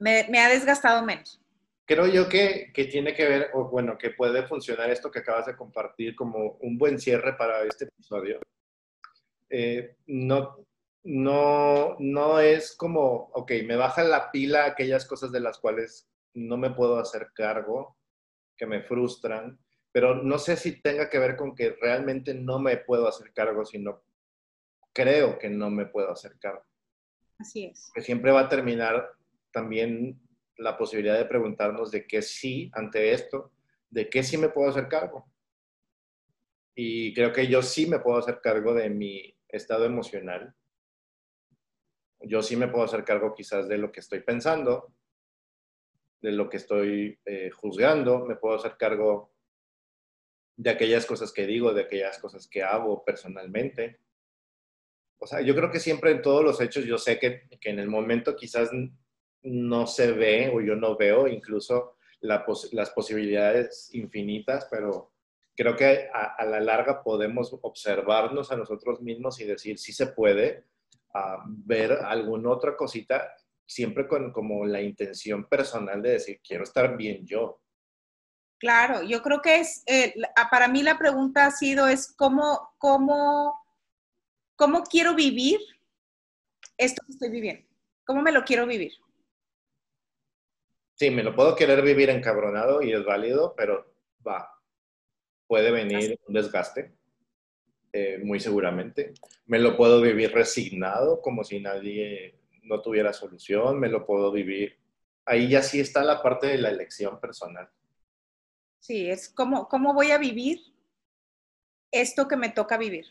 Me, 0.00 0.40
ha 0.40 0.48
desgastado 0.48 1.00
menos. 1.04 1.40
Creo 1.84 2.08
yo 2.08 2.28
que, 2.28 2.72
que, 2.74 2.86
tiene 2.86 3.14
que 3.14 3.24
ver, 3.24 3.50
o 3.54 3.66
bueno, 3.70 3.96
que 3.96 4.10
puede 4.10 4.44
funcionar 4.48 4.90
esto 4.90 5.12
que 5.12 5.20
acabas 5.20 5.46
de 5.46 5.56
compartir 5.56 6.16
como 6.16 6.58
un 6.60 6.76
buen 6.76 6.98
cierre 6.98 7.34
para 7.34 7.62
este 7.62 7.84
episodio. 7.84 8.40
Eh, 9.48 9.94
no, 10.08 10.66
no, 11.04 11.94
no 12.00 12.40
es 12.40 12.74
como, 12.76 13.30
ok, 13.32 13.52
me 13.64 13.76
baja 13.76 14.02
la 14.02 14.32
pila 14.32 14.64
aquellas 14.64 15.06
cosas 15.06 15.30
de 15.30 15.38
las 15.38 15.60
cuales 15.60 16.08
no 16.34 16.56
me 16.56 16.70
puedo 16.70 16.98
hacer 16.98 17.28
cargo, 17.32 17.96
que 18.58 18.66
me 18.66 18.82
frustran, 18.82 19.58
pero 19.92 20.16
no 20.16 20.38
sé 20.38 20.56
si 20.56 20.82
tenga 20.82 21.08
que 21.08 21.18
ver 21.18 21.36
con 21.36 21.54
que 21.54 21.76
realmente 21.80 22.34
no 22.34 22.58
me 22.58 22.76
puedo 22.76 23.08
hacer 23.08 23.32
cargo, 23.32 23.64
sino 23.64 24.02
creo 24.92 25.38
que 25.38 25.48
no 25.48 25.70
me 25.70 25.86
puedo 25.86 26.10
hacer 26.10 26.38
cargo. 26.38 26.66
Así 27.38 27.66
es. 27.66 27.90
Que 27.94 28.02
siempre 28.02 28.32
va 28.32 28.40
a 28.40 28.48
terminar 28.48 29.12
también 29.52 30.20
la 30.56 30.76
posibilidad 30.76 31.16
de 31.16 31.24
preguntarnos 31.24 31.90
de 31.90 32.06
qué 32.06 32.20
sí 32.20 32.70
ante 32.74 33.12
esto, 33.12 33.52
de 33.90 34.10
qué 34.10 34.22
sí 34.22 34.36
me 34.36 34.48
puedo 34.48 34.68
hacer 34.68 34.88
cargo. 34.88 35.30
Y 36.74 37.14
creo 37.14 37.32
que 37.32 37.46
yo 37.46 37.62
sí 37.62 37.86
me 37.86 38.00
puedo 38.00 38.18
hacer 38.18 38.40
cargo 38.40 38.74
de 38.74 38.90
mi 38.90 39.34
estado 39.48 39.84
emocional. 39.84 40.54
Yo 42.20 42.42
sí 42.42 42.56
me 42.56 42.68
puedo 42.68 42.84
hacer 42.84 43.04
cargo 43.04 43.34
quizás 43.34 43.68
de 43.68 43.78
lo 43.78 43.90
que 43.92 44.00
estoy 44.00 44.20
pensando, 44.20 44.92
de 46.20 46.32
lo 46.32 46.48
que 46.48 46.56
estoy 46.56 47.18
eh, 47.24 47.50
juzgando, 47.50 48.26
me 48.26 48.36
puedo 48.36 48.56
hacer 48.56 48.76
cargo 48.76 49.32
de 50.56 50.70
aquellas 50.70 51.06
cosas 51.06 51.32
que 51.32 51.46
digo, 51.46 51.72
de 51.72 51.82
aquellas 51.82 52.18
cosas 52.18 52.48
que 52.48 52.62
hago 52.62 53.04
personalmente. 53.04 54.00
O 55.18 55.26
sea, 55.26 55.40
yo 55.40 55.54
creo 55.54 55.70
que 55.70 55.80
siempre 55.80 56.10
en 56.10 56.22
todos 56.22 56.44
los 56.44 56.60
hechos, 56.60 56.84
yo 56.84 56.98
sé 56.98 57.18
que, 57.18 57.48
que 57.60 57.70
en 57.70 57.78
el 57.78 57.88
momento 57.88 58.34
quizás 58.34 58.70
no 59.42 59.86
se 59.86 60.12
ve 60.12 60.50
o 60.52 60.60
yo 60.60 60.74
no 60.74 60.96
veo 60.96 61.28
incluso 61.28 61.96
las 62.20 62.90
posibilidades 62.90 63.94
infinitas, 63.94 64.66
pero 64.70 65.12
creo 65.56 65.76
que 65.76 66.08
a, 66.12 66.44
la 66.44 66.60
larga 66.60 67.02
podemos 67.02 67.56
observarnos 67.62 68.50
a 68.50 68.56
nosotros 68.56 69.00
mismos 69.00 69.40
y 69.40 69.44
decir 69.44 69.78
si 69.78 69.92
se 69.92 70.08
puede 70.08 70.64
ver 71.46 71.92
alguna 71.92 72.50
otra 72.50 72.76
cosita, 72.76 73.34
siempre 73.68 74.08
con 74.08 74.32
como 74.32 74.66
la 74.66 74.80
intención 74.80 75.48
personal 75.48 76.02
de 76.02 76.10
decir 76.10 76.40
quiero 76.42 76.64
estar 76.64 76.96
bien 76.96 77.24
yo. 77.24 77.60
Claro, 78.58 79.04
yo 79.04 79.22
creo 79.22 79.40
que 79.40 79.60
es, 79.60 79.84
eh, 79.86 80.14
para 80.50 80.66
mí 80.66 80.82
la 80.82 80.98
pregunta 80.98 81.46
ha 81.46 81.50
sido 81.52 81.86
es 81.86 82.12
cómo, 82.16 82.74
cómo 82.78 83.54
¿Cómo 84.58 84.82
quiero 84.82 85.14
vivir 85.14 85.60
esto 86.76 87.00
que 87.06 87.12
estoy 87.12 87.30
viviendo? 87.30 87.64
¿Cómo 88.04 88.22
me 88.22 88.32
lo 88.32 88.42
quiero 88.42 88.66
vivir? 88.66 88.90
Sí, 90.94 91.10
me 91.10 91.22
lo 91.22 91.36
puedo 91.36 91.54
querer 91.54 91.80
vivir 91.80 92.10
encabronado 92.10 92.82
y 92.82 92.92
es 92.92 93.04
válido, 93.04 93.54
pero 93.56 93.94
va, 94.26 94.50
puede 95.46 95.70
venir 95.70 96.18
un 96.26 96.34
desgaste, 96.34 96.92
eh, 97.92 98.18
muy 98.24 98.40
seguramente. 98.40 99.14
Me 99.46 99.60
lo 99.60 99.76
puedo 99.76 100.02
vivir 100.02 100.32
resignado, 100.32 101.22
como 101.22 101.44
si 101.44 101.60
nadie 101.60 102.37
no 102.68 102.80
tuviera 102.82 103.12
solución, 103.12 103.80
me 103.80 103.88
lo 103.88 104.04
puedo 104.06 104.30
vivir. 104.30 104.78
Ahí 105.24 105.48
ya 105.48 105.62
sí 105.62 105.80
está 105.80 106.02
la 106.02 106.22
parte 106.22 106.46
de 106.46 106.58
la 106.58 106.70
elección 106.70 107.20
personal. 107.20 107.68
Sí, 108.80 109.10
es 109.10 109.28
cómo, 109.28 109.68
cómo 109.68 109.94
voy 109.94 110.10
a 110.10 110.18
vivir 110.18 110.60
esto 111.90 112.28
que 112.28 112.36
me 112.36 112.50
toca 112.50 112.76
vivir 112.76 113.06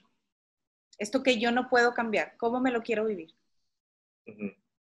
esto 0.97 1.23
que 1.23 1.39
yo 1.39 1.51
no 1.51 1.69
puedo 1.69 1.93
cambiar, 1.93 2.35
¿cómo 2.37 2.59
me 2.59 2.71
lo 2.71 2.81
quiero 2.81 3.05
vivir? 3.05 3.33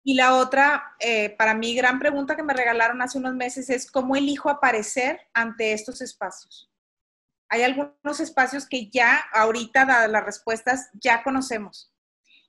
Y 0.04 0.14
la 0.14 0.36
otra, 0.36 0.94
eh, 1.00 1.30
para 1.30 1.54
mí, 1.54 1.74
gran 1.74 1.98
pregunta 1.98 2.36
que 2.36 2.42
me 2.42 2.54
regalaron 2.54 3.02
hace 3.02 3.18
unos 3.18 3.34
meses 3.34 3.70
es 3.70 3.90
cómo 3.90 4.16
elijo 4.16 4.50
aparecer 4.50 5.20
ante 5.32 5.72
estos 5.72 6.00
espacios. 6.00 6.70
Hay 7.48 7.62
algunos 7.62 8.20
espacios 8.20 8.66
que 8.66 8.88
ya, 8.88 9.24
ahorita, 9.32 9.84
dadas 9.84 10.10
las 10.10 10.24
respuestas, 10.24 10.90
ya 10.94 11.22
conocemos. 11.22 11.91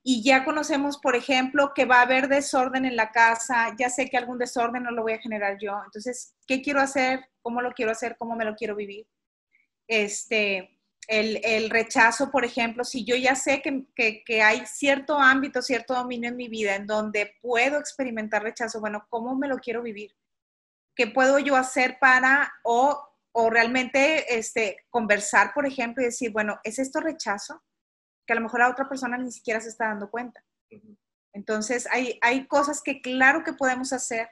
Y 0.06 0.22
ya 0.22 0.44
conocemos, 0.44 0.98
por 0.98 1.16
ejemplo, 1.16 1.72
que 1.74 1.86
va 1.86 2.00
a 2.00 2.02
haber 2.02 2.28
desorden 2.28 2.84
en 2.84 2.94
la 2.94 3.10
casa, 3.10 3.74
ya 3.78 3.88
sé 3.88 4.10
que 4.10 4.18
algún 4.18 4.38
desorden 4.38 4.82
no 4.82 4.90
lo 4.90 5.02
voy 5.02 5.14
a 5.14 5.18
generar 5.18 5.56
yo. 5.58 5.80
Entonces, 5.82 6.34
¿qué 6.46 6.60
quiero 6.60 6.80
hacer? 6.80 7.24
¿Cómo 7.40 7.62
lo 7.62 7.72
quiero 7.72 7.90
hacer? 7.90 8.16
¿Cómo 8.18 8.36
me 8.36 8.44
lo 8.44 8.54
quiero 8.54 8.76
vivir? 8.76 9.08
Este, 9.88 10.78
el, 11.08 11.70
rechazo, 11.70 12.30
por 12.30 12.44
ejemplo, 12.44 12.84
si 12.84 13.04
yo 13.04 13.16
ya 13.16 13.34
sé 13.34 13.62
que, 13.62 14.42
hay 14.42 14.66
cierto 14.66 15.18
ámbito, 15.18 15.62
cierto 15.62 15.94
dominio 15.94 16.28
en 16.28 16.36
mi 16.36 16.48
vida 16.48 16.76
en 16.76 16.86
donde 16.86 17.34
puedo 17.40 17.78
experimentar 17.78 18.42
rechazo, 18.42 18.80
bueno, 18.80 19.06
¿cómo 19.08 19.34
me 19.36 19.48
lo 19.48 19.58
quiero 19.58 19.82
vivir? 19.82 20.14
¿Qué 20.94 21.06
puedo 21.06 21.38
yo 21.38 21.56
hacer 21.56 21.98
para, 21.98 22.52
o, 22.62 23.10
realmente 23.50 24.38
este, 24.38 24.84
conversar, 24.90 25.52
por 25.54 25.66
ejemplo, 25.66 26.02
y 26.02 26.06
decir, 26.06 26.30
bueno, 26.30 26.60
¿es 26.62 26.78
esto 26.78 27.00
rechazo? 27.00 27.62
Que 28.26 28.32
a 28.32 28.36
lo 28.36 28.42
mejor 28.42 28.60
la 28.60 28.70
otra 28.70 28.88
persona 28.88 29.16
ni 29.18 29.32
siquiera 29.32 29.60
se 29.60 29.68
está 29.68 29.88
dando 29.88 30.10
cuenta. 30.10 30.44
Entonces, 31.32 31.86
hay, 31.90 32.18
hay 32.22 32.46
cosas 32.46 32.80
que 32.82 33.00
claro 33.00 33.42
que 33.44 33.52
podemos 33.52 33.92
hacer 33.92 34.28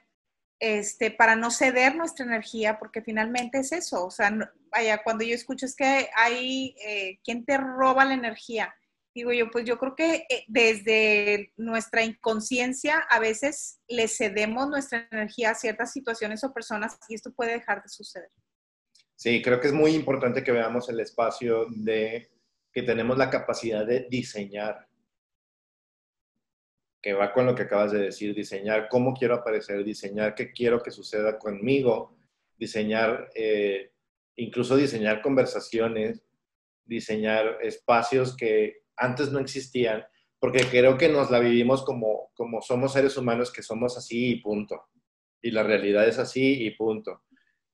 este, 0.59 1.11
para 1.11 1.35
no 1.35 1.51
ceder 1.51 1.95
nuestra 1.95 2.25
energía, 2.25 2.79
porque 2.79 3.01
finalmente 3.01 3.59
es 3.59 3.71
eso. 3.73 4.05
O 4.05 4.11
sea, 4.11 4.33
vaya, 4.71 5.03
cuando 5.03 5.25
yo 5.25 5.35
escucho 5.35 5.65
es 5.65 5.75
que 5.75 6.09
hay 6.15 6.75
eh, 6.85 7.19
quien 7.23 7.43
te 7.43 7.57
roba 7.57 8.05
la 8.05 8.13
energía. 8.13 8.73
Digo 9.13 9.31
yo, 9.31 9.51
pues 9.51 9.65
yo 9.65 9.77
creo 9.77 9.95
que 9.95 10.25
eh, 10.29 10.45
desde 10.47 11.51
nuestra 11.57 12.03
inconsciencia 12.03 12.97
a 13.09 13.19
veces 13.19 13.79
le 13.87 14.07
cedemos 14.07 14.69
nuestra 14.69 15.07
energía 15.11 15.51
a 15.51 15.55
ciertas 15.55 15.91
situaciones 15.91 16.43
o 16.43 16.53
personas 16.53 16.97
y 17.09 17.15
esto 17.15 17.31
puede 17.33 17.51
dejar 17.51 17.83
de 17.83 17.89
suceder. 17.89 18.29
Sí, 19.15 19.41
creo 19.41 19.59
que 19.59 19.67
es 19.67 19.73
muy 19.73 19.91
importante 19.91 20.43
que 20.43 20.51
veamos 20.51 20.89
el 20.89 20.99
espacio 20.99 21.65
de 21.69 22.32
que 22.73 22.81
tenemos 22.81 23.17
la 23.17 23.29
capacidad 23.29 23.85
de 23.85 24.07
diseñar, 24.09 24.87
que 27.01 27.13
va 27.13 27.31
con 27.31 27.45
lo 27.45 27.53
que 27.53 27.63
acabas 27.63 27.91
de 27.91 27.99
decir, 27.99 28.33
diseñar 28.33 28.87
cómo 28.89 29.13
quiero 29.13 29.35
aparecer, 29.35 29.83
diseñar 29.83 30.33
qué 30.33 30.51
quiero 30.51 30.81
que 30.81 30.89
suceda 30.89 31.37
conmigo, 31.37 32.17
diseñar, 32.57 33.29
eh, 33.35 33.91
incluso 34.37 34.75
diseñar 34.75 35.21
conversaciones, 35.21 36.23
diseñar 36.85 37.59
espacios 37.61 38.35
que 38.35 38.83
antes 38.95 39.31
no 39.31 39.39
existían, 39.39 40.05
porque 40.39 40.65
creo 40.69 40.97
que 40.97 41.09
nos 41.09 41.29
la 41.29 41.39
vivimos 41.39 41.83
como, 41.83 42.31
como 42.33 42.61
somos 42.61 42.93
seres 42.93 43.17
humanos, 43.17 43.51
que 43.51 43.61
somos 43.61 43.97
así 43.97 44.31
y 44.31 44.41
punto. 44.41 44.89
Y 45.41 45.51
la 45.51 45.63
realidad 45.63 46.07
es 46.07 46.19
así 46.19 46.65
y 46.65 46.71
punto. 46.71 47.23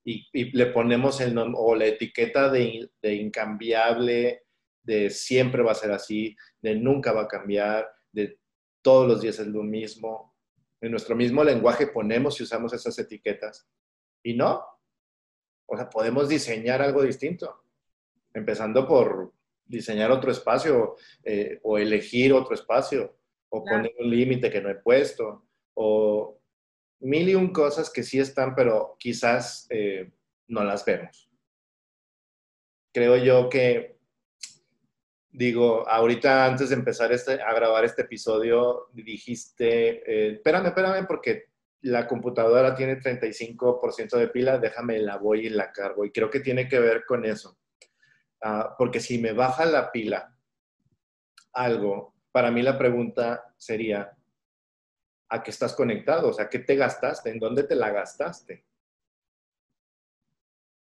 Y, 0.03 0.27
le 0.57 0.67
ponemos 0.67 1.21
el 1.21 1.37
o 1.37 1.75
la 1.75 1.85
etiqueta 1.85 2.49
de, 2.49 2.89
de 3.01 3.13
incambiable, 3.15 4.43
de 4.89 5.11
siempre 5.11 5.61
va 5.61 5.73
a 5.73 5.75
ser 5.75 5.91
así, 5.91 6.35
de 6.63 6.73
nunca 6.73 7.11
va 7.11 7.21
a 7.21 7.27
cambiar, 7.27 7.87
de 8.11 8.39
todos 8.81 9.07
los 9.07 9.21
días 9.21 9.37
es 9.37 9.45
lo 9.45 9.61
mismo. 9.61 10.35
En 10.81 10.89
nuestro 10.89 11.15
mismo 11.15 11.43
lenguaje 11.43 11.85
ponemos 11.85 12.39
y 12.39 12.43
usamos 12.43 12.73
esas 12.73 12.97
etiquetas. 12.97 13.69
Y 14.23 14.33
no. 14.33 14.65
O 15.67 15.77
sea, 15.77 15.87
podemos 15.87 16.27
diseñar 16.27 16.81
algo 16.81 17.03
distinto. 17.03 17.65
Empezando 18.33 18.87
por 18.87 19.31
diseñar 19.63 20.09
otro 20.09 20.31
espacio 20.31 20.95
eh, 21.23 21.59
o 21.61 21.77
elegir 21.77 22.33
otro 22.33 22.55
espacio 22.55 23.15
o 23.49 23.63
poner 23.63 23.93
un 23.99 24.09
límite 24.09 24.49
que 24.49 24.59
no 24.59 24.69
he 24.69 24.75
puesto 24.75 25.45
o 25.75 26.41
mil 27.01 27.29
y 27.29 27.35
un 27.35 27.53
cosas 27.53 27.91
que 27.91 28.01
sí 28.01 28.19
están, 28.19 28.55
pero 28.55 28.95
quizás 28.97 29.67
eh, 29.69 30.11
no 30.47 30.63
las 30.63 30.83
vemos. 30.83 31.29
Creo 32.91 33.17
yo 33.17 33.49
que, 33.49 33.98
digo, 35.32 35.88
ahorita 35.88 36.45
antes 36.45 36.69
de 36.69 36.75
empezar 36.75 37.11
este, 37.11 37.41
a 37.41 37.53
grabar 37.53 37.86
este 37.86 38.03
episodio, 38.03 38.89
dijiste, 38.93 40.03
eh, 40.05 40.34
espérame, 40.34 40.67
espérame, 40.67 41.05
porque 41.07 41.49
la 41.82 42.07
computadora 42.07 42.75
tiene 42.75 42.99
35% 42.99 44.17
de 44.17 44.27
pila, 44.27 44.57
déjame 44.57 44.99
la 44.99 45.17
voy 45.17 45.47
y 45.47 45.49
la 45.49 45.71
cargo. 45.71 46.03
Y 46.03 46.11
creo 46.11 46.30
que 46.30 46.41
tiene 46.41 46.67
que 46.67 46.80
ver 46.80 47.05
con 47.05 47.25
eso. 47.25 47.57
Ah, 48.41 48.75
porque 48.77 48.99
si 48.99 49.17
me 49.17 49.34
baja 49.34 49.65
la 49.65 49.91
pila 49.91 50.36
algo, 51.53 52.15
para 52.32 52.51
mí 52.51 52.61
la 52.61 52.77
pregunta 52.77 53.53
sería, 53.57 54.17
¿a 55.30 55.43
qué 55.43 55.51
estás 55.51 55.73
conectado? 55.73 56.30
O 56.30 56.34
sea, 56.34 56.49
¿qué 56.49 56.59
te 56.59 56.75
gastaste? 56.75 57.30
¿En 57.30 57.39
dónde 57.39 57.63
te 57.63 57.75
la 57.75 57.91
gastaste? 57.91 58.65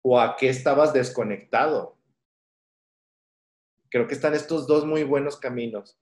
¿O 0.01 0.19
a 0.19 0.35
qué 0.35 0.49
estabas 0.49 0.93
desconectado? 0.93 1.94
Creo 3.95 4.07
que 4.07 4.13
están 4.13 4.33
estos 4.33 4.67
dos 4.67 4.85
muy 4.85 5.03
buenos 5.03 5.37
caminos. 5.37 5.97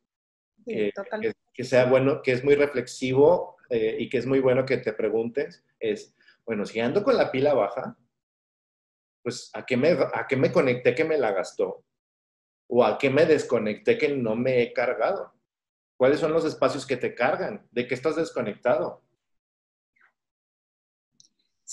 que, 0.66 1.64
sea 1.64 1.86
bueno, 1.86 2.24
que 2.24 2.32
es 2.32 2.44
muy 2.44 2.56
reflexivo 2.56 3.56
eh, 3.70 3.98
y 4.00 4.10
que 4.10 4.18
es 4.18 4.26
muy 4.26 4.39
bueno 4.39 4.66
que 4.66 4.78
te 4.78 4.94
preguntes, 4.94 5.64
es, 5.80 6.16
bueno, 6.44 6.66
si 6.66 6.80
ando 6.80 7.04
con 7.04 7.16
la 7.16 7.32
pila 7.32 7.54
baja, 7.54 7.96
pues 9.22 9.52
¿a 9.54 9.64
qué, 9.64 9.78
me, 9.78 9.89
¿a 9.91 10.26
qué 10.28 10.36
me 10.36 10.52
conecté 10.52 10.96
que 10.96 11.04
me 11.04 11.20
la 11.20 11.34
gastó? 11.34 11.86
¿O 12.68 12.84
a 12.84 12.98
qué 12.98 13.12
me 13.12 13.28
desconecté 13.28 13.96
que 14.00 14.10
no 14.10 14.36
me 14.36 14.64
he 14.64 14.74
cargado? 14.74 15.32
¿Cuáles 15.96 16.20
son 16.20 16.34
los 16.34 16.46
espacios 16.46 16.88
que 16.88 16.98
te 16.98 17.14
cargan? 17.14 17.68
¿De 17.70 17.86
qué 17.86 17.94
estás 17.94 18.16
desconectado? 18.16 19.04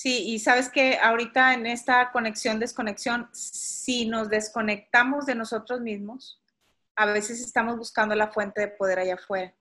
Sí, 0.00 0.30
y 0.30 0.38
sabes 0.38 0.70
que 0.70 0.96
ahorita 0.96 1.52
en 1.52 1.66
esta 1.66 2.10
conexión, 2.10 2.58
desconexión, 2.58 3.28
si 3.34 4.06
nos 4.06 4.30
desconectamos 4.30 5.26
de 5.26 5.34
nosotros 5.34 5.82
mismos, 5.82 6.42
a 6.96 7.04
veces 7.04 7.38
estamos 7.42 7.76
buscando 7.76 8.14
la 8.14 8.32
fuente 8.32 8.62
de 8.62 8.68
poder 8.68 9.00
allá 9.00 9.16
afuera. 9.16 9.54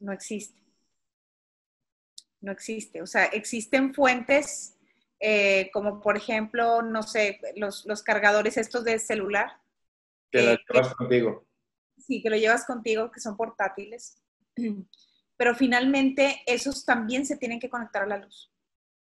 No 0.00 0.12
existe. 0.14 0.62
No 2.40 2.52
existe. 2.52 3.02
O 3.02 3.06
sea, 3.06 3.26
existen 3.26 3.92
fuentes 3.92 4.78
eh, 5.20 5.68
como 5.74 6.00
por 6.00 6.16
ejemplo, 6.16 6.80
no 6.80 7.02
sé, 7.02 7.38
los, 7.54 7.84
los 7.84 8.02
cargadores 8.02 8.56
estos 8.56 8.82
de 8.82 8.98
celular. 8.98 9.60
Que 10.32 10.40
lo 10.40 10.56
llevas 10.72 10.94
contigo. 10.94 11.46
Sí, 11.98 12.22
que 12.22 12.30
lo 12.30 12.36
llevas 12.38 12.64
contigo, 12.64 13.10
que 13.10 13.20
son 13.20 13.36
portátiles. 13.36 14.22
Pero 15.36 15.54
finalmente 15.54 16.40
esos 16.46 16.86
también 16.86 17.26
se 17.26 17.36
tienen 17.36 17.60
que 17.60 17.68
conectar 17.68 18.04
a 18.04 18.06
la 18.06 18.16
luz. 18.16 18.50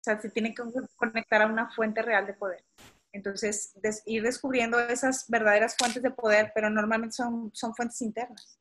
Sea, 0.08 0.20
se 0.20 0.30
tienen 0.30 0.54
que 0.54 0.62
conectar 0.96 1.42
a 1.42 1.46
una 1.46 1.68
fuente 1.70 2.00
real 2.00 2.26
de 2.26 2.32
poder. 2.32 2.64
Entonces, 3.12 3.74
ir 4.06 4.22
descubriendo 4.22 4.80
esas 4.80 5.28
verdaderas 5.28 5.76
fuentes 5.76 6.02
de 6.02 6.10
poder, 6.10 6.50
pero 6.54 6.70
normalmente 6.70 7.16
son, 7.16 7.50
son 7.52 7.74
fuentes 7.74 8.00
internas. 8.00 8.58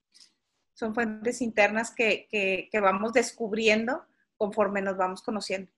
Son 0.73 0.93
fuentes 0.93 1.41
internas 1.41 1.95
que, 1.95 2.27
que, 2.29 2.67
que 2.69 2.79
vamos 2.81 3.13
descubriendo 3.13 4.05
conforme 4.35 4.81
nos 4.81 4.97
vamos 4.97 5.21
conociendo. 5.21 5.71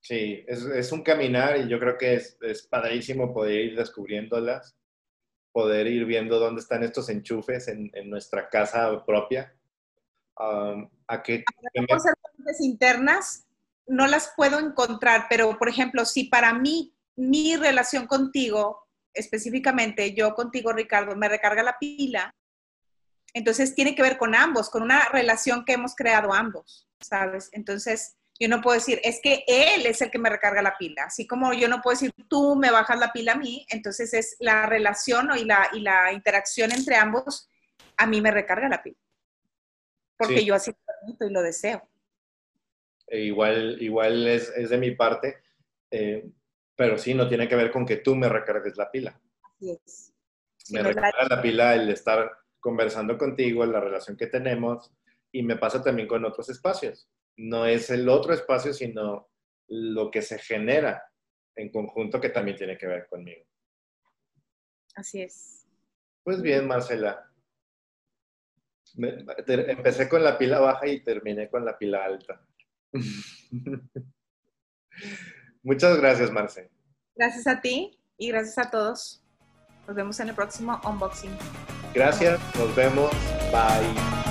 Sí, 0.00 0.44
es, 0.46 0.92
un 0.92 1.02
caminar 1.02 1.56
y 1.56 1.68
yo 1.68 1.80
creo 1.80 1.96
que 1.96 2.14
es, 2.14 2.36
es 2.42 2.66
padrísimo 2.66 3.32
poder 3.32 3.60
ir 3.60 3.76
descubriéndolas, 3.76 4.76
poder 5.50 5.86
ir 5.86 6.04
viendo 6.04 6.38
dónde 6.38 6.60
están 6.60 6.82
estos 6.82 7.08
enchufes 7.08 7.68
en, 7.68 7.90
nuestra 8.04 8.50
casa 8.50 9.02
propia. 9.04 9.52
Um, 10.38 10.90
a 11.06 11.22
qué 11.22 11.42
fuentes 11.72 12.60
internas 12.60 13.45
no 13.86 14.06
las 14.06 14.32
puedo 14.36 14.58
encontrar, 14.58 15.26
pero 15.28 15.58
por 15.58 15.68
ejemplo, 15.68 16.04
si 16.04 16.24
para 16.24 16.52
mí 16.52 16.94
mi 17.16 17.56
relación 17.56 18.06
contigo, 18.06 18.86
específicamente 19.14 20.14
yo 20.14 20.34
contigo, 20.34 20.72
Ricardo, 20.72 21.16
me 21.16 21.28
recarga 21.28 21.62
la 21.62 21.78
pila, 21.78 22.34
entonces 23.32 23.74
tiene 23.74 23.94
que 23.94 24.02
ver 24.02 24.16
con 24.18 24.34
ambos, 24.34 24.70
con 24.70 24.82
una 24.82 25.08
relación 25.08 25.64
que 25.64 25.74
hemos 25.74 25.94
creado 25.94 26.32
ambos, 26.32 26.88
¿sabes? 27.00 27.48
Entonces, 27.52 28.16
yo 28.38 28.48
no 28.48 28.60
puedo 28.60 28.74
decir, 28.74 29.00
es 29.02 29.20
que 29.22 29.44
él 29.46 29.86
es 29.86 30.00
el 30.02 30.10
que 30.10 30.18
me 30.18 30.30
recarga 30.30 30.62
la 30.62 30.76
pila. 30.76 31.04
Así 31.04 31.26
como 31.26 31.52
yo 31.52 31.68
no 31.68 31.80
puedo 31.80 31.94
decir, 31.94 32.12
tú 32.28 32.56
me 32.56 32.70
bajas 32.70 32.98
la 32.98 33.12
pila 33.12 33.32
a 33.32 33.36
mí, 33.36 33.66
entonces 33.70 34.12
es 34.14 34.36
la 34.40 34.66
relación 34.66 35.30
y, 35.36 35.44
la, 35.44 35.68
y 35.72 35.80
la 35.80 36.12
interacción 36.12 36.72
entre 36.72 36.96
ambos, 36.96 37.48
a 37.96 38.06
mí 38.06 38.20
me 38.20 38.30
recarga 38.30 38.68
la 38.68 38.82
pila. 38.82 38.96
Porque 40.18 40.44
yo 40.44 40.54
así 40.54 40.70
lo 40.70 40.78
permito 40.86 41.26
y 41.26 41.30
lo 41.30 41.42
deseo. 41.42 41.88
E 43.06 43.20
igual, 43.20 43.80
igual 43.80 44.26
es, 44.26 44.52
es, 44.56 44.70
de 44.70 44.78
mi 44.78 44.92
parte, 44.92 45.36
eh, 45.90 46.28
pero 46.74 46.98
sí, 46.98 47.14
no 47.14 47.28
tiene 47.28 47.48
que 47.48 47.56
ver 47.56 47.70
con 47.70 47.86
que 47.86 47.98
tú 47.98 48.16
me 48.16 48.28
recargues 48.28 48.76
la 48.76 48.90
pila. 48.90 49.20
Así 49.42 49.70
es. 49.70 50.12
me 50.70 50.82
recarga 50.82 51.26
la 51.28 51.40
pila 51.40 51.74
el 51.74 51.88
estar 51.90 52.30
conversando 52.58 53.16
contigo, 53.16 53.64
la 53.64 53.80
relación 53.80 54.16
que 54.16 54.26
tenemos, 54.26 54.92
y 55.30 55.42
me 55.42 55.56
pasa 55.56 55.82
también 55.82 56.08
con 56.08 56.24
otros 56.24 56.48
espacios 56.48 57.08
no 57.36 57.66
es 57.66 57.90
el 57.90 58.08
otro 58.08 58.32
espacio, 58.32 58.72
sino 58.72 59.28
lo 59.68 60.10
que 60.10 60.22
se 60.22 60.38
genera 60.38 61.10
en 61.54 61.70
conjunto 61.70 62.20
que 62.20 62.30
también 62.30 62.56
tiene 62.56 62.78
que 62.78 62.86
ver 62.86 63.06
conmigo. 63.08 63.44
Así 64.94 65.22
es. 65.22 65.66
Pues 66.22 66.40
bien, 66.40 66.66
Marcela. 66.66 67.30
empecé 68.96 70.08
con 70.08 70.24
la 70.24 70.38
pila 70.38 70.60
baja 70.60 70.86
y 70.86 71.02
terminé 71.02 71.50
con 71.50 71.64
la 71.64 71.76
pila 71.76 72.04
alta. 72.04 72.46
Muchas 75.62 75.96
gracias, 75.98 76.30
Marce. 76.30 76.70
Gracias 77.14 77.46
a 77.46 77.60
ti 77.60 77.98
y 78.18 78.28
gracias 78.28 78.58
a 78.58 78.70
todos. 78.70 79.22
Nos 79.86 79.96
vemos 79.96 80.18
en 80.20 80.28
el 80.28 80.34
próximo 80.34 80.80
unboxing. 80.84 81.30
Gracias, 81.94 82.40
nos 82.56 82.74
vemos. 82.74 83.10
Bye. 83.50 84.25